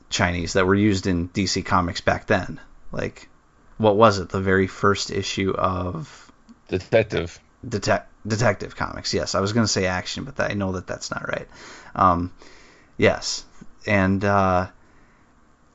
[0.09, 2.59] Chinese that were used in DC Comics back then.
[2.91, 3.29] Like
[3.77, 6.31] what was it the very first issue of
[6.67, 7.39] detective.
[7.67, 9.13] Detec- Detective Comics.
[9.13, 11.47] Yes, I was going to say Action, but I know that that's not right.
[11.95, 12.33] Um,
[12.97, 13.45] yes,
[13.85, 14.67] and uh,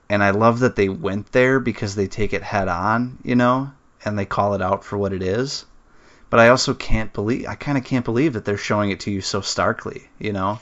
[0.08, 3.70] and I love that they went there because they take it head on, you know,
[4.04, 5.64] and they call it out for what it is.
[6.30, 9.10] But I also can't believe I kind of can't believe that they're showing it to
[9.10, 10.60] you so starkly, you know.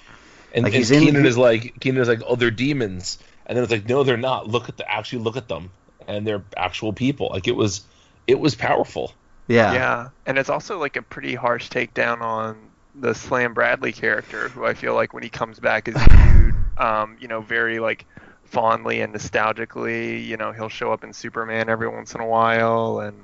[0.54, 3.56] And, Like, and he's in- Kenan is like Kenan is like, oh, they're demons, and
[3.56, 4.46] then it's like, no, they're not.
[4.48, 5.70] Look at the actually look at them,
[6.08, 7.28] and they're actual people.
[7.30, 7.82] Like it was,
[8.26, 9.12] it was powerful.
[9.48, 9.72] Yeah.
[9.72, 12.56] Yeah, and it's also like a pretty harsh takedown on
[12.94, 17.16] the Slam Bradley character, who I feel like when he comes back is viewed, um,
[17.20, 18.06] you know, very like
[18.44, 20.24] fondly and nostalgically.
[20.24, 23.16] You know, he'll show up in Superman every once in a while, and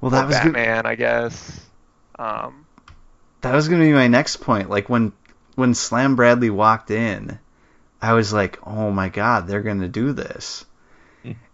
[0.00, 0.52] Well, that was good.
[0.54, 1.60] Batman, I guess.
[2.18, 2.66] Um,
[3.42, 4.70] that was going to be my next point.
[4.70, 5.12] Like when
[5.54, 7.38] when Slam Bradley walked in,
[8.00, 10.64] I was like, "Oh my god, they're going to do this."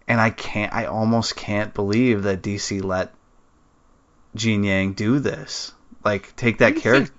[0.07, 3.13] And I can't I almost can't believe that DC let
[4.35, 5.73] Gene Yang do this.
[6.05, 7.13] Like take that character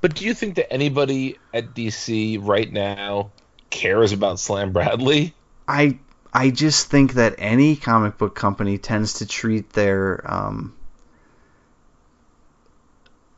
[0.00, 3.30] But do you think that anybody at DC right now
[3.70, 5.34] cares about Slam Bradley?
[5.68, 5.98] I
[6.32, 10.74] I just think that any comic book company tends to treat their um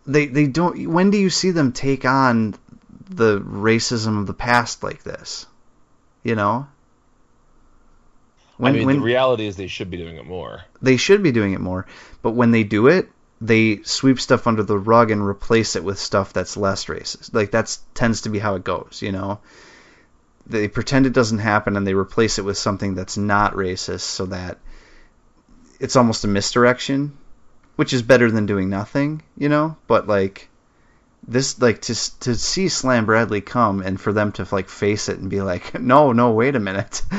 [0.07, 2.55] they they don't when do you see them take on
[3.11, 5.47] the racism of the past like this?
[6.23, 6.67] You know?
[8.59, 10.63] When I mean, when the reality is they should be doing it more.
[10.83, 11.87] they should be doing it more,
[12.23, 13.09] but when they do it,
[13.41, 17.33] they sweep stuff under the rug and replace it with stuff that's less racist.
[17.33, 19.39] Like that's tends to be how it goes, you know.
[20.47, 24.27] They pretend it doesn't happen and they replace it with something that's not racist so
[24.27, 24.59] that
[25.79, 27.17] it's almost a misdirection,
[27.77, 29.77] which is better than doing nothing, you know?
[29.87, 30.49] But like
[31.27, 35.19] this like to to see Slam Bradley come and for them to like face it
[35.19, 37.03] and be like, "No, no, wait a minute."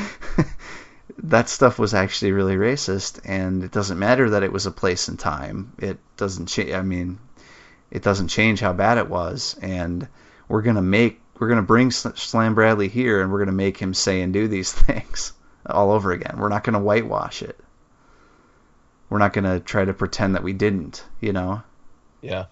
[1.24, 5.08] that stuff was actually really racist, and it doesn't matter that it was a place
[5.08, 5.72] and time.
[5.78, 6.72] It doesn't change.
[6.72, 7.18] I mean,
[7.90, 10.08] it doesn't change how bad it was, and
[10.48, 14.22] we're gonna make we're gonna bring Slam Bradley here, and we're gonna make him say
[14.22, 15.32] and do these things
[15.66, 16.36] all over again.
[16.38, 17.58] We're not gonna whitewash it.
[19.08, 21.04] We're not gonna try to pretend that we didn't.
[21.20, 21.62] You know.
[22.22, 22.46] Yeah.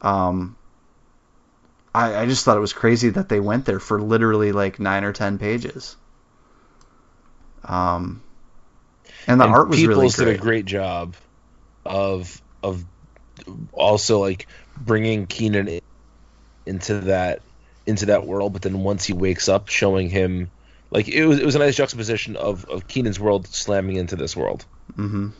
[0.00, 0.56] Um.
[1.94, 5.04] I, I just thought it was crazy that they went there for literally like nine
[5.04, 5.96] or ten pages.
[7.64, 8.22] Um,
[9.26, 10.26] and the and art was really great.
[10.26, 11.16] did a great job
[11.84, 12.84] of of
[13.72, 14.46] also like
[14.76, 15.80] bringing Kenan in-
[16.66, 17.40] into that
[17.86, 20.50] into that world, but then once he wakes up, showing him
[20.90, 24.36] like it was it was a nice juxtaposition of of Kenan's world slamming into this
[24.36, 24.64] world.
[24.96, 25.30] Mm-hmm.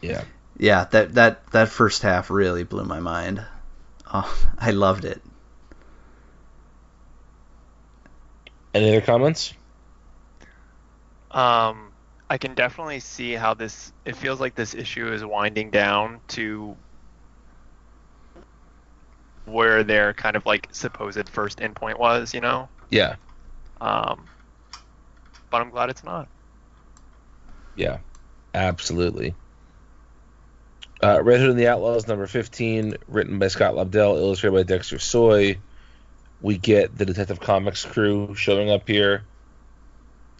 [0.00, 0.24] Yeah.
[0.58, 3.44] Yeah, that that that first half really blew my mind.
[4.12, 5.22] Oh, I loved it.
[8.74, 9.54] Any other comments?
[11.32, 11.92] Um,
[12.30, 13.92] I can definitely see how this.
[14.04, 16.76] It feels like this issue is winding down to
[19.44, 22.68] where their kind of like supposed first endpoint was, you know.
[22.90, 23.16] Yeah.
[23.80, 24.24] Um,
[25.50, 26.28] but I'm glad it's not.
[27.76, 27.98] Yeah.
[28.54, 29.34] Absolutely.
[31.02, 34.98] Uh, Red Hood and the Outlaws, number 15, written by Scott Lobdell, illustrated by Dexter
[34.98, 35.58] Soy.
[36.40, 39.24] We get the Detective Comics crew showing up here.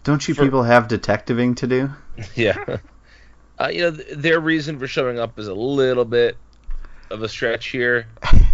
[0.03, 1.91] Don't you For- people have detectiving to do?
[2.35, 2.77] Yeah.
[3.59, 6.37] Uh, you know, th- their reason for showing up is a little bit
[7.09, 8.07] of a stretch here.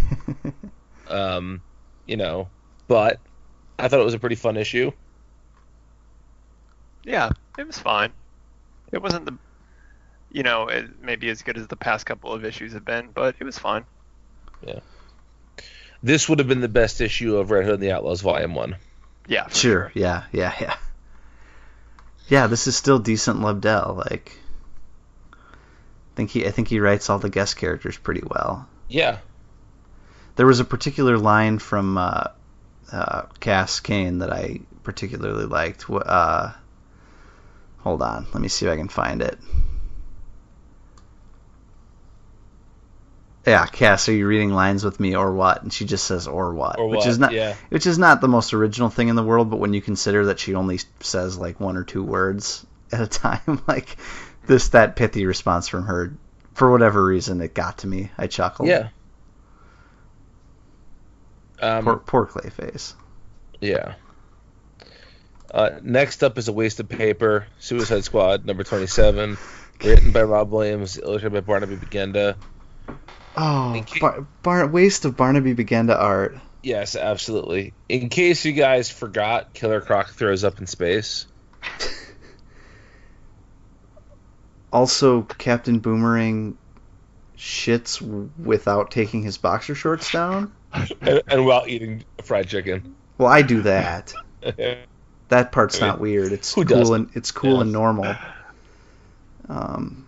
[1.07, 1.61] Um,
[2.05, 2.49] you know,
[2.88, 3.19] but
[3.80, 4.91] I thought it was a pretty fun issue.
[7.03, 8.11] Yeah, it was fine.
[8.91, 9.35] It wasn't the,
[10.31, 13.35] you know, it, maybe as good as the past couple of issues have been, but
[13.39, 13.85] it was fine.
[14.65, 14.81] Yeah.
[16.03, 18.76] This would have been the best issue of Red Hood and the Outlaws Volume 1.
[19.27, 19.91] Yeah, for Sure.
[19.95, 20.26] Yeah.
[20.31, 20.53] Yeah.
[20.61, 20.76] Yeah.
[22.30, 22.47] Yeah.
[22.47, 23.97] This is still decent Lobdell.
[23.97, 24.38] Like,
[25.34, 28.68] I think he I think he writes all the guest characters pretty well.
[28.88, 29.19] Yeah.
[30.35, 32.23] there was a particular line from uh,
[32.91, 35.85] uh, Cass Cain that I particularly liked.
[35.89, 36.53] Uh,
[37.80, 39.38] hold on, let me see if I can find it.
[43.48, 45.64] Yeah, Cass, are you reading lines with me or what?
[45.64, 47.56] And she just says or what, Or which is not yeah.
[47.70, 50.40] which is not the most original thing in the world, but when you consider that
[50.40, 53.98] she only says like one or two words at a time, like
[54.45, 56.14] this that pithy response from her,
[56.53, 58.11] for whatever reason, it got to me.
[58.18, 58.68] I chuckled.
[58.70, 58.90] Yeah.
[61.61, 62.94] Um, Poor, poor Clayface.
[63.60, 63.95] Yeah.
[65.52, 67.48] Uh, next up is a waste of paper.
[67.60, 69.38] Suicide Squad number twenty-seven,
[69.84, 72.38] written by Rob Williams, illustrated by Barnaby Bagenda.
[73.41, 76.38] Oh, Bar- Bar- waste of Barnaby Bagenda art.
[76.61, 77.74] Yes, absolutely.
[77.88, 81.26] In case you guys forgot, Killer Croc throws up in space.
[84.72, 86.56] Also, Captain Boomerang
[87.38, 87.99] shits
[88.38, 90.53] without taking his boxer shorts down.
[91.02, 92.95] and, and while eating fried chicken.
[93.18, 94.14] Well, I do that.
[95.30, 96.32] That part's I mean, not weird.
[96.32, 96.95] It's cool doesn't?
[97.10, 97.61] and it's cool Yeah.
[97.61, 98.16] and normal.
[99.48, 100.07] Um,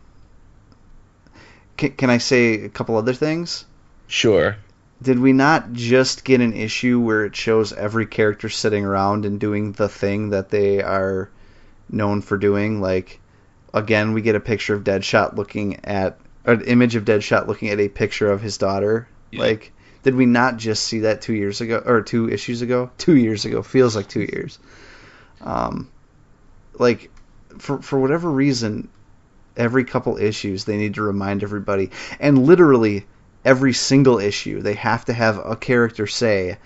[1.81, 3.65] can, can I say a couple other things?
[4.07, 4.57] sure.
[5.01, 9.39] Did we not just get an issue where it shows every character sitting around and
[9.39, 11.31] doing the thing that they are
[11.89, 12.81] known for doing?
[12.81, 13.19] Like,
[13.73, 17.79] again, we get a picture of Deadshot looking at an image of Deadshot looking at
[17.79, 19.07] a picture of his daughter.
[19.31, 19.39] Yeah.
[19.39, 22.91] Like, did we not just see that two years ago or two issues ago?
[22.99, 24.59] Two years ago feels like two years.
[25.41, 25.89] Um,
[26.77, 27.09] like,
[27.57, 28.89] for for whatever reason,
[29.57, 33.05] every couple issues they need to remind everybody, and literally
[33.43, 36.57] every single issue they have to have a character say,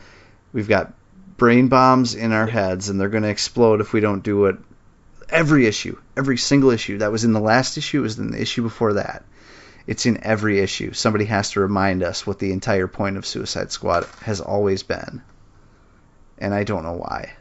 [0.54, 0.94] "We've got
[1.38, 4.58] brain bombs in our heads, and they're going to explode if we don't do it."
[5.30, 8.42] Every issue, every single issue that was in the last issue, it was in the
[8.42, 9.24] issue before that.
[9.88, 10.94] It's in every issue.
[10.94, 15.22] Somebody has to remind us what the entire point of Suicide Squad has always been,
[16.38, 17.34] and I don't know why.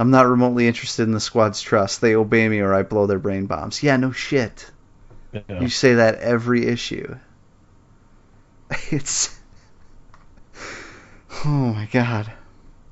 [0.00, 2.00] I'm not remotely interested in the squad's trust.
[2.00, 3.82] They obey me or I blow their brain bombs.
[3.82, 4.70] Yeah, no shit.
[5.30, 5.60] Yeah.
[5.60, 7.16] You say that every issue.
[8.90, 9.38] It's.
[11.44, 12.32] Oh my god.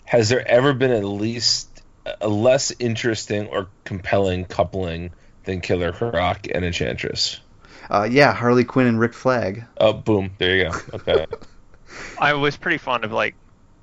[0.04, 1.82] Has there ever been at least
[2.20, 5.12] a less interesting or compelling coupling
[5.44, 7.40] than Killer Croc and Enchantress?
[7.88, 9.64] Uh, yeah, Harley Quinn and Rick Flag.
[9.78, 10.32] Oh, boom.
[10.36, 10.78] There you go.
[10.92, 11.26] Okay.
[12.20, 13.34] I was pretty fond of like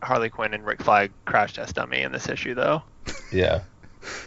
[0.05, 2.83] Harley Quinn and Rick Flag crash test dummy in this issue though.
[3.31, 3.61] yeah.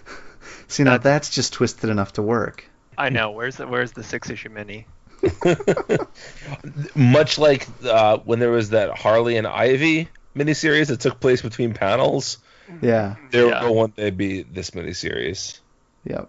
[0.68, 2.64] See, now that's just twisted enough to work.
[2.98, 3.30] I know.
[3.30, 4.86] Where's the Where's the six issue mini?
[6.94, 11.74] Much like uh, when there was that Harley and Ivy miniseries that took place between
[11.74, 12.38] panels,
[12.82, 13.16] Yeah.
[13.30, 13.64] there Yeah.
[13.64, 15.58] will one day be this miniseries.
[16.04, 16.28] Yep.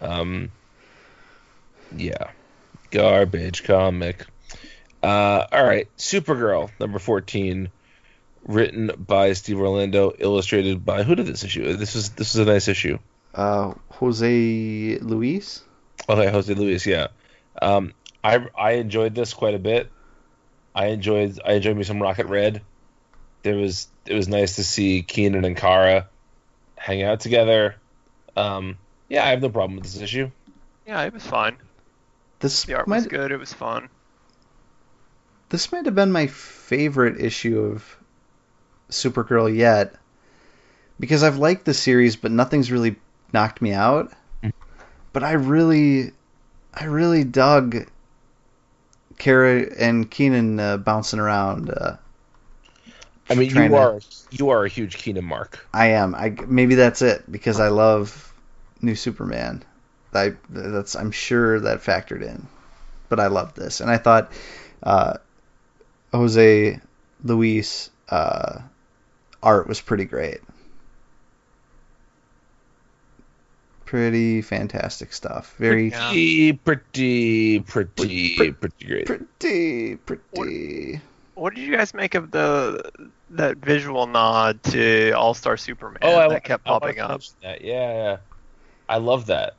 [0.00, 0.50] Um,
[1.96, 2.30] yeah,
[2.90, 4.26] garbage comic.
[5.04, 7.68] Uh, all right, Supergirl number fourteen,
[8.42, 11.74] written by Steve Orlando, illustrated by who did this issue?
[11.74, 12.98] This is this is a nice issue.
[13.34, 15.62] Uh, Jose Luis?
[16.08, 17.08] Okay, Jose Luis, yeah.
[17.60, 19.90] Um, I I enjoyed this quite a bit.
[20.74, 22.62] I enjoyed I enjoyed me some Rocket Red.
[23.42, 26.08] There was it was nice to see Kenan and Kara
[26.76, 27.76] hang out together.
[28.38, 28.78] Um,
[29.10, 30.30] yeah, I have no problem with this issue.
[30.86, 31.56] Yeah, it was fine.
[32.40, 33.32] This The art was good.
[33.32, 33.90] It was fun.
[35.54, 37.96] This might have been my favorite issue of
[38.90, 39.94] Supergirl yet
[40.98, 42.96] because I've liked the series, but nothing's really
[43.32, 44.12] knocked me out.
[44.42, 44.52] Mm.
[45.12, 46.10] But I really,
[46.74, 47.86] I really dug
[49.16, 51.70] Kara and Kenan uh, bouncing around.
[51.70, 51.98] Uh,
[53.30, 54.00] I mean, you to- are
[54.32, 55.64] you are a huge Kenan mark.
[55.72, 56.16] I am.
[56.16, 58.34] I maybe that's it because I love
[58.82, 59.62] New Superman.
[60.12, 62.48] I that's I'm sure that factored in,
[63.08, 64.32] but I love this, and I thought
[64.82, 65.18] uh,
[66.14, 66.80] Jose
[67.24, 68.60] Luis uh,
[69.42, 70.40] art was pretty great.
[73.84, 75.54] Pretty fantastic stuff.
[75.58, 76.08] Very Yeah.
[76.08, 79.06] Pretty, pretty, pretty, pretty great.
[79.06, 81.00] pretty pretty.
[81.34, 82.90] What did you guys make of the
[83.30, 87.22] that visual nod to All Star Superman oh, I, that kept I popping to up?
[87.42, 87.62] That.
[87.62, 88.16] Yeah, yeah.
[88.88, 89.54] I love that.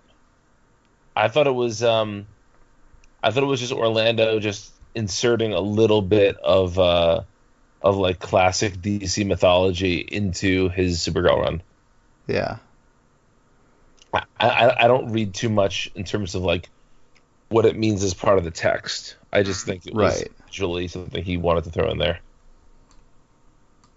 [1.18, 2.28] I thought it was um,
[3.22, 7.22] I thought it was just Orlando just inserting a little bit of uh,
[7.82, 11.62] of like classic DC mythology into his Supergirl run.
[12.28, 12.58] Yeah.
[14.14, 16.70] I, I I don't read too much in terms of like
[17.50, 19.16] what it means as part of the text.
[19.32, 20.32] I just think it was Right.
[20.48, 22.20] visually something he wanted to throw in there.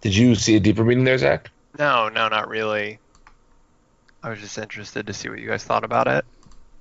[0.01, 1.51] Did you see a deeper meaning there, Zach?
[1.79, 2.99] No, no, not really.
[4.23, 6.25] I was just interested to see what you guys thought about it.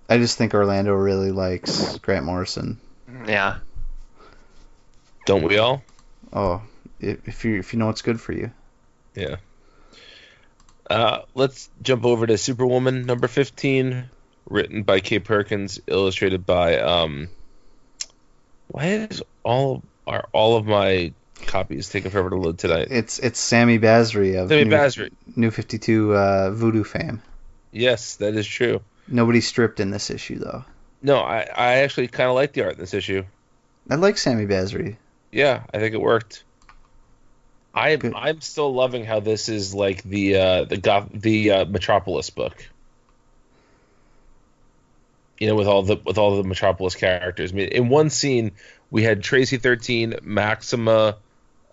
[0.10, 2.80] I just think Orlando really likes Grant Morrison.
[3.27, 3.57] Yeah.
[5.27, 5.83] Don't we all?
[6.31, 6.61] Oh,
[7.01, 8.49] if, you if you know what's good for you.
[9.13, 9.35] Yeah.
[10.89, 14.09] Uh, let's jump over to Superwoman number 15,
[14.49, 17.27] written by Kay Perkins, illustrated by um.
[18.69, 21.11] Why is all are all of my
[21.45, 22.87] copies taking forever to load tonight?
[22.89, 25.11] It's it's Sami Basri of Sami New, Basri.
[25.35, 27.21] New 52 uh, Voodoo fame.
[27.73, 28.79] Yes, that is true.
[29.09, 30.63] Nobody stripped in this issue though.
[31.01, 33.23] No, I, I actually kind of like the art in this issue.
[33.89, 34.95] I like Sami Basri.
[35.31, 36.43] Yeah, I think it worked.
[37.73, 38.13] I Good.
[38.15, 42.67] I'm still loving how this is like the uh, the Goth- the uh, Metropolis book.
[45.37, 47.51] You know, with all the with all the Metropolis characters.
[47.51, 48.53] I mean, in one scene
[48.89, 51.17] we had Traci thirteen, Maxima,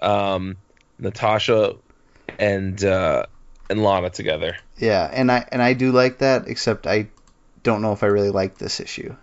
[0.02, 0.56] um,
[0.98, 1.76] Natasha,
[2.38, 3.24] and uh,
[3.70, 4.56] and Lana together.
[4.76, 7.08] Yeah, and I and I do like that, except I
[7.62, 9.16] don't know if I really like this issue.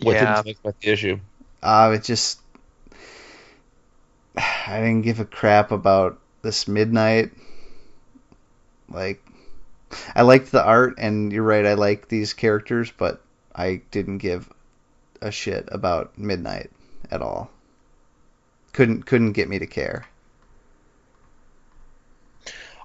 [0.00, 1.20] What yeah, did you like about the issue?
[1.62, 2.40] Uh, it just
[4.36, 7.32] I didn't give a crap about this midnight.
[8.88, 9.24] Like,
[10.14, 13.20] I liked the art, and you're right, I like these characters, but
[13.54, 14.50] I didn't give
[15.20, 16.70] a shit about midnight
[17.10, 17.50] at all.
[18.72, 20.06] Couldn't couldn't get me to care.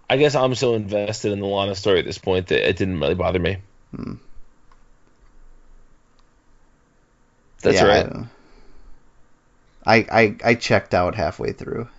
[0.09, 2.99] I guess I'm so invested in the Lana story at this point that it didn't
[2.99, 3.57] really bother me.
[3.95, 4.13] Hmm.
[7.61, 8.27] That's Yeah, right.
[9.87, 11.89] I, I I I checked out halfway through.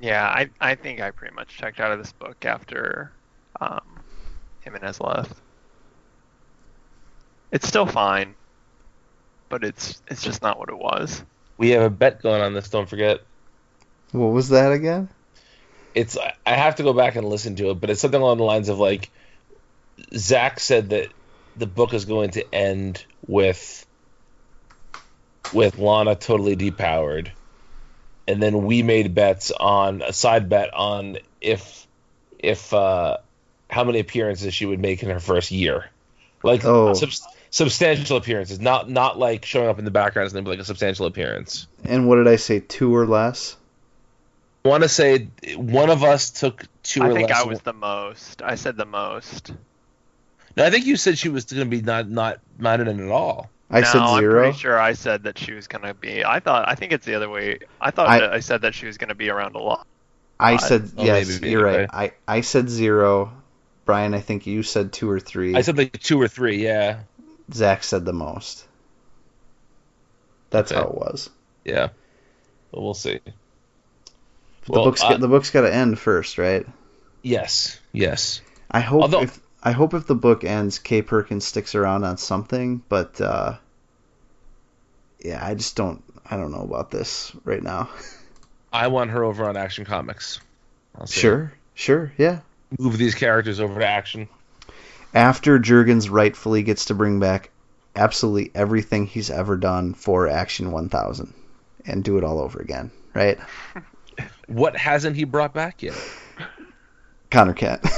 [0.00, 0.26] yeah.
[0.26, 3.12] I I think I pretty much checked out of this book after
[3.60, 4.04] um,
[4.62, 5.40] Jimenez left.
[7.52, 8.36] It's still fine,
[9.48, 11.24] but it's it's just not what it was.
[11.58, 12.70] We have a bet going on this.
[12.70, 13.20] Don't forget.
[14.12, 15.10] What was that again?
[15.94, 18.44] it's I have to go back and listen to it, but it's something along the
[18.44, 19.10] lines of like
[20.14, 21.12] Zach said that
[21.56, 23.86] the book is going to end with
[25.54, 27.28] with Lana totally depowered,
[28.28, 31.86] and then we made bets on a side bet on if
[32.38, 33.18] if uh,
[33.70, 35.86] how many appearances she would make in her first year,
[36.42, 36.92] like Oh.
[36.94, 40.60] subs- substantial appearances, not not like showing up in the background, and something but like
[40.60, 41.66] a substantial appearance.
[41.84, 42.60] And what did I say?
[42.60, 43.56] Two or less?
[44.64, 47.36] I want to say one of us took two I or think less.
[47.38, 48.42] I think I was the most.
[48.42, 49.52] I said the most.
[50.56, 52.98] No, I think you said she was going to be not not not in it
[52.98, 53.50] at all.
[53.74, 54.42] I no, said I'm zero.
[54.44, 56.24] pretty sure I said that she was gonna be.
[56.24, 56.68] I thought.
[56.68, 57.58] I think it's the other way.
[57.80, 59.86] I thought I- that I said that she was gonna be around a lot.
[60.38, 61.28] I said oh, yes.
[61.40, 61.78] maybe, you're okay.
[61.92, 62.12] right.
[62.28, 63.32] I I said zero.
[63.84, 65.54] Brian, I think you said two or three.
[65.54, 66.62] I said like two or three.
[66.64, 67.00] Yeah,
[67.52, 68.66] Zach said the most.
[70.50, 70.80] That's Okay.
[70.80, 71.30] how it was.
[71.64, 71.88] yeah.
[72.70, 73.20] But we'll see.
[73.24, 76.66] The Well, book's I- the book's got to end first, right?
[77.22, 78.40] Yes, yes.
[78.70, 81.00] I hope Although- if I hope if the book ends, K.
[81.02, 83.54] Perkins sticks around on something, but uh,
[85.24, 87.88] yeah, I just don't I don't know about this right now.
[88.72, 90.40] I want her over on Action Comics.
[91.06, 92.40] Sure, sure, yeah.
[92.78, 94.28] Move these characters over to Action.
[95.12, 97.50] After Jurgens rightfully gets to bring back
[97.96, 101.32] absolutely everything he's ever done for Action 1000
[101.86, 103.38] and do it all over again, right?
[104.46, 105.96] What hasn't he brought back yet?
[107.30, 107.84] Conner Kent.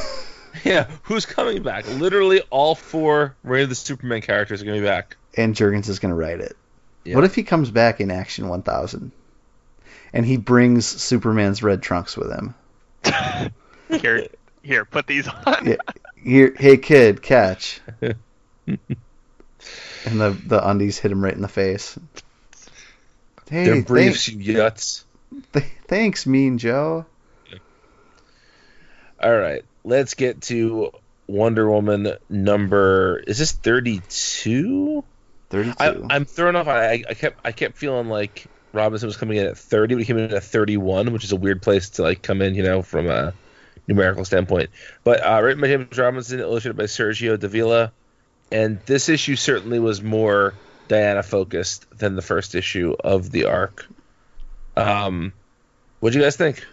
[0.64, 1.86] Yeah, who's coming back?
[1.86, 5.16] Literally all four Reign of the Superman characters are going to be back.
[5.36, 6.56] and Jurgens is going to write it.
[7.06, 7.14] Yeah.
[7.14, 9.12] What if he comes back in Action 1000
[10.12, 12.54] and he brings Superman's red trunks with him?
[14.00, 14.26] Here,
[14.62, 15.64] here, put these on.
[15.66, 15.76] Yeah.
[16.16, 17.80] Here, hey kid, catch.
[18.00, 18.18] and
[20.04, 21.96] the the undies hit him right in the face.
[23.48, 25.04] Hey, Their thank- briefs, you yuts.
[25.52, 27.06] th- thanks, Mean Joe.
[29.22, 30.90] All right, let's get to
[31.28, 33.22] Wonder Woman number.
[33.24, 35.04] Is this thirty-two?
[35.50, 35.76] Thirty-two.
[35.78, 36.68] I, I'm thrown off.
[36.68, 40.04] I, I kept I kept feeling like Robinson was coming in at 30, but he
[40.04, 42.82] came in at 31, which is a weird place to like come in, you know,
[42.82, 43.32] from a
[43.88, 44.70] numerical standpoint.
[45.02, 47.92] But uh, written by James Robinson, illustrated by Sergio Davila,
[48.52, 50.54] and this issue certainly was more
[50.88, 53.86] Diana focused than the first issue of the arc.
[54.76, 55.32] Um,
[56.00, 56.64] what do you guys think?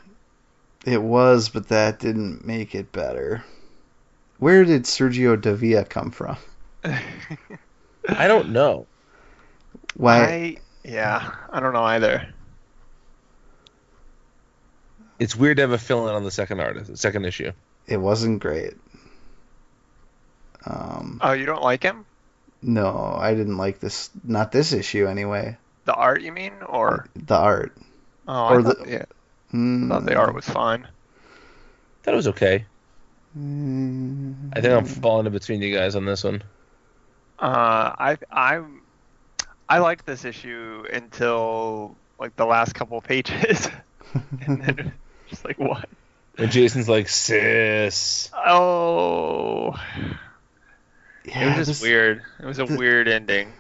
[0.86, 3.44] It was, but that didn't make it better.
[4.38, 6.38] Where did Sergio Davila come from?
[8.08, 8.86] I don't know.
[9.96, 10.18] Why?
[10.24, 12.34] I yeah, I don't know either.
[15.20, 17.52] It's weird to have a fill-in on the second artist, the second issue.
[17.88, 18.74] It wasn't great.
[20.66, 22.06] Um, Oh, you don't like him?
[22.62, 24.10] no, I didn't like this.
[24.24, 25.58] Not this issue, anyway.
[25.86, 27.76] The art, you mean, or The art.
[28.28, 29.06] oh, or I the- yeah,
[29.54, 30.88] Mm, I thought the art was fine.
[32.04, 32.66] Thought it was okay.
[33.38, 36.42] mm, I think I'm falling in between you guys on this one.
[37.40, 38.62] Uh, I I
[39.68, 43.70] I liked this issue until like the last couple pages,
[44.46, 44.94] and then
[45.30, 45.90] just like what?
[46.38, 48.30] And Jason's like, sis.
[48.36, 49.76] Oh,
[51.26, 52.24] Yeah, it was just this- weird.
[52.40, 53.52] It was a the- weird ending.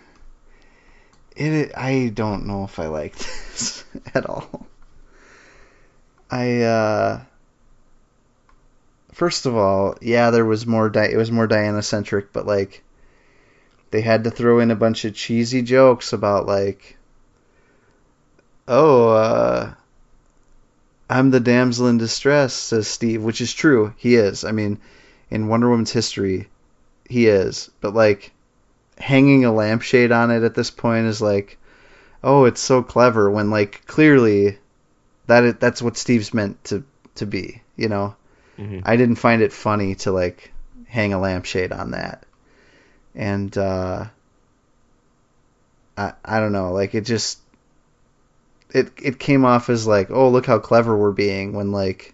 [1.35, 3.83] It, I don't know if I like this
[4.13, 4.67] at all.
[6.29, 7.21] I uh
[9.11, 12.83] first of all, yeah, there was more Di- it was more Diana centric, but like
[13.93, 16.97] they had to throw in a bunch of cheesy jokes about like
[18.67, 19.73] oh, uh
[21.09, 23.93] I'm the damsel in distress, says Steve, which is true.
[23.97, 24.43] He is.
[24.43, 24.79] I mean,
[25.29, 26.47] in Wonder Woman's history,
[27.07, 27.69] he is.
[27.81, 28.31] But like
[28.97, 31.59] hanging a lampshade on it at this point is like,
[32.23, 34.57] oh, it's so clever when like clearly
[35.27, 36.83] that it, that's what Steve's meant to
[37.15, 38.15] to be, you know.
[38.57, 38.81] Mhm.
[38.85, 40.51] I didn't find it funny to like
[40.87, 42.25] hang a lampshade on that.
[43.15, 44.05] And uh
[45.97, 47.39] I I don't know, like it just
[48.71, 52.13] it it came off as like, oh, look how clever we're being when like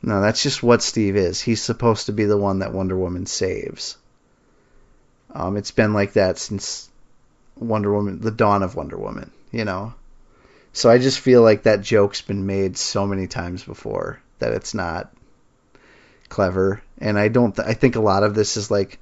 [0.00, 1.40] no, that's just what Steve is.
[1.40, 3.96] He's supposed to be the one that Wonder Woman saves.
[5.34, 6.88] Um, it's been like that since
[7.56, 9.94] Wonder Woman, the dawn of Wonder Woman, you know.
[10.72, 14.74] So I just feel like that joke's been made so many times before that it's
[14.74, 15.12] not
[16.28, 17.54] clever, and I don't.
[17.56, 19.00] Th- I think a lot of this is like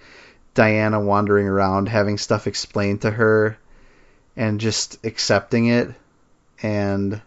[0.56, 3.56] Diana wandering around, having stuff explained to her,
[4.36, 5.94] and just accepting it,
[6.62, 7.20] and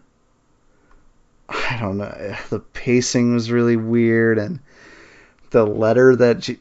[1.48, 2.36] I don't know.
[2.50, 4.60] The pacing was really weird, and
[5.50, 6.58] the letter that J-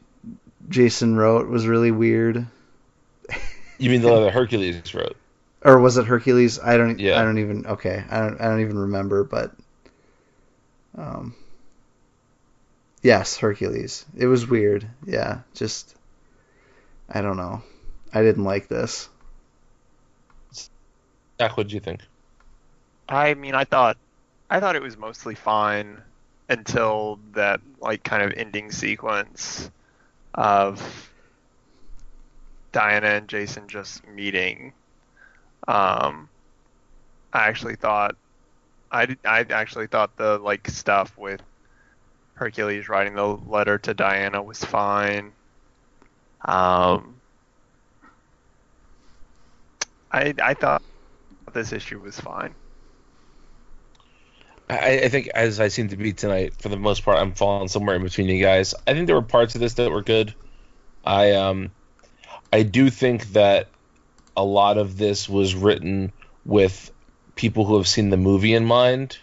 [0.70, 2.48] Jason wrote was really weird.
[3.78, 5.16] You mean the letter Hercules wrote?
[5.64, 6.60] Or was it Hercules?
[6.60, 7.00] I don't.
[7.00, 7.20] Yeah.
[7.20, 7.66] I don't even.
[7.66, 8.04] Okay.
[8.10, 8.40] I don't.
[8.40, 9.24] I don't even remember.
[9.24, 9.52] But.
[10.98, 11.36] Um.
[13.02, 14.06] Yes, Hercules.
[14.18, 14.88] It was weird.
[15.06, 15.40] Yeah.
[15.54, 15.96] Just.
[17.10, 17.61] I don't know.
[18.14, 19.10] I didn't like this.
[21.40, 22.02] Jack, what do you think?
[23.07, 23.98] I mean, I thought,
[24.49, 26.02] I thought it was mostly fine
[26.49, 29.69] until that like kind of ending sequence
[30.34, 31.11] of
[32.72, 34.73] Diana and Jason just meeting.
[35.68, 36.30] Um,
[37.34, 38.15] I actually thought,
[38.91, 41.41] I I actually thought the like stuff with
[42.34, 45.31] Hercules writing the letter to Diana was fine.
[46.44, 47.16] Um,
[50.11, 50.82] I I thought
[51.53, 52.56] this issue was fine.
[54.70, 57.68] I, I think, as I seem to be tonight, for the most part, I'm falling
[57.68, 58.76] somewhere in between you guys.
[58.88, 60.34] I think there were parts of this that were good.
[61.03, 61.72] I um,
[62.53, 63.68] I do think that
[64.38, 66.14] a lot of this was written
[66.45, 66.91] with
[67.36, 69.18] people who have seen the movie in mind.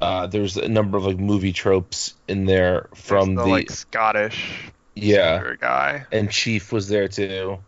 [0.00, 4.72] Uh, there's a number of like movie tropes in there from There's the, like Scottish
[4.94, 6.06] yeah, guy.
[6.12, 7.58] and Chief was there too,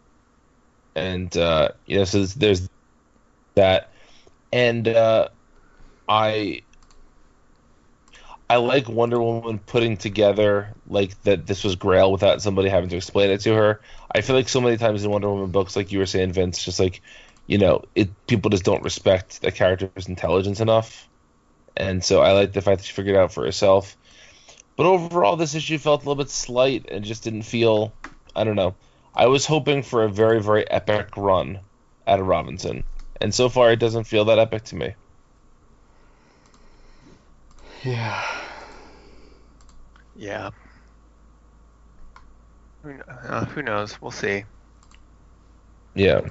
[0.95, 2.69] and uh, you know, so there's, there's
[3.55, 3.91] that,
[4.53, 5.29] and uh,
[6.09, 6.63] I
[8.49, 12.97] I like Wonder Woman putting together like that this was Grail without somebody having to
[12.97, 13.81] explain it to her.
[14.15, 16.63] I feel like so many times in Wonder Woman books, like you were saying, Vince,
[16.63, 17.01] just like
[17.47, 21.09] you know, it people just don't respect the character's intelligence enough,
[21.77, 23.97] and so I like the fact that she figured it out for herself.
[24.77, 27.93] But overall, this issue felt a little bit slight and just didn't feel.
[28.35, 28.75] I don't know.
[29.15, 31.61] I was hoping for a very, very epic run
[32.07, 32.85] out of Robinson,
[33.21, 34.95] and so far it doesn't feel that epic to me.
[37.85, 38.25] Yeah.
[40.17, 40.51] Yeah.
[42.85, 44.01] Uh, who knows?
[44.01, 44.45] We'll see.
[45.95, 46.23] Yeah.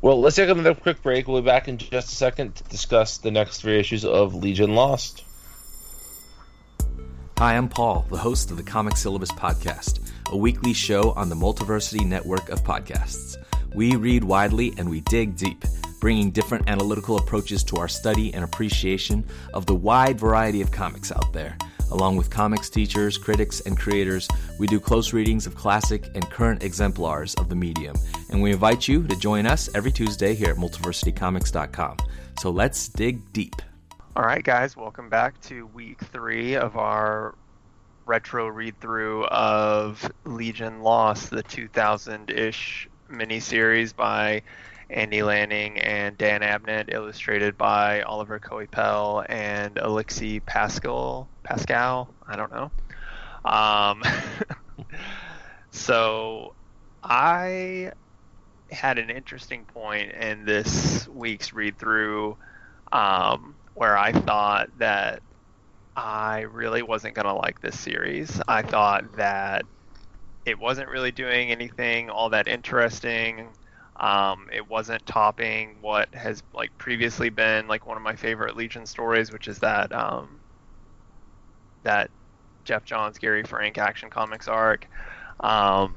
[0.00, 1.26] Well, let's take another quick break.
[1.26, 4.74] We'll be back in just a second to discuss the next three issues of Legion
[4.74, 5.24] Lost.
[7.40, 11.34] Hi, I'm Paul, the host of the Comic Syllabus Podcast, a weekly show on the
[11.34, 13.34] Multiversity network of podcasts.
[13.74, 15.64] We read widely and we dig deep,
[16.02, 21.10] bringing different analytical approaches to our study and appreciation of the wide variety of comics
[21.12, 21.56] out there.
[21.90, 26.62] Along with comics teachers, critics, and creators, we do close readings of classic and current
[26.62, 27.96] exemplars of the medium,
[28.28, 31.96] and we invite you to join us every Tuesday here at multiversitycomics.com.
[32.38, 33.62] So let's dig deep.
[34.16, 37.36] All right, guys, welcome back to week three of our
[38.06, 44.42] retro read through of Legion Lost, the 2000 ish miniseries by
[44.90, 51.28] Andy Lanning and Dan Abnett, illustrated by Olivier Coipel and Alixe Pascal.
[51.44, 52.12] Pascal?
[52.26, 52.72] I don't know.
[53.44, 54.02] Um,
[55.70, 56.56] so
[57.04, 57.92] I
[58.72, 62.36] had an interesting point in this week's read through
[62.90, 65.22] um, where I thought that
[65.96, 68.38] I really wasn't going to like this series.
[68.46, 69.64] I thought that
[70.44, 73.48] it wasn't really doing anything all that interesting.
[73.98, 78.84] Um, it wasn't topping what has like previously been like one of my favorite Legion
[78.84, 80.42] stories, which is that um,
[81.82, 82.10] that
[82.66, 84.88] Geoff Johns Gary Frank Action Comics arc.
[85.42, 85.96] Um,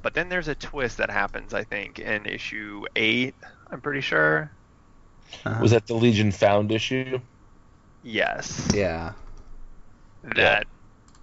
[0.00, 3.34] but then there's a twist that happens, I think, in issue eight.
[3.70, 4.57] I'm pretty sure.
[5.44, 5.58] Uh-huh.
[5.62, 7.20] Was that the Legion Found issue?
[8.02, 8.68] Yes.
[8.74, 9.12] Yeah.
[10.22, 10.66] That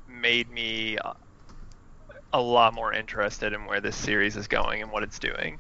[0.08, 1.16] made me a-
[2.34, 5.60] a lot more interested in where this series is going and what it's doing.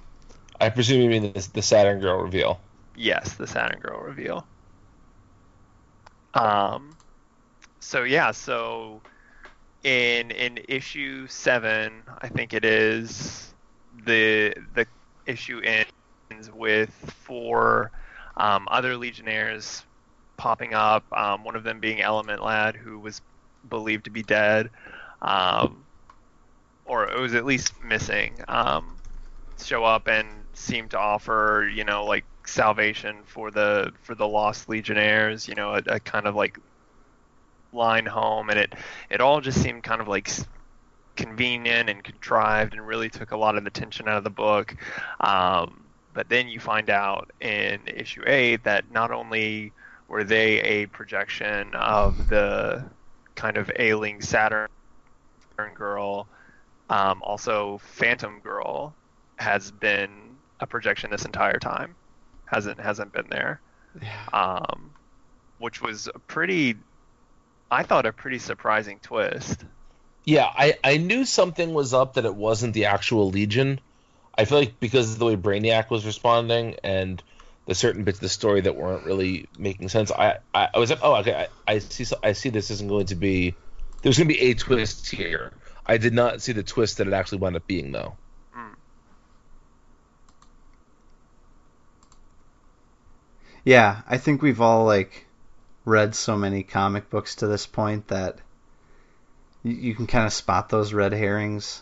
[0.60, 2.62] I presume you mean the, the Saturn Girl reveal.
[2.96, 4.48] Yes, the Saturn Girl reveal.
[6.34, 6.98] Um,
[7.82, 9.02] so yeah, so
[9.84, 13.54] in in issue seven, I think it is
[14.06, 14.88] the the
[15.26, 16.90] issue ends with
[17.26, 17.92] four
[18.38, 19.84] um, other Legionnaires
[20.38, 21.06] popping up.
[21.12, 23.22] Um, one of them being Element Lad, who was
[23.70, 24.70] believed to be dead,
[25.22, 25.86] um,
[26.86, 28.34] or it was at least missing.
[28.48, 28.96] Um,
[29.64, 34.70] show up and seem to offer, you know, like salvation for the for the lost
[34.70, 35.48] legionnaires.
[35.48, 36.60] You know, a, a kind of like
[37.72, 38.74] line home, and it
[39.10, 40.30] it all just seemed kind of like
[41.16, 44.76] convenient and contrived, and really took a lot of the tension out of the book.
[45.20, 45.85] Um,
[46.16, 49.74] but then you find out in issue eight that not only
[50.08, 52.84] were they a projection of the
[53.36, 54.70] kind of ailing Saturn
[55.76, 56.28] girl,
[56.90, 58.96] um, also Phantom Girl
[59.36, 60.10] has been
[60.60, 61.96] a projection this entire time.
[62.46, 63.60] Hasn't hasn't been there.
[64.32, 64.92] Um,
[65.58, 66.76] which was a pretty,
[67.72, 69.64] I thought a pretty surprising twist.
[70.26, 73.80] Yeah, I, I knew something was up that it wasn't the actual Legion.
[74.38, 77.22] I feel like because of the way Brainiac was responding and
[77.68, 80.90] the certain bits of the story that weren't really making sense, I, I, I was
[80.90, 83.56] like, oh, okay, I, I see I see this isn't going to be
[84.02, 85.54] there's going to be a twist here.
[85.86, 88.18] I did not see the twist that it actually wound up being though.
[88.54, 88.74] Hmm.
[93.64, 95.26] Yeah, I think we've all like
[95.86, 98.40] read so many comic books to this point that
[99.64, 101.82] you can kind of spot those red herrings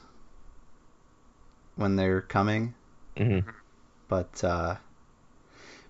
[1.75, 2.73] when they're coming.
[3.17, 3.39] hmm
[4.07, 4.77] But uh,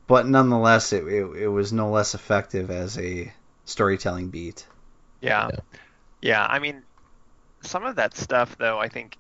[0.08, 3.34] but nonetheless, it, it it was no less effective as a
[3.66, 4.66] storytelling beat.
[5.22, 5.50] Yeah.
[5.52, 5.60] Yeah.
[6.22, 6.46] yeah.
[6.46, 6.84] I mean,
[7.64, 9.18] some of that stuff, though, I think,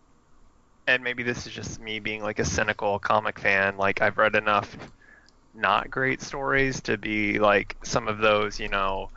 [0.88, 4.35] and maybe this is just me being like a cynical comic fan, like, I've read
[4.35, 4.77] enough
[5.53, 9.11] not great stories to be like some of those, you know,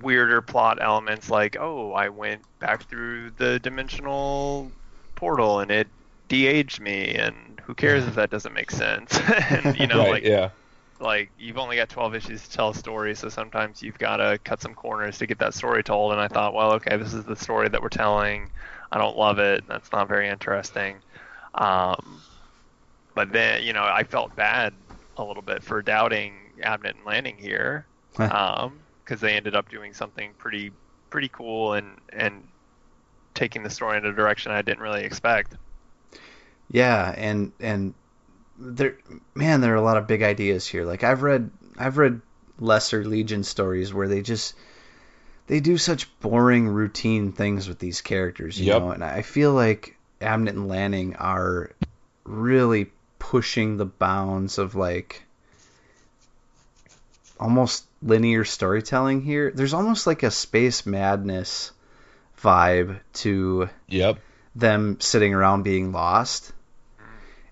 [0.00, 4.74] weirder plot elements, like, oh, I went back through the dimensional
[5.22, 5.86] portal and it
[6.26, 9.16] de aged me, and who cares if that doesn't make sense?
[9.50, 10.50] and, you know, right, like, yeah.
[10.98, 14.36] like you've only got 12 issues to tell a story so sometimes you've got to
[14.42, 17.24] cut some corners to get that story told and i thought well okay this is
[17.24, 18.50] the story that we're telling
[18.90, 20.96] i don't love it that's not very interesting
[21.54, 22.20] um,
[23.14, 24.74] but then you know i felt bad
[25.18, 26.34] a little bit for doubting
[26.64, 27.86] abnett and Lanning here
[28.16, 30.72] because they ended up doing something pretty
[31.10, 32.48] pretty cool and and
[33.34, 35.54] taking the story in a direction i didn't really expect
[36.70, 37.94] Yeah, and and
[38.58, 38.96] there,
[39.34, 40.84] man, there are a lot of big ideas here.
[40.84, 42.20] Like I've read, I've read
[42.58, 44.54] lesser Legion stories where they just
[45.46, 48.82] they do such boring routine things with these characters, you Yep.
[48.82, 48.90] know.
[48.90, 51.72] And I feel like Abnett and Lanning are
[52.24, 55.22] really pushing the bounds of like
[57.38, 59.50] almost linear storytelling here.
[59.54, 61.72] There's almost like a space madness
[62.42, 64.18] vibe to Yep.
[64.54, 66.52] them sitting around being lost.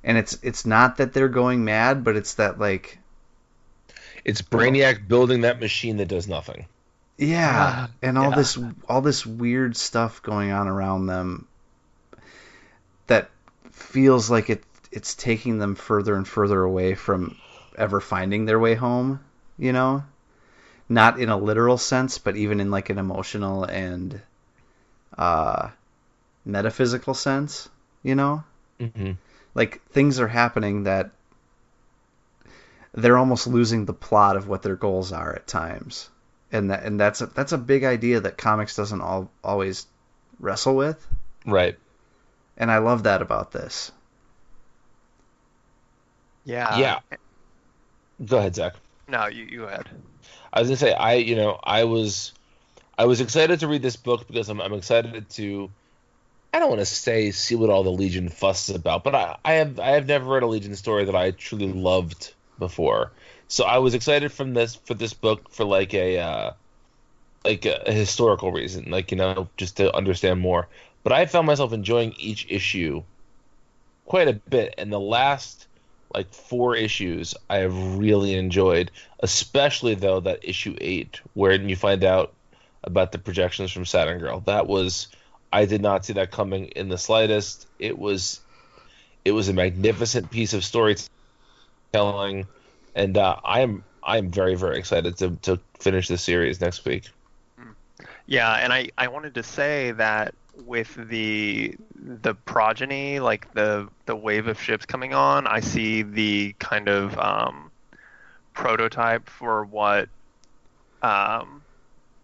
[0.03, 2.99] And it's it's not that they're going mad, but it's that like
[4.25, 6.67] It's Brainiac building that machine that does nothing.
[7.19, 8.37] yeah, Ah, and all yeah.
[8.37, 8.59] this
[8.89, 11.47] all this weird stuff going on around them
[13.07, 13.31] that
[13.71, 14.63] feels like it
[14.93, 17.37] it's taking them further and further away from
[17.77, 19.21] ever finding their way home,
[19.59, 20.03] you know?
[20.89, 24.21] Not in a literal sense, but even in like an emotional and
[25.19, 25.69] uh
[26.45, 27.69] metaphysical sense,
[28.03, 28.45] you know?
[28.79, 29.13] hmm
[29.55, 31.11] like things are happening that
[32.93, 36.09] they're almost losing the plot of what their goals are at times
[36.53, 39.87] and that and that's a, that's a big idea that comics doesn't all, always
[40.39, 41.05] wrestle with
[41.47, 41.77] Right.
[42.57, 43.93] and I love that about this
[46.45, 46.99] yeah yeah.
[48.25, 48.75] Go ahead, Zach.
[49.09, 49.89] no you, you had
[50.53, 52.33] I was gonna say I you know I was
[53.01, 55.71] I was excited to read this book because I'm I'm excited to
[56.53, 59.39] I don't want to say see what all the Legion fuss is about, but I,
[59.43, 63.11] I have I have never read a Legion story that I truly loved before.
[63.49, 66.53] So I was excited from this for this book for like a uh,
[67.43, 70.69] like a, a historical reason, like you know just to understand more.
[71.03, 73.03] But I found myself enjoying each issue
[74.05, 75.69] quite a bit, and the last
[76.13, 78.91] like four issues I have really enjoyed,
[79.21, 82.35] especially though that issue eight where you find out
[82.85, 84.41] about the projections from Saturn Girl.
[84.41, 85.09] That was
[85.53, 87.67] I did not see that coming in the slightest.
[87.79, 88.41] It was
[89.25, 92.47] it was a magnificent piece of storytelling,
[92.95, 96.85] and uh, I am I am very very excited to to finish the series next
[96.85, 97.09] week.
[98.27, 100.35] Yeah, and I, I wanted to say that
[100.65, 106.55] with the the progeny, like the the wave of ships coming on, I see the
[106.59, 107.71] kind of um,
[108.55, 110.09] prototype for what
[111.03, 111.60] um,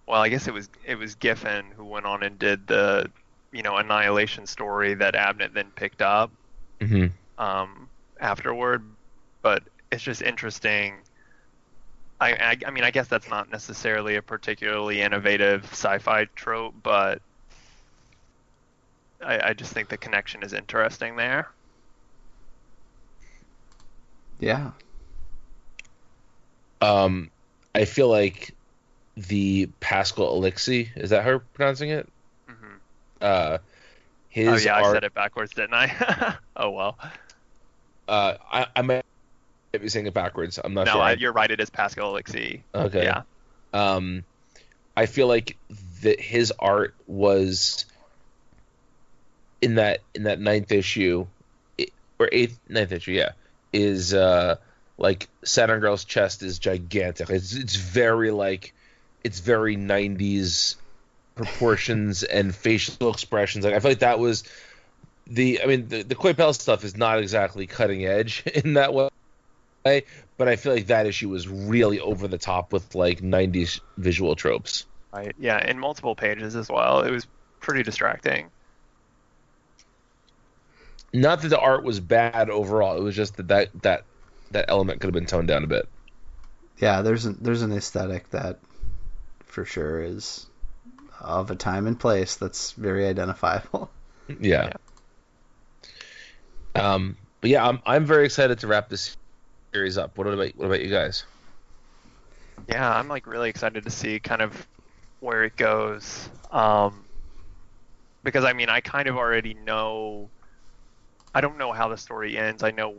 [0.06, 3.10] well, I guess it was it was Giffen who went on and did the
[3.52, 6.32] you know annihilation story that Abnett then picked up
[6.80, 7.06] Mm-hmm.
[7.38, 8.96] um, afterward.
[9.42, 11.04] But it's just interesting.
[12.20, 17.22] I, I I mean I guess that's not necessarily a particularly innovative sci-fi trope, but
[19.22, 21.54] I, I just think the connection is interesting there.
[24.38, 24.72] Yeah.
[26.80, 27.30] Um,
[27.74, 28.55] I feel like
[29.16, 32.08] the Pascal Alixe is that her pronouncing it?
[32.48, 32.76] hmm
[33.20, 33.58] Uh,
[34.28, 36.36] his Oh yeah, I said it backwards, didn't I?
[36.56, 36.98] oh well.
[38.06, 39.04] Uh, I, I might
[39.72, 40.58] be saying it backwards.
[40.62, 41.02] I'm not no, sure.
[41.02, 41.50] I, you're right.
[41.50, 42.62] It is Pascal Alixe.
[42.74, 43.04] Okay.
[43.04, 43.22] Yeah.
[43.72, 44.24] Um,
[44.96, 45.56] I feel like
[46.02, 47.86] that his art was
[49.60, 51.26] in that in that ninth issue,
[52.18, 53.32] or eighth ninth issue, yeah,
[53.72, 54.56] is uh
[54.98, 57.28] like Saturn Girl's chest is gigantic.
[57.30, 58.74] It's it's very like
[59.26, 60.76] it's very 90s
[61.34, 63.64] proportions and facial expressions.
[63.64, 64.44] Like I feel like that was
[65.26, 70.04] the I mean the the Coipel stuff is not exactly cutting edge in that way,
[70.38, 74.36] but I feel like that issue was really over the top with like 90s visual
[74.36, 74.86] tropes.
[75.12, 75.34] Right.
[75.38, 77.00] Yeah, in multiple pages as well.
[77.00, 77.26] It was
[77.60, 78.50] pretty distracting.
[81.12, 82.96] Not that the art was bad overall.
[82.96, 84.04] It was just that that that,
[84.52, 85.88] that element could have been toned down a bit.
[86.78, 88.58] Yeah, there's an there's an aesthetic that
[89.56, 90.44] for sure is
[91.18, 93.90] of a time and place that's very identifiable.
[94.40, 94.72] Yeah.
[96.74, 99.16] Um, but yeah, I'm I'm very excited to wrap this
[99.72, 100.18] series up.
[100.18, 101.22] What about what about you guys?
[102.68, 104.66] Yeah, I'm like really excited to see kind of
[105.20, 106.28] where it goes.
[106.50, 107.04] Um,
[108.24, 110.28] because I mean, I kind of already know.
[111.32, 112.64] I don't know how the story ends.
[112.64, 112.96] I know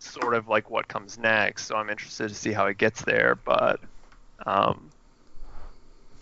[0.00, 3.36] sort of like what comes next, so I'm interested to see how it gets there.
[3.36, 3.78] But
[4.44, 4.90] um,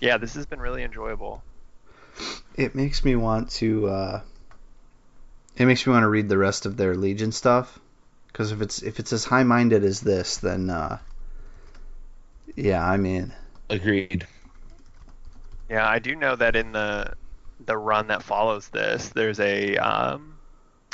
[0.01, 1.43] yeah, this has been really enjoyable.
[2.57, 3.89] It makes me want to.
[3.89, 4.21] Uh,
[5.57, 7.79] it makes me want to read the rest of their Legion stuff,
[8.29, 10.99] because if it's if it's as high minded as this, then uh,
[12.55, 13.33] yeah, I'm in.
[13.69, 14.27] Agreed.
[15.69, 17.13] Yeah, I do know that in the
[17.65, 20.39] the run that follows this, there's a um,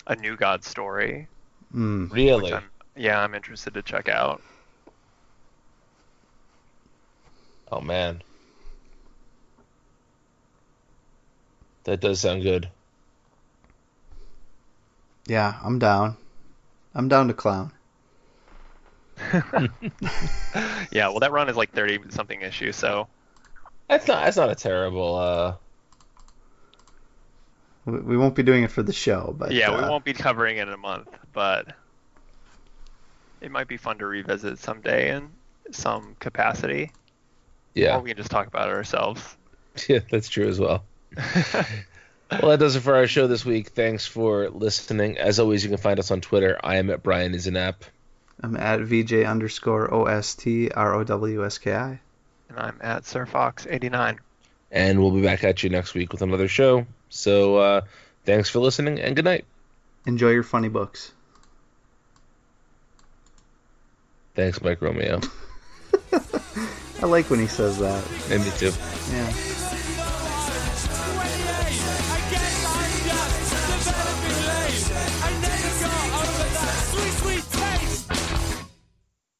[0.06, 1.28] a new god story.
[1.74, 2.12] Mm.
[2.12, 2.52] Really?
[2.52, 2.64] I'm,
[2.96, 4.42] yeah, I'm interested to check out.
[7.70, 8.22] Oh man.
[11.84, 12.68] That does sound good.
[15.26, 16.16] Yeah, I'm down.
[16.94, 17.72] I'm down to clown.
[20.90, 23.08] yeah, well, that run is like 30 something issue, so
[23.88, 25.54] That's not that's not a terrible uh
[27.84, 30.12] We, we won't be doing it for the show, but yeah, we uh, won't be
[30.12, 31.66] covering it in a month, but
[33.40, 35.30] it might be fun to revisit someday in
[35.70, 36.92] some capacity,
[37.74, 37.96] yeah.
[37.96, 39.36] or we can just talk about it ourselves.
[39.88, 40.84] Yeah, that's true as well.
[41.16, 43.68] Well, that does it for our show this week.
[43.68, 45.18] Thanks for listening.
[45.18, 46.58] As always, you can find us on Twitter.
[46.64, 47.84] I am at Brian is an app.
[48.42, 52.00] I'm at VJ underscore O S T R O W S K I.
[52.48, 54.18] and I'm at Sir Fox 89.
[54.70, 56.86] And we'll be back at you next week with another show.
[57.10, 57.80] So uh,
[58.24, 59.44] thanks for listening and good night.
[60.06, 61.12] Enjoy your funny books.
[64.34, 65.20] Thanks, Mike Romeo.
[67.02, 68.02] I like when he says that.
[68.30, 68.72] And me too.
[69.10, 69.51] Yeah.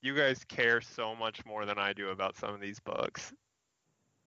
[0.02, 3.32] You guys care so much more than I do about some of these books.